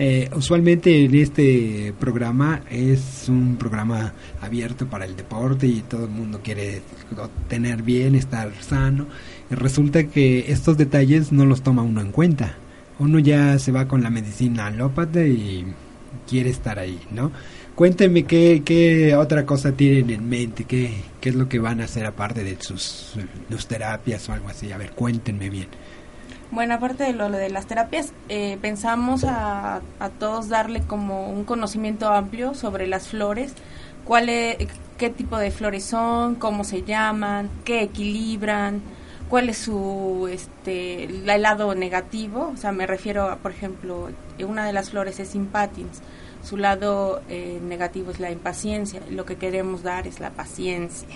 eh, 0.00 0.30
usualmente 0.36 1.04
en 1.04 1.14
este 1.16 1.92
programa 1.98 2.62
es 2.70 3.28
un 3.28 3.56
programa 3.56 4.12
abierto 4.40 4.86
para 4.86 5.04
el 5.04 5.16
deporte 5.16 5.66
y 5.66 5.80
todo 5.80 6.04
el 6.04 6.10
mundo 6.10 6.40
quiere 6.42 6.82
tener 7.48 7.82
bien, 7.82 8.14
estar 8.14 8.52
sano. 8.60 9.06
Resulta 9.50 10.04
que 10.04 10.52
estos 10.52 10.76
detalles 10.76 11.32
no 11.32 11.44
los 11.46 11.62
toma 11.62 11.82
uno 11.82 12.00
en 12.00 12.12
cuenta. 12.12 12.54
Uno 13.00 13.18
ya 13.18 13.58
se 13.58 13.72
va 13.72 13.88
con 13.88 14.02
la 14.04 14.10
medicina 14.10 14.66
alópata 14.66 15.24
y 15.26 15.66
quiere 16.28 16.50
estar 16.50 16.78
ahí, 16.78 17.00
¿no? 17.10 17.32
Cuéntenme 17.78 18.24
qué, 18.24 18.62
qué 18.64 19.14
otra 19.14 19.46
cosa 19.46 19.70
tienen 19.70 20.10
en 20.10 20.28
mente, 20.28 20.64
qué, 20.64 21.00
qué 21.20 21.28
es 21.28 21.36
lo 21.36 21.48
que 21.48 21.60
van 21.60 21.80
a 21.80 21.84
hacer 21.84 22.06
aparte 22.06 22.42
de 22.42 22.60
sus, 22.60 23.14
terapias 23.68 24.28
o 24.28 24.32
algo 24.32 24.48
así. 24.48 24.72
A 24.72 24.78
ver, 24.78 24.90
cuéntenme 24.90 25.48
bien. 25.48 25.68
Bueno, 26.50 26.74
aparte 26.74 27.04
de 27.04 27.12
lo 27.12 27.30
de 27.30 27.50
las 27.50 27.66
terapias, 27.66 28.12
eh, 28.28 28.58
pensamos 28.60 29.22
a, 29.22 29.80
a, 30.00 30.08
todos 30.18 30.48
darle 30.48 30.80
como 30.80 31.30
un 31.30 31.44
conocimiento 31.44 32.08
amplio 32.12 32.52
sobre 32.54 32.88
las 32.88 33.06
flores, 33.06 33.52
cuál 34.04 34.26
qué 34.26 35.10
tipo 35.16 35.38
de 35.38 35.52
flores 35.52 35.84
son, 35.84 36.34
cómo 36.34 36.64
se 36.64 36.82
llaman, 36.82 37.48
qué 37.64 37.82
equilibran, 37.82 38.82
cuál 39.28 39.50
es 39.50 39.58
su 39.58 40.28
este 40.32 41.04
el 41.04 41.42
lado 41.42 41.76
negativo, 41.76 42.50
o 42.52 42.56
sea, 42.56 42.72
me 42.72 42.88
refiero 42.88 43.30
a, 43.30 43.36
por 43.36 43.52
ejemplo, 43.52 44.08
una 44.44 44.66
de 44.66 44.72
las 44.72 44.90
flores 44.90 45.20
es 45.20 45.36
impatins 45.36 46.02
su 46.48 46.56
lado 46.56 47.20
eh, 47.28 47.60
negativo 47.62 48.10
es 48.10 48.20
la 48.20 48.30
impaciencia, 48.30 49.02
lo 49.10 49.26
que 49.26 49.36
queremos 49.36 49.82
dar 49.82 50.06
es 50.06 50.18
la 50.18 50.30
paciencia. 50.30 51.08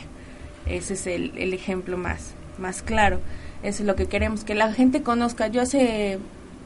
Ese 0.67 0.95
es 0.95 1.07
el, 1.07 1.33
el 1.39 1.55
ejemplo 1.55 1.97
más, 1.97 2.35
más 2.59 2.83
claro. 2.83 3.21
Eso 3.63 3.83
es 3.83 3.87
lo 3.87 3.97
que 3.97 4.07
queremos, 4.07 4.45
que 4.45 4.55
la 4.55 4.73
gente 4.73 5.03
conozca. 5.03 5.47
Yo 5.47 5.63
hace 5.63 6.19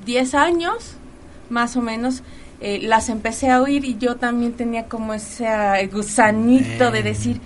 10 0.04 0.34
años, 0.34 0.96
más 1.48 1.76
o 1.76 1.82
menos, 1.82 2.22
eh, 2.60 2.80
las 2.82 3.08
empecé 3.08 3.50
a 3.50 3.60
oír 3.60 3.84
y 3.84 3.98
yo 3.98 4.16
también 4.16 4.54
tenía 4.54 4.86
como 4.86 5.14
ese 5.14 5.46
gusanito 5.92 6.90
de 6.90 7.02
decir, 7.02 7.40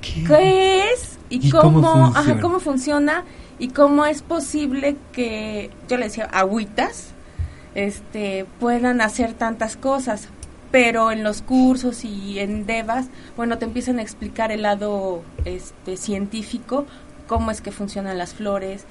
¿qué, 0.00 0.92
es? 0.92 1.18
¿Y, 1.28 1.50
cómo, 1.50 1.82
cómo, 1.82 2.12
funciona? 2.12 2.40
cómo 2.40 2.60
funciona? 2.60 3.24
¿Y 3.58 3.68
cómo 3.68 4.06
es 4.06 4.22
posible 4.22 4.96
que, 5.12 5.70
yo 5.88 5.96
le 5.96 6.04
decía, 6.04 6.24
agüitas, 6.24 7.08
este, 7.74 8.46
puedan 8.60 9.00
hacer 9.00 9.34
tantas 9.34 9.76
cosas? 9.76 10.28
Pero 10.74 11.12
en 11.12 11.22
los 11.22 11.40
cursos 11.40 12.04
y 12.04 12.40
en 12.40 12.66
DEVAS, 12.66 13.06
bueno, 13.36 13.58
te 13.58 13.64
empiezan 13.64 14.00
a 14.00 14.02
explicar 14.02 14.50
el 14.50 14.62
lado 14.62 15.22
este, 15.44 15.96
científico, 15.96 16.84
cómo 17.28 17.52
es 17.52 17.60
que 17.60 17.70
funcionan 17.70 18.18
las 18.18 18.34
flores, 18.34 18.84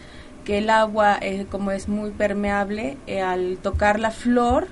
que 0.45 0.59
el 0.59 0.69
agua, 0.69 1.17
eh, 1.19 1.45
como 1.51 1.71
es 1.71 1.89
muy 1.89 2.11
permeable, 2.11 2.97
eh, 3.05 3.19
al 3.19 3.57
tocar 3.57 3.99
la 3.99 4.11
flor, 4.11 4.69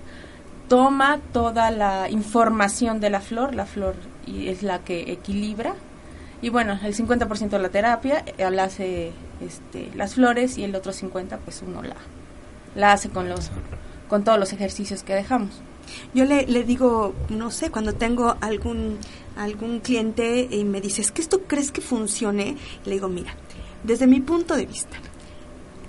toma 0.69 1.19
toda 1.33 1.69
la 1.69 2.09
información 2.09 3.01
de 3.01 3.09
la 3.09 3.19
flor, 3.19 3.55
la 3.55 3.65
flor 3.65 3.95
y 4.25 4.47
es 4.47 4.63
la 4.63 4.79
que 4.79 5.11
equilibra. 5.11 5.73
Y 6.41 6.47
bueno, 6.47 6.79
el 6.81 6.95
50% 6.95 7.49
de 7.49 7.59
la 7.59 7.67
terapia 7.67 8.23
eh, 8.37 8.49
la 8.49 8.63
hace 8.63 9.11
este, 9.41 9.91
las 9.95 10.15
flores 10.15 10.57
y 10.57 10.63
el 10.63 10.73
otro 10.75 10.93
50% 10.93 11.39
pues 11.43 11.61
uno 11.61 11.83
la, 11.83 11.97
la 12.73 12.93
hace 12.93 13.09
con, 13.09 13.27
los, 13.27 13.51
con 14.07 14.23
todos 14.23 14.39
los 14.39 14.53
ejercicios 14.53 15.03
que 15.03 15.13
dejamos. 15.13 15.61
Yo 16.13 16.25
le, 16.25 16.45
le 16.47 16.63
digo, 16.63 17.13
no 17.29 17.51
sé, 17.51 17.71
cuando 17.71 17.93
tengo 17.93 18.35
algún, 18.41 18.97
algún 19.35 19.79
cliente 19.79 20.47
y 20.49 20.63
me 20.63 20.81
dice, 20.81 21.01
¿es 21.01 21.11
que 21.11 21.21
esto 21.21 21.41
crees 21.47 21.71
que 21.71 21.81
funcione? 21.81 22.57
Le 22.85 22.93
digo, 22.93 23.07
mira, 23.07 23.35
desde 23.83 24.07
mi 24.07 24.19
punto 24.19 24.55
de 24.55 24.65
vista, 24.65 24.97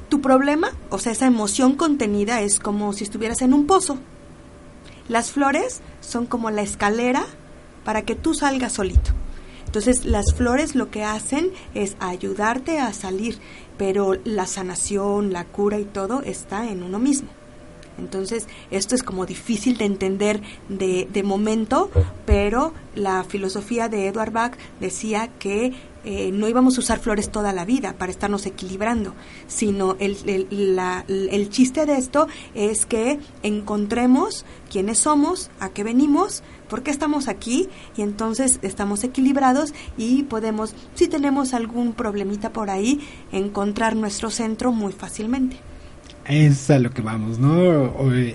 tu 0.08 0.20
problema, 0.20 0.70
o 0.90 0.98
sea, 0.98 1.12
esa 1.12 1.26
emoción 1.26 1.74
contenida 1.74 2.42
es 2.42 2.58
como 2.58 2.92
si 2.92 3.04
estuvieras 3.04 3.42
en 3.42 3.54
un 3.54 3.66
pozo. 3.66 3.98
Las 5.08 5.30
flores 5.30 5.80
son 6.00 6.26
como 6.26 6.50
la 6.50 6.62
escalera 6.62 7.24
para 7.84 8.02
que 8.02 8.14
tú 8.14 8.34
salgas 8.34 8.74
solito. 8.74 9.12
Entonces 9.66 10.04
las 10.04 10.34
flores 10.34 10.74
lo 10.74 10.90
que 10.90 11.02
hacen 11.02 11.50
es 11.74 11.96
ayudarte 11.98 12.78
a 12.78 12.92
salir, 12.92 13.38
pero 13.78 14.12
la 14.24 14.46
sanación, 14.46 15.32
la 15.32 15.46
cura 15.46 15.78
y 15.78 15.84
todo 15.84 16.20
está 16.20 16.68
en 16.68 16.82
uno 16.82 16.98
mismo. 16.98 17.28
Entonces, 17.98 18.46
esto 18.70 18.94
es 18.94 19.02
como 19.02 19.26
difícil 19.26 19.76
de 19.78 19.84
entender 19.84 20.40
de, 20.68 21.08
de 21.12 21.22
momento, 21.22 21.90
pero 22.26 22.72
la 22.94 23.24
filosofía 23.24 23.88
de 23.88 24.06
Edward 24.08 24.32
Bach 24.32 24.52
decía 24.80 25.28
que 25.38 25.72
eh, 26.04 26.32
no 26.32 26.48
íbamos 26.48 26.76
a 26.76 26.80
usar 26.80 26.98
flores 26.98 27.30
toda 27.30 27.52
la 27.52 27.64
vida 27.64 27.92
para 27.96 28.10
estarnos 28.10 28.44
equilibrando, 28.46 29.14
sino 29.46 29.94
el, 30.00 30.16
el, 30.26 30.74
la- 30.74 31.04
el 31.08 31.48
chiste 31.50 31.86
de 31.86 31.96
esto 31.96 32.26
es 32.54 32.86
que 32.86 33.20
encontremos 33.44 34.44
quiénes 34.70 34.98
somos, 34.98 35.50
a 35.60 35.68
qué 35.68 35.84
venimos, 35.84 36.42
por 36.68 36.82
qué 36.82 36.90
estamos 36.90 37.28
aquí 37.28 37.68
y 37.96 38.02
entonces 38.02 38.58
estamos 38.62 39.04
equilibrados 39.04 39.74
y 39.96 40.24
podemos, 40.24 40.74
si 40.94 41.06
tenemos 41.06 41.54
algún 41.54 41.92
problemita 41.92 42.50
por 42.52 42.68
ahí, 42.70 43.00
encontrar 43.30 43.94
nuestro 43.94 44.30
centro 44.30 44.72
muy 44.72 44.92
fácilmente. 44.92 45.56
Es 46.28 46.70
a 46.70 46.78
lo 46.78 46.90
que 46.90 47.02
vamos, 47.02 47.38
¿no? 47.38 47.92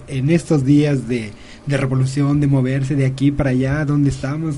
En 0.08 0.30
estos 0.30 0.66
días 0.66 1.08
de, 1.08 1.32
de 1.66 1.78
revolución, 1.78 2.40
de 2.42 2.48
moverse 2.48 2.96
de 2.96 3.06
aquí 3.06 3.32
para 3.32 3.52
allá, 3.52 3.86
donde 3.86 4.10
estamos, 4.10 4.56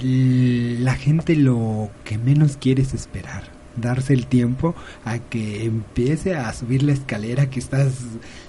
el- 0.00 0.84
la 0.84 0.94
gente 0.94 1.34
lo 1.34 1.90
que 2.04 2.16
menos 2.16 2.56
quiere 2.56 2.82
es 2.82 2.94
esperar, 2.94 3.44
darse 3.76 4.12
el 4.14 4.26
tiempo 4.26 4.76
a 5.04 5.18
que 5.18 5.64
empiece 5.64 6.36
a 6.36 6.52
subir 6.52 6.84
la 6.84 6.92
escalera 6.92 7.50
que 7.50 7.58
estás 7.58 7.92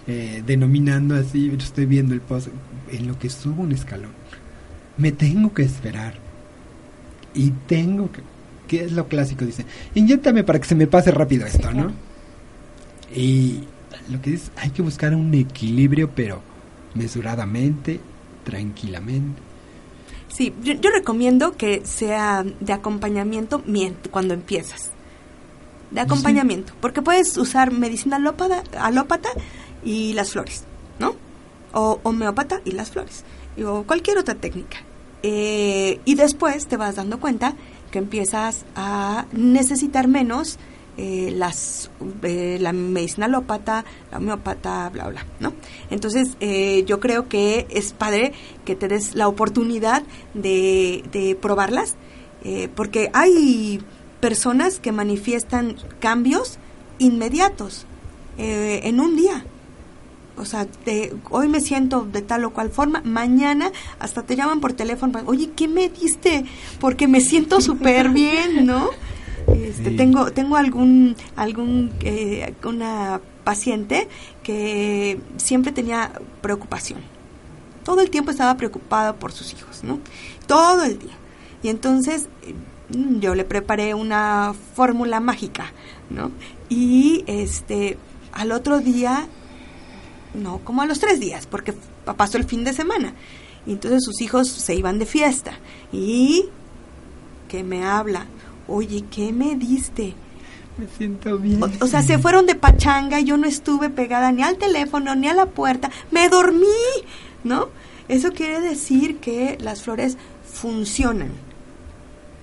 eh, 0.08 0.44
denominando 0.46 1.16
así. 1.16 1.48
Yo 1.50 1.58
estoy 1.58 1.88
viendo 1.88 2.14
el 2.14 2.22
post, 2.22 2.50
en 2.92 3.08
lo 3.08 3.18
que 3.18 3.30
subo 3.32 3.64
un 3.64 3.72
escalón. 3.72 4.12
Me 4.98 5.12
tengo 5.12 5.52
que 5.54 5.64
esperar. 5.64 6.14
Y 7.34 7.52
tengo 7.68 8.12
que... 8.12 8.22
¿Qué 8.68 8.84
es 8.84 8.92
lo 8.92 9.08
clásico? 9.08 9.46
Dice, 9.46 9.66
inyéctame 9.96 10.44
para 10.44 10.60
que 10.60 10.68
se 10.68 10.76
me 10.76 10.86
pase 10.86 11.10
rápido 11.10 11.48
esto, 11.48 11.72
¿no? 11.74 11.92
Y 13.16 13.62
lo 14.10 14.22
que 14.22 14.34
es, 14.34 14.52
hay 14.58 14.70
que 14.72 14.82
buscar 14.82 15.14
un 15.16 15.34
equilibrio, 15.34 16.10
pero 16.14 16.42
mesuradamente, 16.96 18.00
tranquilamente. 18.44 19.42
Sí, 20.28 20.54
yo, 20.64 20.74
yo 20.74 20.90
recomiendo 20.92 21.58
que 21.58 21.82
sea 21.86 22.44
de 22.60 22.74
acompañamiento 22.74 23.64
mient- 23.66 24.10
cuando 24.12 24.34
empiezas. 24.34 24.92
De 25.92 26.02
acompañamiento, 26.02 26.74
porque 26.82 27.02
puedes 27.02 27.36
usar 27.38 27.72
medicina 27.72 28.18
alópata, 28.18 28.62
alópata 28.80 29.30
y 29.84 30.14
las 30.14 30.32
flores, 30.32 30.64
¿no? 31.00 31.16
O 31.74 32.00
homeópata 32.04 32.62
y 32.64 32.72
las 32.74 32.92
flores, 32.92 33.24
o 33.66 33.84
cualquier 33.84 34.20
otra 34.20 34.36
técnica. 34.36 34.78
Eh, 35.24 36.00
y 36.06 36.14
después 36.14 36.68
te 36.68 36.78
vas 36.78 36.96
dando 36.96 37.20
cuenta 37.20 37.56
que 37.90 37.98
empiezas 37.98 38.66
a 38.76 39.26
necesitar 39.32 40.08
menos 40.08 40.60
eh, 41.02 41.32
las 41.34 41.90
eh, 42.24 42.58
la 42.60 42.74
medicina 42.74 43.26
alópata, 43.28 43.86
la 44.12 44.18
homeópata, 44.18 44.90
bla, 44.90 45.08
bla, 45.08 45.26
¿no? 45.40 45.54
Entonces, 45.90 46.32
eh, 46.42 46.84
yo 46.86 47.00
creo 47.00 47.30
que 47.30 47.68
es 47.70 47.94
padre 47.94 48.34
que 48.66 48.76
te 48.76 48.90
des 48.90 49.16
la 49.16 49.30
oportunidad 49.30 50.04
de, 50.34 51.04
de 51.14 51.36
probarlas, 51.36 51.96
eh, 52.44 52.68
porque 52.76 53.10
hay 53.14 53.80
personas 54.20 54.80
que 54.82 54.92
manifiestan 54.92 55.78
cambios 56.00 56.58
inmediatos 57.00 57.86
eh, 58.38 58.82
en 58.84 59.00
un 59.00 59.16
día. 59.16 59.46
O 60.38 60.46
sea, 60.46 60.66
te- 60.66 61.14
hoy 61.30 61.48
me 61.50 61.60
siento 61.62 62.08
de 62.10 62.22
tal 62.22 62.44
o 62.46 62.52
cual 62.52 62.70
forma, 62.72 63.02
mañana 63.06 63.72
hasta 64.00 64.24
te 64.24 64.36
llaman 64.36 64.60
por 64.62 64.74
teléfono, 64.74 65.20
oye, 65.26 65.50
¿qué 65.56 65.68
me 65.68 65.90
diste? 65.90 66.46
Porque 66.80 67.08
me 67.08 67.22
siento 67.22 67.62
súper 67.70 68.10
bien, 68.10 68.66
¿no? 68.66 68.90
Este, 69.56 69.90
Sí. 69.90 69.96
Tengo 69.96 70.32
tengo 70.32 70.56
algún 70.56 71.16
algún 71.36 71.92
eh, 72.02 72.54
una 72.64 73.22
paciente 73.44 74.08
que 74.44 75.20
siempre 75.38 75.72
tenía 75.72 76.12
preocupación. 76.42 77.00
Todo 77.84 78.02
el 78.02 78.10
tiempo 78.10 78.32
estaba 78.32 78.56
preocupada 78.58 79.16
por 79.16 79.32
sus 79.32 79.54
hijos, 79.54 79.84
¿no? 79.84 80.00
Todo 80.48 80.84
el 80.84 81.00
día. 81.00 81.14
Y 81.64 81.70
entonces 81.70 82.28
eh, 82.44 82.54
yo 83.20 83.36
le 83.36 83.44
preparé 83.46 83.94
una 83.94 84.54
fórmula 84.76 85.20
mágica, 85.20 85.72
¿no? 86.10 86.32
Y 86.70 87.24
este 87.28 87.98
al 88.32 88.52
otro 88.52 88.80
día 88.80 89.28
no, 90.34 90.60
como 90.60 90.82
a 90.82 90.86
los 90.86 91.00
tres 91.00 91.20
días, 91.20 91.48
porque 91.48 91.74
pasó 92.18 92.38
el 92.38 92.44
fin 92.46 92.64
de 92.64 92.74
semana. 92.74 93.14
Y 93.66 93.74
entonces 93.74 94.04
sus 94.04 94.22
hijos 94.22 94.48
se 94.48 94.76
iban 94.76 95.00
de 95.00 95.06
fiesta. 95.06 95.54
Y 95.92 96.46
que 97.48 97.64
me 97.64 97.84
habla, 97.84 98.28
oye, 98.70 99.04
¿qué 99.12 99.32
me 99.34 99.56
diste? 99.56 100.14
Me 100.78 100.88
siento 100.98 101.38
bien. 101.38 101.62
O, 101.64 101.70
o 101.82 101.88
sea, 101.88 102.02
se 102.04 102.18
fueron 102.20 102.46
de 102.46 102.56
pachanga 102.56 103.20
y 103.20 103.26
yo 103.26 103.36
no 103.38 103.48
estuve 103.48 103.90
pegada 103.90 104.32
ni 104.32 104.44
al 104.44 104.58
teléfono 104.58 105.14
ni 105.16 105.28
a 105.28 105.34
la 105.34 105.46
puerta, 105.48 105.90
me 106.12 106.30
dormí, 106.30 106.66
¿no? 107.44 107.68
Eso 108.08 108.32
quiere 108.32 108.60
decir 108.62 109.18
que 109.18 109.58
las 109.60 109.82
flores 109.84 110.18
funcionan. 110.52 111.30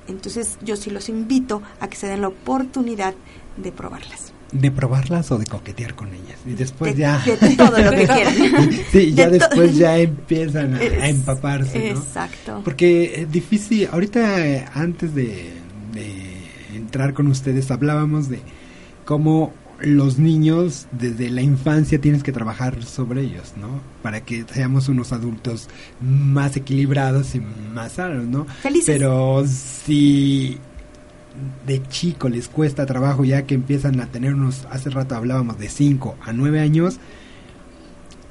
Entonces 0.09 0.59
yo 0.62 0.77
sí 0.77 0.91
los 0.91 1.09
invito 1.09 1.62
a 1.81 1.89
que 1.89 1.97
se 1.97 2.07
den 2.07 2.20
la 2.20 2.29
oportunidad 2.29 3.14
de 3.57 3.72
probarlas. 3.72 4.33
De 4.53 4.70
probarlas 4.70 5.33
o 5.33 5.39
de 5.39 5.47
coquetear 5.47 5.97
con 5.97 6.09
ellas. 6.14 6.39
Y 6.47 6.53
después 6.53 6.95
De- 6.95 7.01
ya... 7.01 7.18
de 7.24 7.57
todo 7.57 7.79
lo 7.79 7.91
que 7.91 8.07
quieran. 8.14 8.35
sí, 8.93 9.12
ya 9.12 9.29
De 9.29 9.39
después 9.41 9.77
ya 9.77 9.99
empiezan 9.99 10.74
a, 10.74 10.79
a 10.79 11.09
empaparse, 11.09 11.93
¿no? 11.93 11.99
Exacto. 12.01 12.61
Porque 12.64 13.22
es 13.22 13.33
difícil, 13.33 13.89
ahorita 13.91 14.47
eh, 14.47 14.64
antes 14.72 15.12
de, 15.16 15.53
de 15.97 16.76
entrar 16.76 17.14
con 17.14 17.26
ustedes 17.26 17.70
hablábamos 17.70 18.28
de 18.28 18.40
cómo 19.05 19.53
los 19.80 20.18
niños 20.18 20.86
desde 20.92 21.30
la 21.30 21.42
infancia 21.42 22.01
tienes 22.01 22.22
que 22.22 22.32
trabajar 22.32 22.82
sobre 22.84 23.22
ellos, 23.22 23.55
¿no? 23.57 23.80
Para 24.03 24.22
que 24.22 24.44
seamos 24.51 24.88
unos 24.88 25.12
adultos 25.12 25.68
más 26.01 26.57
equilibrados 26.57 27.34
y 27.34 27.40
más 27.40 27.92
sanos, 27.92 28.26
¿no? 28.26 28.47
Felices. 28.62 28.86
Pero 28.86 29.44
si 29.47 30.59
de 31.66 31.82
chico 31.88 32.28
les 32.28 32.49
cuesta 32.49 32.86
trabajo 32.86 33.24
ya 33.24 33.42
que 33.42 33.55
empiezan 33.55 34.01
a 34.01 34.07
tener 34.07 34.34
unos, 34.34 34.66
hace 34.70 34.88
rato 34.90 35.14
hablábamos 35.14 35.59
de 35.59 35.68
5 35.68 36.16
a 36.24 36.32
9 36.32 36.61
años, 36.61 36.99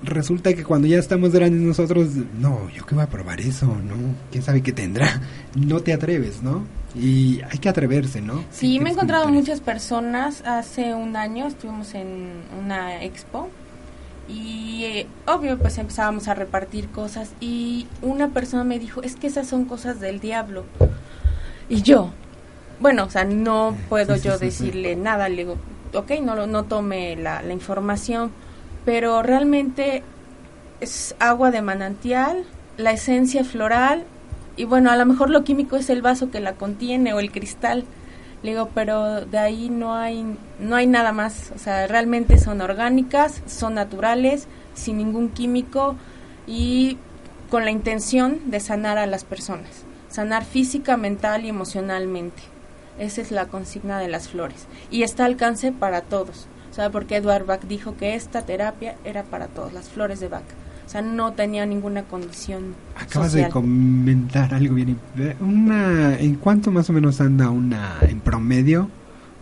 resulta 0.04 0.54
que 0.54 0.64
cuando 0.64 0.88
ya 0.88 0.98
estamos 1.00 1.32
grandes 1.32 1.62
nosotros, 1.62 2.10
no, 2.40 2.70
yo 2.70 2.86
qué 2.86 2.96
voy 2.96 3.04
a 3.04 3.08
probar 3.10 3.40
eso, 3.42 3.66
¿no? 3.68 3.96
¿Quién 4.32 4.44
sabe 4.44 4.62
qué 4.62 4.72
tendrá? 4.72 5.22
No 5.56 5.80
te 5.80 5.94
atreves, 5.94 6.44
¿no? 6.44 6.64
Y 6.96 7.42
hay 7.50 7.58
que 7.60 7.70
atreverse, 7.70 8.22
¿no? 8.22 8.44
Sí, 8.52 8.80
me 8.80 8.90
he 8.90 8.94
encontrado 8.94 9.28
muchas 9.30 9.62
personas. 9.62 10.42
Hace 10.46 10.94
un 10.94 11.16
año 11.16 11.48
estuvimos 11.48 11.94
en 11.94 12.28
una 12.64 13.04
expo 13.04 13.50
y 14.28 14.84
eh, 14.86 15.08
obvio 15.28 15.58
pues 15.58 15.78
empezábamos 15.78 16.28
a 16.28 16.34
repartir 16.34 16.90
cosas 16.90 17.32
y 17.40 17.88
una 18.02 18.30
persona 18.30 18.64
me 18.64 18.80
dijo, 18.80 19.02
es 19.04 19.16
que 19.16 19.28
esas 19.28 19.48
son 19.48 19.66
cosas 19.66 20.00
del 20.00 20.20
diablo. 20.20 20.66
Y 21.70 21.82
yo, 21.82 22.12
bueno, 22.80 23.06
o 23.06 23.10
sea, 23.10 23.24
no 23.24 23.76
puedo 23.90 24.16
Sí, 24.16 24.24
yo 24.24 24.38
sí, 24.38 24.52
sí. 24.52 24.64
decirle 24.66 24.96
nada, 24.96 25.30
le 25.30 25.38
digo, 25.38 25.58
ok, 25.94 26.12
no, 26.24 26.36
lo- 26.36 26.48
no 26.48 26.64
tome 26.64 27.16
la, 27.16 27.42
la 27.42 27.54
información, 27.54 28.32
pero 28.86 29.24
realmente 29.24 30.04
es 30.80 31.16
agua 31.20 31.52
de 31.52 31.62
manantial, 31.62 32.46
la 32.78 32.92
esencia 32.92 33.44
floral 33.44 34.04
y 34.58 34.64
bueno, 34.64 34.90
a 34.92 34.96
lo 34.96 35.06
mejor 35.06 35.30
lo 35.30 35.44
químico 35.44 35.76
es 35.76 35.90
el 35.90 36.02
vaso 36.02 36.32
que 36.32 36.40
la 36.40 36.54
contiene 36.54 37.14
o 37.14 37.20
el 37.20 37.32
cristal. 37.32 37.84
Le 38.44 38.52
digo, 38.52 38.70
pero 38.74 39.26
de 39.26 39.38
ahí 39.38 39.70
no 39.70 39.96
hay 39.96 40.38
no 40.60 40.76
hay 40.76 40.88
nada 40.88 41.12
más, 41.12 41.52
o 41.56 41.60
sea, 41.60 41.88
realmente 41.88 42.38
son 42.38 42.62
orgánicas, 42.62 43.42
son 43.48 43.74
naturales, 43.74 44.48
sin 44.76 44.98
ningún 44.98 45.30
químico 45.30 45.96
y 46.46 46.98
con 47.50 47.66
la 47.66 47.72
intención 47.72 48.40
de 48.46 48.60
sanar 48.60 48.98
a 48.98 49.08
las 49.08 49.24
personas, 49.24 49.84
sanar 50.10 50.46
física, 50.46 50.96
mental 50.96 51.46
y 51.46 51.50
emocionalmente. 51.50 52.44
Esa 53.00 53.22
es 53.22 53.32
la 53.32 53.48
consigna 53.48 54.00
de 54.00 54.08
las 54.08 54.30
flores 54.30 54.68
y 54.90 55.04
está 55.04 55.26
al 55.26 55.34
alcance 55.34 55.72
para 55.72 56.02
todos. 56.02 56.48
O 56.76 56.78
sea, 56.78 56.90
porque 56.90 57.16
Edward 57.16 57.46
Bach 57.46 57.62
dijo 57.62 57.96
que 57.96 58.16
esta 58.16 58.42
terapia 58.42 58.96
era 59.06 59.24
para 59.24 59.48
todos, 59.48 59.72
las 59.72 59.88
flores 59.88 60.20
de 60.20 60.28
Bach. 60.28 60.44
O 60.86 60.90
sea, 60.90 61.02
no 61.02 61.32
tenía 61.32 61.66
ninguna 61.66 62.04
condición 62.04 62.76
Acabas 63.00 63.30
social. 63.32 63.46
de 63.46 63.50
comentar 63.54 64.54
algo 64.54 64.76
bien. 64.76 65.00
Una, 65.40 66.20
¿En 66.20 66.36
cuánto 66.36 66.72
más 66.72 66.90
o 66.90 66.94
menos 66.94 67.22
anda 67.22 67.50
una, 67.50 67.96
en 68.02 68.20
promedio, 68.20 68.90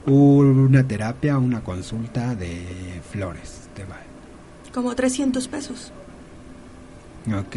una 0.06 0.84
terapia, 0.88 1.40
una 1.40 1.62
consulta 1.62 2.36
de 2.36 3.02
flores? 3.12 3.62
Te 3.76 3.84
va. 3.84 3.98
Como 4.72 4.94
300 4.94 5.48
pesos. 5.48 5.92
Ok. 7.36 7.56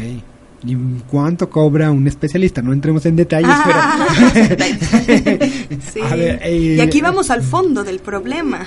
¿Y 0.63 0.75
cuánto 1.07 1.51
cobra 1.51 1.91
un 1.91 2.07
especialista? 2.07 2.63
No 2.63 2.73
entremos 2.73 3.05
en 3.05 3.15
detalles, 3.15 3.51
Ah, 3.53 4.07
pero... 4.33 5.45
Sí. 5.93 5.99
A 6.03 6.15
ver, 6.15 6.39
eh, 6.41 6.57
y 6.57 6.79
aquí 6.79 6.99
vamos 6.99 7.29
al 7.29 7.43
fondo 7.43 7.83
del 7.83 7.99
problema. 7.99 8.65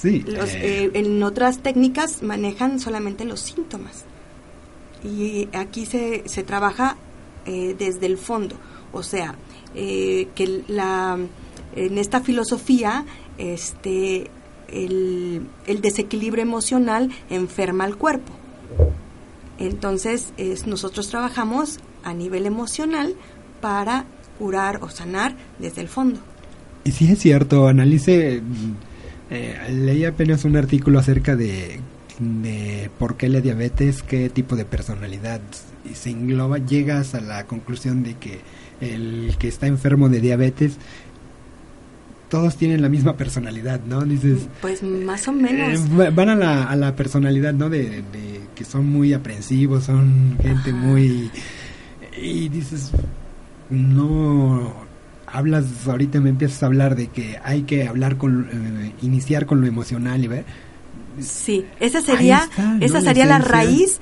Sí. 0.00 0.24
Los, 0.26 0.50
eh, 0.54 0.84
eh, 0.84 0.90
en 0.94 1.22
otras 1.22 1.58
técnicas 1.58 2.22
manejan 2.22 2.78
solamente 2.78 3.24
los 3.24 3.40
síntomas. 3.40 4.04
Y 5.04 5.48
aquí 5.52 5.86
se, 5.86 6.22
se 6.26 6.42
trabaja 6.42 6.96
eh, 7.46 7.74
desde 7.78 8.06
el 8.06 8.18
fondo. 8.18 8.56
O 8.92 9.02
sea, 9.02 9.34
eh, 9.74 10.28
que 10.34 10.62
la, 10.68 11.18
en 11.76 11.98
esta 11.98 12.20
filosofía, 12.20 13.04
este, 13.38 14.30
el, 14.68 15.46
el 15.66 15.80
desequilibrio 15.80 16.42
emocional 16.42 17.10
enferma 17.30 17.84
al 17.84 17.96
cuerpo. 17.96 18.32
Entonces, 19.58 20.32
es, 20.36 20.66
nosotros 20.66 21.08
trabajamos 21.08 21.80
a 22.04 22.14
nivel 22.14 22.46
emocional 22.46 23.14
para 23.60 24.04
curar 24.38 24.82
o 24.82 24.88
sanar 24.88 25.36
desde 25.58 25.80
el 25.80 25.88
fondo. 25.88 26.20
Y 26.84 26.92
sí 26.92 27.10
es 27.10 27.18
cierto, 27.18 27.66
analice, 27.66 28.40
eh, 29.30 29.56
leí 29.70 30.04
apenas 30.04 30.44
un 30.44 30.56
artículo 30.56 30.98
acerca 30.98 31.36
de, 31.36 31.80
de 32.18 32.90
por 32.98 33.16
qué 33.16 33.28
la 33.28 33.40
diabetes, 33.40 34.02
qué 34.02 34.28
tipo 34.30 34.56
de 34.56 34.64
personalidad 34.64 35.40
y 35.90 35.94
se 35.94 36.10
engloba, 36.10 36.58
llegas 36.58 37.14
a 37.14 37.20
la 37.20 37.46
conclusión 37.46 38.02
de 38.02 38.14
que 38.14 38.40
el 38.80 39.36
que 39.38 39.48
está 39.48 39.66
enfermo 39.66 40.08
de 40.08 40.20
diabetes 40.20 40.78
todos 42.28 42.56
tienen 42.56 42.82
la 42.82 42.88
misma 42.88 43.16
personalidad, 43.16 43.80
¿no? 43.86 44.02
Dices... 44.02 44.48
Pues 44.60 44.82
más 44.82 45.26
o 45.28 45.32
menos. 45.32 45.80
Eh, 45.80 46.10
van 46.10 46.28
a 46.28 46.36
la, 46.36 46.64
a 46.64 46.76
la 46.76 46.94
personalidad, 46.94 47.54
¿no? 47.54 47.70
De, 47.70 48.02
de, 48.02 48.40
que 48.54 48.64
son 48.64 48.86
muy 48.86 49.14
aprensivos, 49.14 49.84
son 49.84 50.36
gente 50.42 50.72
muy... 50.72 51.30
Y 52.20 52.48
dices, 52.50 52.90
no... 53.70 54.87
Hablas, 55.32 55.86
ahorita 55.86 56.20
me 56.20 56.30
empiezas 56.30 56.62
a 56.62 56.66
hablar 56.66 56.96
de 56.96 57.08
que 57.08 57.38
hay 57.42 57.62
que 57.62 57.86
hablar 57.86 58.16
con, 58.16 58.48
eh, 58.50 58.94
iniciar 59.02 59.46
con 59.46 59.60
lo 59.60 59.66
emocional 59.66 60.22
y 60.24 60.28
ver. 60.28 60.44
Sí, 61.20 61.66
esa 61.80 62.00
sería, 62.00 62.48
está, 62.50 62.74
¿no? 62.74 62.84
esa 62.84 63.00
sería 63.00 63.26
la, 63.26 63.38
la 63.38 63.44
raíz 63.44 64.00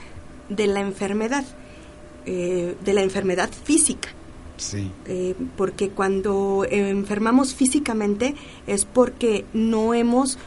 de 0.48 0.66
la 0.66 0.80
enfermedad, 0.80 1.44
eh, 2.26 2.76
de 2.84 2.92
la 2.92 3.02
enfermedad 3.02 3.50
física. 3.64 4.08
Sí. 4.56 4.90
Eh, 5.06 5.34
porque 5.56 5.90
cuando 5.90 6.66
enfermamos 6.68 7.54
físicamente 7.54 8.34
es 8.66 8.84
porque 8.84 9.44
no 9.52 9.94
hemos 9.94 10.38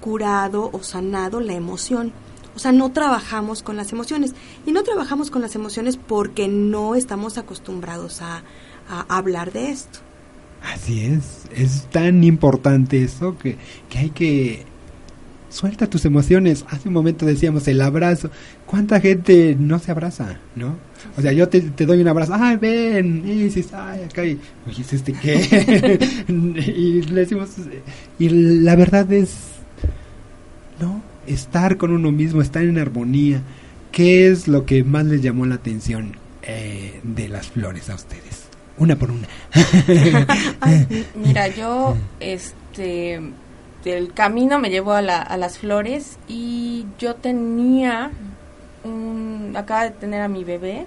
curado 0.00 0.70
o 0.72 0.82
sanado 0.82 1.40
la 1.40 1.54
emoción. 1.54 2.12
O 2.56 2.58
sea, 2.58 2.72
no 2.72 2.90
trabajamos 2.92 3.62
con 3.62 3.76
las 3.76 3.92
emociones. 3.92 4.34
Y 4.66 4.72
no 4.72 4.82
trabajamos 4.82 5.30
con 5.30 5.42
las 5.42 5.54
emociones 5.54 5.96
porque 5.96 6.48
no 6.48 6.94
estamos 6.94 7.38
acostumbrados 7.38 8.22
a, 8.22 8.42
a 8.88 9.16
hablar 9.16 9.52
de 9.52 9.70
esto. 9.70 10.00
Así 10.62 11.04
es. 11.04 11.44
Es 11.54 11.86
tan 11.90 12.24
importante 12.24 13.02
eso 13.02 13.36
que, 13.38 13.56
que 13.88 13.98
hay 13.98 14.10
que 14.10 14.64
suelta 15.50 15.88
tus 15.88 16.04
emociones. 16.04 16.64
Hace 16.68 16.88
un 16.88 16.94
momento 16.94 17.26
decíamos 17.26 17.66
el 17.68 17.80
abrazo. 17.80 18.30
¿Cuánta 18.66 19.00
gente 19.00 19.56
no 19.58 19.78
se 19.78 19.90
abraza, 19.90 20.38
no? 20.54 20.76
O 21.16 21.22
sea, 21.22 21.32
yo 21.32 21.48
te, 21.48 21.60
doy 21.60 22.00
un 22.00 22.08
abrazo. 22.08 22.34
Ay, 22.34 22.56
ven. 22.56 23.22
Y 23.26 23.44
dices, 23.44 23.72
ay, 23.72 24.02
acá. 24.02 24.24
Y 24.24 24.38
dices, 24.66 24.94
¿este 24.94 25.12
qué? 25.12 25.98
y 26.28 27.02
le 27.02 27.20
decimos. 27.20 27.50
Y 28.18 28.28
la 28.28 28.76
verdad 28.76 29.10
es. 29.12 29.36
No. 30.80 31.02
Estar 31.26 31.76
con 31.76 31.92
uno 31.92 32.10
mismo, 32.10 32.40
estar 32.40 32.62
en 32.62 32.78
armonía. 32.78 33.42
¿Qué 33.92 34.28
es 34.28 34.48
lo 34.48 34.64
que 34.64 34.84
más 34.84 35.06
les 35.06 35.22
llamó 35.22 35.44
la 35.46 35.56
atención 35.56 36.12
eh, 36.42 37.00
de 37.02 37.28
las 37.28 37.48
flores 37.48 37.90
a 37.90 37.94
ustedes? 37.94 38.27
Una 38.78 38.96
por 38.96 39.10
una. 39.10 39.26
ay, 40.60 41.06
mira, 41.14 41.48
yo, 41.48 41.96
este 42.20 43.20
el 43.84 44.12
camino 44.12 44.58
me 44.58 44.68
llevó 44.70 44.92
a, 44.92 45.02
la, 45.02 45.22
a, 45.22 45.36
las 45.38 45.58
flores 45.58 46.18
y 46.28 46.84
yo 46.98 47.14
tenía 47.14 48.10
un, 48.84 49.54
acaba 49.56 49.84
de 49.84 49.90
tener 49.92 50.20
a 50.20 50.28
mi 50.28 50.44
bebé 50.44 50.86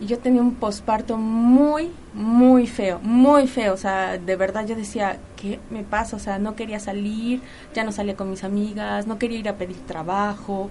y 0.00 0.06
yo 0.06 0.18
tenía 0.18 0.40
un 0.40 0.54
posparto 0.54 1.16
muy, 1.16 1.90
muy 2.14 2.66
feo, 2.66 3.00
muy 3.02 3.46
feo, 3.46 3.74
o 3.74 3.76
sea, 3.76 4.18
de 4.18 4.36
verdad 4.36 4.66
yo 4.66 4.74
decía, 4.74 5.18
¿qué 5.36 5.60
me 5.70 5.82
pasa? 5.82 6.16
O 6.16 6.18
sea, 6.18 6.38
no 6.38 6.56
quería 6.56 6.80
salir, 6.80 7.42
ya 7.74 7.84
no 7.84 7.92
salía 7.92 8.16
con 8.16 8.30
mis 8.30 8.44
amigas, 8.44 9.06
no 9.06 9.18
quería 9.18 9.38
ir 9.38 9.48
a 9.48 9.56
pedir 9.56 9.76
trabajo 9.86 10.70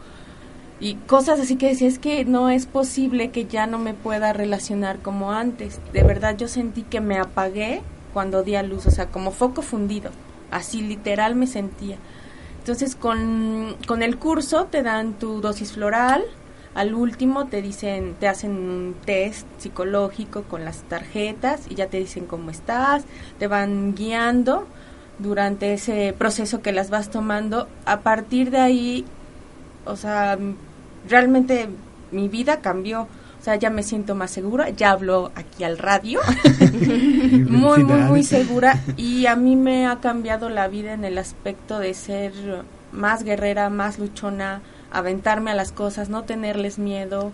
y 0.80 0.96
cosas 0.96 1.40
así 1.40 1.56
que 1.56 1.68
decía, 1.68 1.88
es 1.88 2.00
que 2.00 2.26
no 2.26 2.50
es 2.50 2.66
posible 2.66 3.32
que 3.32 3.46
ya 3.46 3.68
no 3.68 3.80
me 3.80 3.94
pueda 3.94 4.34
relacionar 4.34 5.00
como 5.00 5.32
antes. 5.32 5.80
De 5.94 6.04
verdad 6.04 6.38
yo 6.38 6.48
sentí 6.48 6.84
que 6.84 7.02
me 7.02 7.18
apagué 7.18 7.82
cuando 8.14 8.44
di 8.44 8.56
a 8.56 8.64
luz, 8.64 8.88
o 8.88 8.92
sea, 8.92 9.08
como 9.08 9.32
foco 9.32 9.62
fundido 9.62 10.12
así 10.52 10.82
literal 10.82 11.36
me 11.36 11.48
sentía. 11.48 11.98
Entonces 12.60 12.96
con, 12.96 13.76
con, 13.88 14.04
el 14.04 14.18
curso 14.18 14.66
te 14.66 14.84
dan 14.84 15.14
tu 15.14 15.42
dosis 15.42 15.74
floral, 15.74 16.24
al 16.76 16.94
último 16.94 17.48
te 17.48 17.62
dicen, 17.62 18.16
te 18.20 18.28
hacen 18.28 18.52
un 18.52 18.96
test 19.06 19.48
psicológico 19.58 20.44
con 20.44 20.66
las 20.66 20.84
tarjetas 20.84 21.62
y 21.70 21.76
ya 21.76 21.88
te 21.88 21.98
dicen 21.98 22.26
cómo 22.26 22.52
estás, 22.52 23.04
te 23.40 23.48
van 23.48 23.96
guiando 23.96 24.68
durante 25.18 25.74
ese 25.74 26.14
proceso 26.18 26.62
que 26.62 26.72
las 26.72 26.90
vas 26.90 27.10
tomando. 27.10 27.68
A 27.86 28.02
partir 28.02 28.52
de 28.52 28.60
ahí, 28.60 29.06
o 29.86 29.96
sea, 29.96 30.38
realmente 31.08 31.70
mi 32.12 32.28
vida 32.28 32.62
cambió. 32.62 33.08
O 33.40 33.42
sea, 33.42 33.56
ya 33.56 33.70
me 33.70 33.84
siento 33.84 34.16
más 34.16 34.32
segura, 34.32 34.70
ya 34.70 34.92
hablo 34.92 35.32
aquí 35.34 35.64
al 35.64 35.78
radio, 35.78 36.20
muy, 37.32 37.86
muy, 37.86 38.00
muy 38.02 38.24
segura 38.24 38.82
y 38.98 39.28
a 39.28 39.38
mí 39.38 39.56
me 39.56 39.88
ha 39.88 40.02
cambiado 40.02 40.50
la 40.50 40.68
vida 40.68 40.92
en 40.92 41.06
el 41.06 41.18
aspecto 41.18 41.80
de 41.80 41.94
ser 41.94 42.34
más 42.92 43.24
guerrera, 43.24 43.70
más 43.70 43.98
luchona, 43.98 44.62
aventarme 44.92 45.52
a 45.52 45.56
las 45.56 45.72
cosas, 45.72 46.10
no 46.10 46.24
tenerles 46.24 46.80
miedo 46.80 47.32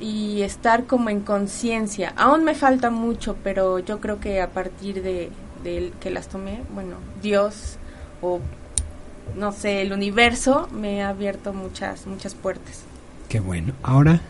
y 0.00 0.42
estar 0.42 0.84
como 0.84 1.10
en 1.10 1.20
conciencia. 1.20 2.12
Aún 2.16 2.44
me 2.44 2.54
falta 2.54 2.90
mucho, 2.90 3.36
pero 3.44 3.78
yo 3.78 4.00
creo 4.00 4.20
que 4.20 4.40
a 4.40 4.48
partir 4.50 5.02
de, 5.02 5.30
de 5.62 5.92
que 6.00 6.10
las 6.10 6.28
tomé, 6.28 6.62
bueno, 6.70 6.96
Dios 7.22 7.78
o 8.20 8.40
no 9.36 9.52
sé, 9.52 9.82
el 9.82 9.92
universo 9.92 10.68
me 10.72 11.02
ha 11.02 11.10
abierto 11.10 11.52
muchas, 11.52 12.06
muchas 12.06 12.34
puertas. 12.34 12.82
Qué 13.28 13.40
bueno. 13.40 13.72
Ahora 13.82 14.20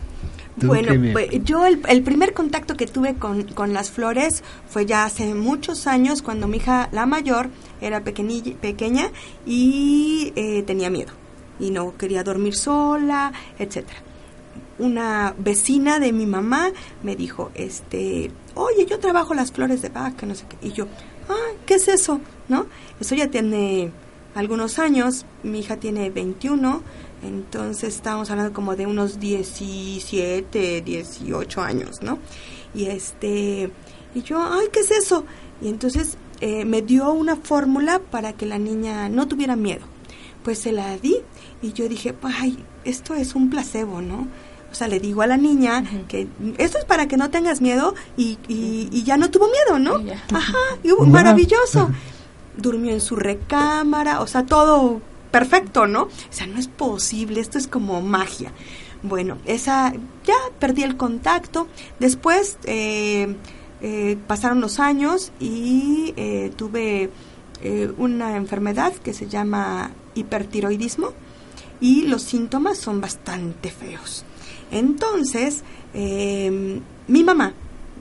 bueno, 0.67 1.13
pues, 1.13 1.29
yo 1.45 1.67
el, 1.67 1.81
el, 1.89 2.03
primer 2.03 2.33
contacto 2.33 2.77
que 2.77 2.87
tuve 2.87 3.15
con, 3.15 3.45
con, 3.45 3.73
las 3.73 3.91
flores 3.91 4.43
fue 4.69 4.87
ya 4.87 5.05
hace 5.05 5.35
muchos 5.35 5.87
años 5.87 6.23
cuando 6.23 6.49
mi 6.49 6.57
hija, 6.57 6.89
la 6.93 7.07
mayor, 7.07 7.49
era 7.81 8.03
pequeña 8.03 9.11
y 9.47 10.33
eh, 10.35 10.63
tenía 10.65 10.91
miedo 10.91 11.13
y 11.61 11.71
no 11.71 11.97
quería 11.97 12.25
dormir 12.25 12.55
sola, 12.55 13.33
etcétera. 13.59 14.01
Una 14.79 15.35
vecina 15.39 15.99
de 15.99 16.13
mi 16.13 16.27
mamá 16.27 16.71
me 17.03 17.17
dijo, 17.17 17.51
este, 17.55 18.31
oye, 18.55 18.87
yo 18.87 18.99
trabajo 18.99 19.35
las 19.35 19.51
flores 19.51 19.83
de 19.83 19.89
vaca, 19.89 20.25
no 20.25 20.35
sé 20.35 20.45
qué. 20.49 20.69
Y 20.69 20.73
yo, 20.73 20.87
ah, 21.29 21.53
¿qué 21.67 21.75
es 21.75 21.89
eso? 21.89 22.21
¿No? 22.49 22.67
Eso 23.01 23.17
ya 23.17 23.29
tiene 23.29 23.91
algunos 24.35 24.79
años, 24.79 25.25
mi 25.43 25.61
hija 25.61 25.77
tiene 25.77 26.11
21 26.11 26.83
entonces 27.23 27.95
estábamos 27.97 28.31
hablando 28.31 28.53
como 28.53 28.77
de 28.77 28.87
unos 28.87 29.19
17, 29.19 30.83
18 30.83 31.61
años, 31.61 32.03
¿no? 32.03 32.19
Y 32.75 32.87
este, 32.87 33.71
y 34.15 34.23
yo, 34.23 34.41
ay, 34.41 34.69
¿qué 34.73 34.81
es 34.81 34.91
eso? 34.91 35.25
Y 35.61 35.69
entonces 35.69 36.17
eh, 36.41 36.65
me 36.65 36.83
dio 36.83 37.11
una 37.13 37.37
fórmula 37.37 37.99
para 37.99 38.35
que 38.35 38.47
la 38.47 38.59
niña 38.59 39.09
no 39.09 39.27
tuviera 39.27 39.57
miedo. 39.57 39.85
Pues 40.45 40.61
se 40.61 40.73
la 40.73 40.97
di 40.97 41.17
y 41.61 41.73
yo 41.73 41.89
dije, 41.89 42.15
ay, 42.23 42.59
esto 42.85 43.15
es 43.15 43.35
un 43.35 43.51
placebo, 43.51 44.01
¿no? 44.01 44.29
O 44.71 44.75
sea, 44.75 44.87
le 44.87 45.01
digo 45.01 45.23
a 45.23 45.27
la 45.27 45.39
niña 45.39 45.81
uh 45.81 45.97
-huh. 45.97 46.07
que 46.07 46.29
esto 46.59 46.79
es 46.79 46.85
para 46.85 47.09
que 47.09 47.17
no 47.17 47.31
tengas 47.31 47.61
miedo 47.61 47.95
y, 48.17 48.39
y, 48.49 48.89
y 48.93 49.03
ya 49.03 49.17
no 49.17 49.31
tuvo 49.31 49.49
miedo, 49.49 49.79
¿no? 49.79 49.99
Yeah. 50.05 50.23
Ajá, 50.33 50.59
y, 50.85 50.93
uh, 50.93 51.07
maravilloso. 51.07 51.91
Durmió 52.59 52.93
en 52.93 53.01
su 53.01 53.17
recámara, 53.17 54.21
o 54.21 54.27
sea, 54.27 54.45
todo 54.45 55.01
perfecto, 55.31 55.87
¿no? 55.87 56.03
O 56.03 56.11
sea, 56.31 56.47
no 56.47 56.59
es 56.59 56.69
posible, 56.69 57.41
esto 57.41 57.57
es 57.59 57.67
como 57.67 58.03
magia. 58.03 58.53
Bueno, 59.03 59.39
esa, 59.47 59.93
ya 60.25 60.35
perdí 60.59 60.83
el 60.83 60.97
contacto. 60.97 61.69
Después 62.01 62.59
eh, 62.65 63.37
eh, 63.81 64.19
pasaron 64.27 64.61
los 64.61 64.81
años 64.81 65.33
y 65.41 66.13
eh, 66.17 66.53
tuve 66.57 67.11
una 67.97 68.37
enfermedad 68.37 68.93
que 68.93 69.13
se 69.13 69.27
llama 69.27 69.91
hipertiroidismo 70.15 71.09
y 71.81 72.03
los 72.03 72.23
síntomas 72.23 72.79
son 72.79 73.01
bastante 73.01 73.73
feos. 73.73 74.25
Entonces, 74.71 75.65
mi 75.93 77.25
mamá 77.25 77.55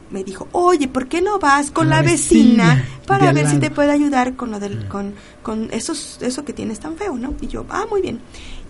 me 0.09 0.23
dijo, 0.23 0.47
oye, 0.51 0.87
¿por 0.87 1.07
qué 1.07 1.21
no 1.21 1.39
vas 1.39 1.71
con 1.71 1.89
la, 1.89 1.97
la 1.97 2.01
vecina, 2.03 2.75
vecina, 2.75 2.85
para 3.05 3.31
ver 3.33 3.47
si 3.49 3.57
te 3.57 3.69
puede 3.71 3.91
ayudar 3.91 4.35
con 4.35 4.51
lo 4.51 4.59
del, 4.59 4.87
con, 4.87 5.13
con 5.43 5.69
esos, 5.71 6.19
eso 6.21 6.45
que 6.45 6.53
tienes 6.53 6.79
tan 6.79 6.95
feo, 6.95 7.17
¿no? 7.17 7.33
Y 7.41 7.47
yo, 7.47 7.65
ah, 7.69 7.85
muy 7.89 8.01
bien. 8.01 8.19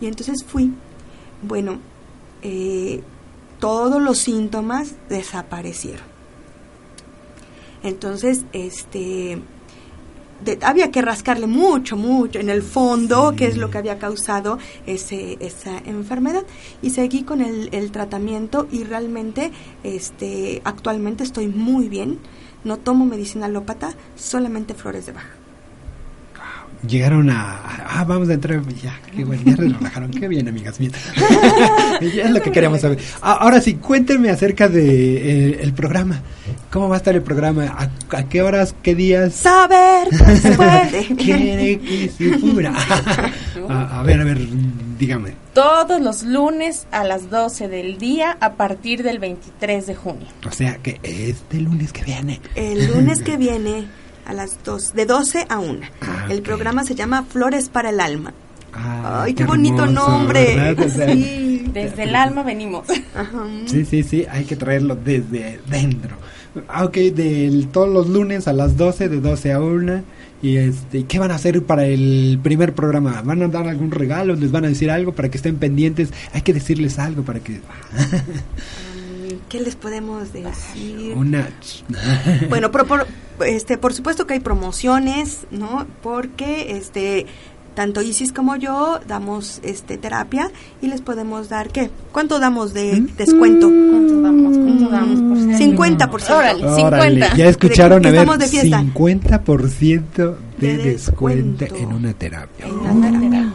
Y 0.01 0.07
entonces 0.07 0.43
fui. 0.43 0.71
Bueno, 1.41 1.79
eh, 2.41 3.03
todos 3.59 4.01
los 4.01 4.17
síntomas 4.17 4.95
desaparecieron. 5.09 6.05
Entonces, 7.83 8.41
este, 8.53 9.39
de- 10.43 10.59
había 10.61 10.91
que 10.91 11.01
rascarle 11.01 11.47
mucho, 11.47 11.95
mucho 11.97 12.39
en 12.39 12.49
el 12.49 12.61
fondo, 12.63 13.33
qué 13.35 13.45
es 13.47 13.57
lo 13.57 13.69
que 13.69 13.77
había 13.77 13.97
causado 13.99 14.57
ese, 14.85 15.38
esa 15.39 15.77
enfermedad. 15.85 16.43
Y 16.81 16.89
seguí 16.91 17.23
con 17.23 17.41
el, 17.41 17.69
el 17.71 17.91
tratamiento 17.91 18.67
y 18.71 18.83
realmente 18.83 19.51
este, 19.83 20.61
actualmente 20.65 21.23
estoy 21.23 21.47
muy 21.47 21.89
bien. 21.89 22.19
No 22.63 22.77
tomo 22.77 23.05
medicina 23.05 23.45
alópata, 23.45 23.95
solamente 24.15 24.73
flores 24.73 25.05
de 25.05 25.13
baja. 25.13 25.36
Llegaron 26.88 27.30
a... 27.30 27.61
Ah, 27.89 28.03
vamos 28.03 28.30
a 28.30 28.34
entrar... 28.34 28.61
Ya, 28.82 28.99
qué 29.15 29.23
bueno, 29.23 29.41
ya 29.45 29.55
relajaron. 29.55 30.11
Qué 30.11 30.28
bien, 30.28 30.47
amigas 30.47 30.80
mías. 30.80 30.93
ya 32.01 32.23
es 32.23 32.32
lo 32.32 32.41
que 32.41 32.51
queríamos 32.51 32.82
saber. 32.82 32.99
Ah, 33.21 33.38
ahora 33.41 33.61
sí, 33.61 33.75
cuéntenme 33.75 34.30
acerca 34.30 34.67
de 34.67 35.53
eh, 35.53 35.59
el 35.61 35.73
programa. 35.73 36.21
¿Cómo 36.71 36.89
va 36.89 36.95
a 36.95 36.97
estar 36.97 37.15
el 37.15 37.23
programa? 37.23 37.65
¿A, 37.65 38.17
a 38.17 38.30
qué 38.30 38.41
horas? 38.41 38.75
¿Qué 38.84 38.93
días? 38.93 39.34
Saber 39.34 40.07
se 40.13 40.51
puede. 40.51 41.05
Quiere 41.15 41.80
que 41.80 42.09
se 42.09 42.38
fuera. 42.38 42.73
a, 43.69 43.99
a 43.99 44.03
ver, 44.03 44.21
a 44.21 44.23
ver, 44.23 44.38
dígame. 44.99 45.34
Todos 45.53 45.99
los 46.01 46.23
lunes 46.23 46.86
a 46.91 47.03
las 47.03 47.30
12 47.32 47.67
del 47.67 47.97
día 47.97 48.38
a 48.39 48.53
partir 48.53 49.01
del 49.01 49.17
23 49.17 49.88
de 49.88 49.95
junio. 49.95 50.28
O 50.47 50.51
sea, 50.51 50.78
que 50.78 50.99
este 51.01 51.59
lunes 51.59 51.91
que 51.91 52.03
viene. 52.03 52.41
El 52.53 52.88
lunes 52.88 53.23
que 53.23 53.38
viene 53.38 53.88
a 54.28 54.34
las 54.34 54.63
dos, 54.63 54.93
de 54.93 55.05
12 55.05 55.45
a 55.49 55.59
1. 55.59 55.80
Ah, 56.01 56.28
El 56.30 56.39
ok. 56.39 56.43
programa 56.45 56.84
se 56.84 56.95
llama 56.95 57.23
Flores 57.23 57.69
para 57.69 57.89
el 57.89 57.99
Alma. 57.99 58.34
Ah, 58.73 59.23
Ay, 59.23 59.34
qué 59.34 59.45
bonito 59.45 59.86
nombre. 59.88 60.55
¿verdad? 60.55 60.86
O 60.86 60.89
sea, 60.89 61.13
Sí. 61.13 61.63
Desde 61.73 62.03
el 62.03 62.15
alma 62.15 62.43
venimos. 62.43 62.86
Ajá. 63.15 63.45
Sí, 63.65 63.86
sí, 63.86 64.01
sí, 64.03 64.25
hay 64.30 64.45
que 64.45 64.55
traerlo 64.55 64.95
desde 64.95 65.59
dentro. 65.69 66.15
Ah, 66.67 66.86
ok, 66.86 66.95
del, 67.13 67.67
todos 67.67 67.89
los 67.89 68.07
lunes 68.09 68.47
a 68.47 68.53
las 68.53 68.78
12, 68.78 69.09
de 69.09 69.19
12 69.21 69.51
a 69.53 69.59
1. 69.59 70.01
Y 70.41 70.57
este, 70.57 71.03
¿qué 71.05 71.19
van 71.19 71.32
a 71.32 71.36
hacer 71.36 71.63
para 71.63 71.86
el 71.86 72.39
primer 72.41 72.73
programa? 72.73 73.21
¿Van 73.23 73.41
a 73.43 73.47
dar 73.47 73.67
algún 73.67 73.91
regalo? 73.91 74.36
¿Les 74.36 74.51
van 74.51 74.65
a 74.65 74.69
decir 74.69 74.89
algo 74.91 75.13
para 75.13 75.30
que 75.30 75.38
estén 75.38 75.57
pendientes? 75.57 76.09
Hay 76.34 76.41
que 76.41 76.53
decirles 76.53 76.99
algo 76.99 77.23
para 77.23 77.39
que... 77.39 77.59
Mm, 79.47 79.49
¿Qué 79.49 79.59
les 79.61 79.75
podemos 79.75 80.33
decir? 80.33 81.13
Una... 81.15 81.47
Bueno, 82.49 82.71
por, 82.71 82.85
por- 82.87 83.07
este, 83.45 83.77
por 83.77 83.93
supuesto 83.93 84.25
que 84.27 84.33
hay 84.35 84.39
promociones, 84.39 85.39
¿no? 85.51 85.85
Porque 86.03 86.77
este 86.77 87.25
tanto 87.75 88.01
Isis 88.01 88.33
como 88.33 88.55
yo 88.55 88.99
damos 89.07 89.59
este 89.61 89.99
terapia 89.99 90.49
y 90.81 90.87
les 90.87 91.01
podemos 91.01 91.47
dar 91.47 91.69
¿qué? 91.69 91.91
¿Cuánto 92.11 92.39
damos 92.39 92.73
de 92.73 93.01
descuento? 93.17 93.67
¿Cuánto 93.69 94.19
damos? 94.23 94.57
¿Cuánto 94.57 94.89
damos 94.89 95.21
por 95.21 95.37
ser? 95.57 95.69
50%. 95.69 96.29
Órale, 96.35 96.65
Órale, 96.65 97.09
50. 97.21 97.35
ya 97.35 97.45
escucharon, 97.49 98.01
Que 98.01 98.07
a 98.07 98.11
ver, 98.11 98.27
de 98.39 98.47
fiesta. 98.47 98.81
50% 98.81 100.35
de, 100.57 100.77
De 100.77 100.77
descuento 100.77 101.59
descuento. 101.65 101.75
en 101.75 101.93
una 101.93 102.13
terapia. 102.13 102.65
En 102.65 103.01
la 103.01 103.09
terapia. 103.11 103.53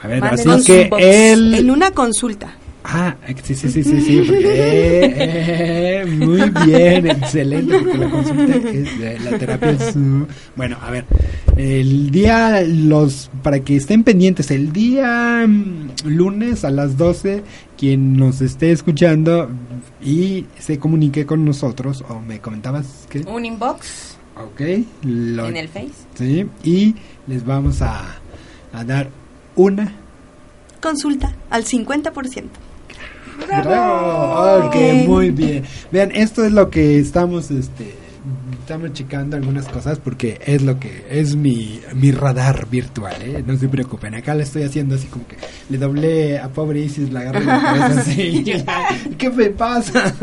A 0.00 0.06
ver, 0.08 0.20
Mándenos 0.22 0.56
así 0.62 0.64
que 0.64 1.32
el... 1.32 1.54
En 1.54 1.70
una 1.70 1.90
consulta. 1.90 2.54
Ah, 2.90 3.14
sí, 3.44 3.54
sí, 3.54 3.68
sí, 3.68 3.84
sí, 3.84 4.00
sí. 4.00 4.22
porque- 4.26 4.46
eh, 4.46 6.00
eh, 6.02 6.06
muy 6.06 6.40
bien, 6.64 7.06
excelente, 7.06 7.78
porque 7.78 7.98
la 7.98 8.08
consulta 8.10 8.56
es, 8.70 8.98
de- 8.98 9.18
la 9.20 9.38
terapia 9.38 9.70
es... 9.72 9.94
bueno, 10.56 10.78
a 10.80 10.90
ver, 10.90 11.04
el 11.58 12.10
día, 12.10 12.62
los, 12.62 13.30
para 13.42 13.60
que 13.60 13.76
estén 13.76 14.04
pendientes, 14.04 14.50
el 14.50 14.72
día 14.72 15.44
mm, 15.46 15.90
lunes 16.06 16.64
a 16.64 16.70
las 16.70 16.96
12, 16.96 17.42
quien 17.76 18.16
nos 18.16 18.40
esté 18.40 18.72
escuchando 18.72 19.50
y 20.02 20.46
se 20.58 20.78
comunique 20.78 21.26
con 21.26 21.44
nosotros, 21.44 22.02
o 22.08 22.20
me 22.20 22.38
comentabas 22.40 23.06
que... 23.10 23.20
Un 23.20 23.44
inbox 23.44 24.16
Ok, 24.36 24.62
lo- 25.04 25.48
en 25.48 25.56
el 25.58 25.68
Face. 25.68 25.90
sí, 26.14 26.46
y 26.64 26.94
les 27.26 27.44
vamos 27.44 27.82
a, 27.82 28.02
a 28.72 28.84
dar 28.84 29.10
una 29.56 29.92
Consulta 30.80 31.34
al 31.50 31.64
50%. 31.64 32.44
Bravo. 33.46 34.66
Ok, 34.66 34.76
muy 35.06 35.30
bien. 35.30 35.64
Vean, 35.90 36.10
esto 36.12 36.44
es 36.44 36.52
lo 36.52 36.70
que 36.70 36.98
estamos, 36.98 37.50
este, 37.50 37.94
estamos 38.60 38.92
checando 38.92 39.36
algunas 39.36 39.66
cosas 39.66 39.98
porque 39.98 40.40
es 40.44 40.62
lo 40.62 40.78
que 40.78 41.06
es 41.10 41.34
mi, 41.36 41.80
mi 41.94 42.12
radar 42.12 42.66
virtual, 42.70 43.14
¿eh? 43.22 43.42
No 43.46 43.56
se 43.56 43.68
preocupen. 43.68 44.14
Acá 44.14 44.34
le 44.34 44.42
estoy 44.42 44.62
haciendo 44.64 44.94
así 44.94 45.06
como 45.06 45.26
que 45.26 45.36
le 45.70 45.78
doblé 45.78 46.38
a 46.38 46.48
pobre 46.48 46.80
Isis, 46.80 47.10
la 47.10 47.20
agarré 47.20 47.44
la 47.44 47.60
cabeza 47.60 48.00
así. 48.00 48.44
¿Qué 49.18 49.30
me 49.30 49.50
pasa? 49.50 50.14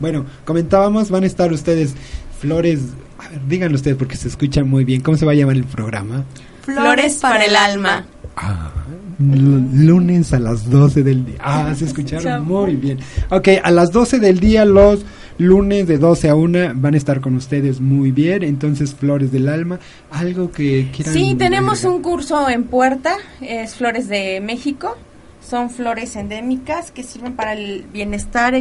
bueno, 0.00 0.24
comentábamos, 0.44 1.10
van 1.10 1.24
a 1.24 1.26
estar 1.26 1.52
ustedes 1.52 1.94
flores. 2.40 2.80
A 3.18 3.28
ver, 3.28 3.40
díganlo 3.46 3.76
ustedes 3.76 3.96
porque 3.96 4.16
se 4.16 4.28
escucha 4.28 4.64
muy 4.64 4.84
bien. 4.84 5.02
¿Cómo 5.02 5.16
se 5.16 5.26
va 5.26 5.32
a 5.32 5.34
llamar 5.34 5.56
el 5.56 5.64
programa? 5.64 6.24
Flores 6.62 7.16
para 7.16 7.44
el 7.44 7.56
alma. 7.56 8.06
Ah, 8.36 8.70
lunes 9.18 10.32
a 10.32 10.38
las 10.38 10.68
12 10.70 11.02
del 11.02 11.24
día. 11.24 11.38
Ah, 11.40 11.74
se 11.74 11.84
escucharon 11.86 12.46
muy 12.46 12.76
bien. 12.76 12.98
Ok, 13.30 13.48
a 13.62 13.70
las 13.70 13.92
12 13.92 14.18
del 14.18 14.40
día, 14.40 14.64
los 14.64 15.04
lunes 15.38 15.86
de 15.86 15.98
12 15.98 16.28
a 16.28 16.34
1 16.34 16.72
van 16.74 16.94
a 16.94 16.96
estar 16.96 17.20
con 17.20 17.36
ustedes 17.36 17.80
muy 17.80 18.10
bien. 18.10 18.42
Entonces, 18.42 18.94
Flores 18.94 19.32
del 19.32 19.48
Alma, 19.48 19.78
algo 20.10 20.50
que 20.50 20.90
quieran. 20.94 21.14
Sí, 21.14 21.34
tenemos 21.36 21.78
agregar? 21.80 21.96
un 21.96 22.02
curso 22.02 22.48
en 22.48 22.64
puerta, 22.64 23.16
es 23.40 23.74
Flores 23.74 24.08
de 24.08 24.40
México. 24.40 24.96
Son 25.46 25.70
flores 25.70 26.14
endémicas 26.16 26.92
que 26.92 27.02
sirven 27.02 27.34
para 27.34 27.54
el 27.54 27.84
bienestar, 27.92 28.54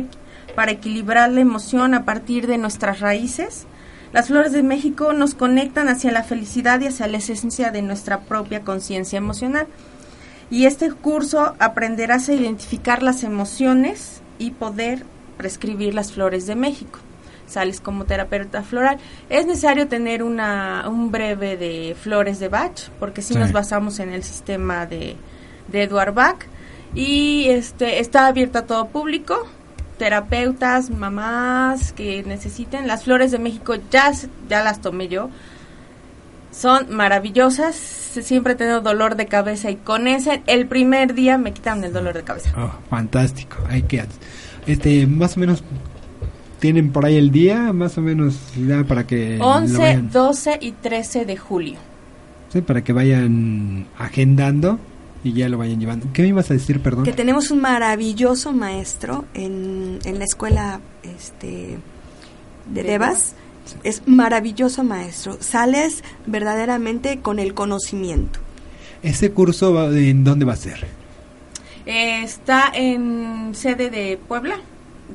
para 0.56 0.72
equilibrar 0.72 1.32
la 1.32 1.42
emoción 1.42 1.94
a 1.94 2.06
partir 2.06 2.48
de 2.48 2.58
nuestras 2.58 3.00
raíces. 3.00 3.68
Las 4.14 4.28
flores 4.28 4.52
de 4.52 4.62
México 4.62 5.14
nos 5.14 5.36
conectan 5.36 5.88
hacia 5.88 6.12
la 6.12 6.24
felicidad 6.24 6.82
y 6.82 6.88
hacia 6.88 7.08
la 7.08 7.18
esencia 7.18 7.72
de 7.72 7.82
nuestra 7.82 8.22
propia 8.22 8.62
conciencia 8.62 9.18
emocional. 9.18 9.68
Y 10.52 10.66
este 10.66 10.92
curso 10.92 11.56
aprenderás 11.60 12.30
a 12.30 12.34
identificar 12.34 13.02
las 13.02 13.24
emociones 13.24 14.22
y 14.38 14.52
poder 14.52 15.06
prescribir 15.38 15.96
las 15.96 16.12
flores 16.12 16.46
de 16.46 16.56
México. 16.56 17.00
Sales 17.48 17.82
como 17.82 18.06
terapeuta 18.06 18.62
floral. 18.62 18.98
Es 19.30 19.46
necesario 19.48 19.88
tener 19.88 20.24
una, 20.24 20.84
un 20.88 21.10
breve 21.12 21.58
de 21.58 21.96
flores 22.00 22.40
de 22.40 22.50
Bach, 22.50 22.90
porque 23.00 23.22
si 23.22 23.34
Sí. 23.34 23.40
nos 23.40 23.52
basamos 23.54 24.00
en 24.00 24.10
el 24.12 24.24
sistema 24.24 24.86
de, 24.86 25.16
de 25.70 25.84
Edward 25.84 26.14
Bach. 26.14 26.46
Y 26.94 27.48
este 27.48 28.00
está 28.00 28.28
abierto 28.28 28.60
a 28.60 28.66
todo 28.66 28.88
público, 28.88 29.48
terapeutas, 29.98 30.90
mamás 30.90 31.94
que 31.94 32.24
necesiten. 32.24 32.88
Las 32.88 33.04
flores 33.06 33.32
de 33.32 33.40
México 33.40 33.76
ya, 33.90 34.12
ya 34.50 34.64
las 34.64 34.82
tomé 34.82 35.08
yo. 35.08 35.30
Son 36.52 36.94
maravillosas. 36.94 37.76
Siempre 37.76 38.54
he 38.54 38.56
tenido 38.56 38.82
dolor 38.82 39.16
de 39.16 39.26
cabeza 39.26 39.72
y 39.72 39.78
con 39.78 40.08
ese, 40.08 40.42
el 40.48 40.68
primer 40.68 41.14
día 41.14 41.38
me 41.38 41.54
quitan 41.54 41.84
el 41.84 41.94
dolor 41.94 42.14
de 42.14 42.24
cabeza. 42.24 42.52
Oh, 42.58 42.72
fantástico. 42.90 43.58
Hay 43.70 43.84
que. 43.84 44.04
Este, 44.68 45.08
más 45.08 45.38
o 45.38 45.40
menos. 45.40 45.64
¿Tienen 46.60 46.92
por 46.92 47.06
ahí 47.06 47.16
el 47.18 47.32
día? 47.32 47.74
Más 47.74 47.98
o 47.98 48.02
menos, 48.02 48.36
ya 48.68 48.84
para 48.84 49.08
que. 49.08 49.38
lo 49.38 49.48
11, 49.48 49.78
vayan- 49.78 50.12
12 50.12 50.58
y 50.62 50.72
13 50.74 51.26
de 51.26 51.38
julio. 51.38 51.78
sí, 52.50 52.62
para 52.62 52.84
que 52.84 52.94
vayan 52.94 53.88
agendando 53.98 54.78
y 55.24 55.34
ya 55.34 55.50
lo 55.50 55.58
vayan 55.58 55.80
llevando. 55.80 56.08
¿Qué 56.14 56.22
me 56.22 56.28
ibas 56.28 56.52
a 56.52 56.54
decir, 56.54 56.80
perdón? 56.82 57.04
Que 57.06 57.14
tenemos 57.14 57.50
un 57.50 57.62
maravilloso 57.62 58.52
maestro 58.54 59.26
en, 59.34 60.00
en 60.04 60.20
la 60.20 60.26
escuela 60.26 60.82
este, 61.04 61.78
de 62.68 62.84
De 62.84 62.84
Devas. 62.84 63.34
Es 63.84 64.04
maravilloso 64.06 64.84
maestro. 64.84 65.38
Sales 65.40 66.04
verdaderamente 66.26 67.20
con 67.20 67.40
el 67.40 67.54
conocimiento. 67.54 68.40
¿Ese 69.04 69.32
curso 69.32 69.74
va- 69.74 69.88
en 69.88 70.24
dónde 70.24 70.46
va 70.46 70.54
a 70.54 70.58
ser? 70.58 70.86
Eh, 71.86 72.22
está 72.24 72.72
en 72.74 73.52
sede 73.54 73.90
de 73.90 74.20
Puebla, 74.28 74.58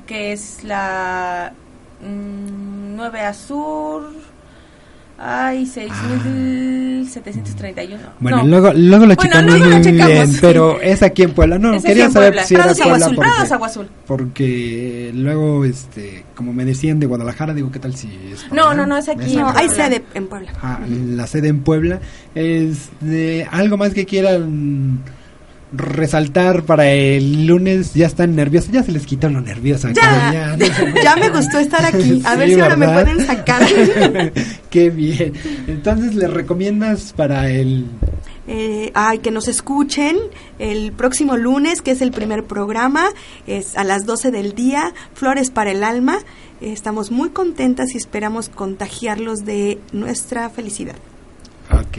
que 0.06 0.32
es 0.32 0.64
la 0.64 1.52
mm, 2.02 2.96
9 2.96 3.20
Azur. 3.20 4.10
Ay, 5.18 5.64
6731. 5.66 8.02
Bueno, 8.20 8.42
No. 8.42 8.48
luego, 8.48 8.72
luego 8.74 9.06
lo 9.06 9.14
Bueno, 9.14 9.22
checamos 9.22 9.46
luego 9.50 9.64
lo 9.66 9.70
muy 9.76 9.84
checamos. 9.84 10.12
bien, 10.12 10.36
pero 10.40 10.78
es 10.80 11.02
aquí 11.02 11.22
en 11.22 11.32
Puebla. 11.32 11.58
No, 11.58 11.72
Es 11.74 11.84
quería 11.84 12.10
saber 12.10 12.32
Puebla. 12.34 12.46
si 12.46 12.54
era 12.54 12.64
Prados 12.64 12.78
Puebla 12.80 12.96
Azul, 13.06 13.14
porque, 13.16 13.30
Prados 13.30 13.52
Agua 13.52 13.66
Azul. 13.68 13.88
porque 14.06 15.10
luego, 15.14 15.64
este, 15.64 16.24
como 16.34 16.52
me 16.52 16.64
decían 16.66 17.00
de 17.00 17.06
Guadalajara, 17.06 17.54
digo, 17.54 17.70
¿qué 17.70 17.78
tal 17.78 17.94
si 17.96 18.08
es 18.32 18.42
por 18.44 18.58
No, 18.58 18.74
no, 18.74 18.84
no, 18.86 18.96
es 18.98 19.08
aquí. 19.08 19.36
No, 19.36 19.48
hay 19.48 19.68
Puebla. 19.68 19.84
sede 19.86 20.04
en 20.14 20.26
Puebla. 20.28 20.52
Ah, 20.62 20.80
la 20.88 21.26
sede 21.26 21.48
en 21.48 21.60
Puebla. 21.60 22.00
Es 22.34 22.90
de 23.00 23.46
algo 23.50 23.76
más 23.78 23.94
que 23.94 24.04
quieran 24.04 25.00
resaltar 25.72 26.64
para 26.64 26.90
el 26.90 27.46
lunes. 27.46 27.94
Ya 27.94 28.06
están 28.06 28.36
nerviosos, 28.36 28.70
ya 28.70 28.82
se 28.82 28.92
les 28.92 29.06
quitó 29.06 29.28
lo 29.28 29.40
nervioso. 29.40 29.88
Ya, 29.90 30.56
ya 31.02 31.16
me 31.16 31.28
gustó 31.30 31.58
estar 31.58 31.84
aquí. 31.84 32.22
A 32.24 32.36
ver 32.36 32.48
si 32.48 32.60
ahora 32.60 32.76
me 32.76 32.88
pueden 32.88 33.26
sacar. 33.26 33.62
Qué 34.70 34.90
bien. 34.90 35.32
Entonces, 35.66 36.14
¿les 36.14 36.30
recomiendas 36.30 37.12
para 37.12 37.50
el 37.50 37.86
Eh, 38.48 38.92
ay, 38.94 39.18
que 39.18 39.30
nos 39.30 39.48
escuchen 39.48 40.16
el 40.58 40.92
próximo 40.92 41.36
lunes, 41.36 41.82
que 41.82 41.90
es 41.90 42.00
el 42.00 42.12
primer 42.12 42.44
programa, 42.44 43.08
es 43.46 43.76
a 43.76 43.82
las 43.82 44.06
12 44.06 44.30
del 44.30 44.54
día, 44.54 44.94
Flores 45.14 45.50
para 45.50 45.72
el 45.72 45.82
Alma. 45.82 46.18
Eh, 46.60 46.72
estamos 46.72 47.10
muy 47.10 47.30
contentas 47.30 47.94
y 47.94 47.98
esperamos 47.98 48.48
contagiarlos 48.48 49.44
de 49.44 49.78
nuestra 49.92 50.48
felicidad. 50.48 50.96
Ok. 51.72 51.98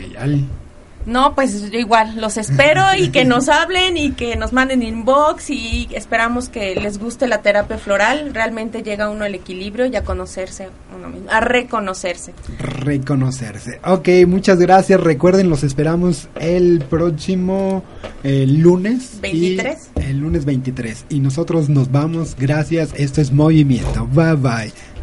No, 1.07 1.33
pues 1.35 1.71
igual, 1.73 2.19
los 2.21 2.35
espero 2.37 2.83
y 2.97 3.09
que 3.09 3.23
nos 3.25 3.47
hablen 3.49 3.95
y 3.97 4.11
que 4.11 4.35
nos 4.35 4.51
manden 4.53 4.83
inbox 4.83 5.49
y 5.49 5.87
esperamos 5.93 6.49
que 6.49 6.75
les 6.75 6.99
guste 6.99 7.27
la 7.27 7.41
terapia 7.41 7.77
floral. 7.77 8.33
Realmente 8.33 8.83
llega 8.83 9.09
uno 9.09 9.23
al 9.23 9.33
equilibrio 9.33 9.85
y 9.85 9.95
a 9.95 10.03
conocerse 10.03 10.67
uno 10.95 11.07
mismo, 11.09 11.29
a 11.31 11.39
reconocerse. 11.39 12.33
Reconocerse. 12.59 13.79
Ok, 13.85 14.09
muchas 14.27 14.59
gracias. 14.59 14.99
Recuerden, 14.99 15.49
los 15.49 15.63
esperamos 15.63 16.27
el 16.39 16.83
próximo 16.89 17.83
eh, 18.23 18.45
lunes. 18.47 19.19
23. 19.21 19.89
y- 19.95 20.01
el 20.01 20.17
lunes 20.19 20.43
23. 20.45 21.05
Y 21.09 21.19
nosotros 21.21 21.69
nos 21.69 21.91
vamos. 21.91 22.35
Gracias. 22.37 22.89
Esto 22.95 23.21
es 23.21 23.31
Movimiento. 23.31 24.07
Bye 24.07 24.35
bye. 24.35 24.96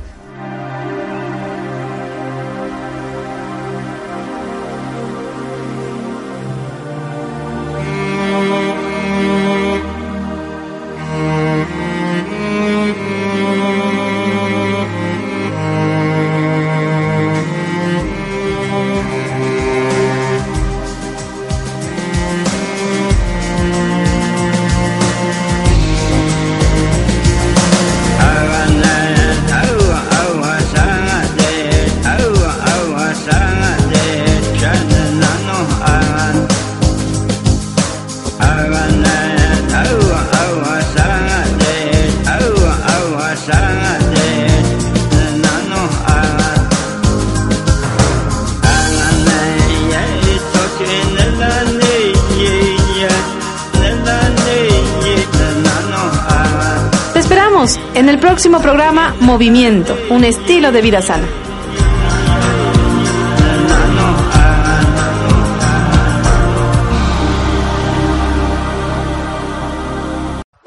Movimiento, 59.35 59.97
un 60.11 60.23
estilo 60.23 60.71
de 60.71 60.81
vida 60.81 61.03
sana. 61.03 61.27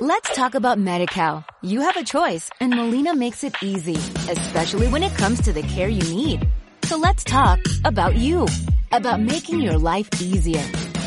Let's 0.01 0.36
talk 0.36 0.55
about 0.55 0.78
MediCal. 0.78 1.45
You 1.61 1.80
have 1.80 1.95
a 1.95 2.03
choice 2.03 2.49
and 2.59 2.76
Molina 2.76 3.15
makes 3.15 3.45
it 3.45 3.55
easy, 3.63 3.95
especially 4.30 4.89
when 4.89 5.01
it 5.01 5.15
comes 5.15 5.39
to 5.43 5.53
the 5.53 5.61
care 5.61 5.88
you 5.88 6.03
need. 6.13 6.45
So 6.84 6.97
let's 6.97 7.24
talk 7.24 7.59
about 7.86 8.18
you, 8.18 8.47
about 8.91 9.22
making 9.22 9.61
your 9.61 9.78
life 9.78 10.09
easier, 10.22 10.65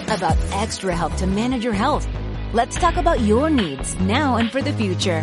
about 0.09 0.39
extra 0.53 0.97
help 0.97 1.15
to 1.17 1.27
manage 1.27 1.63
your 1.63 1.75
health. 1.75 2.09
Let's 2.55 2.77
talk 2.77 2.97
about 2.97 3.21
your 3.21 3.51
needs 3.51 4.01
now 4.01 4.37
and 4.37 4.51
for 4.51 4.63
the 4.63 4.73
future. 4.73 5.23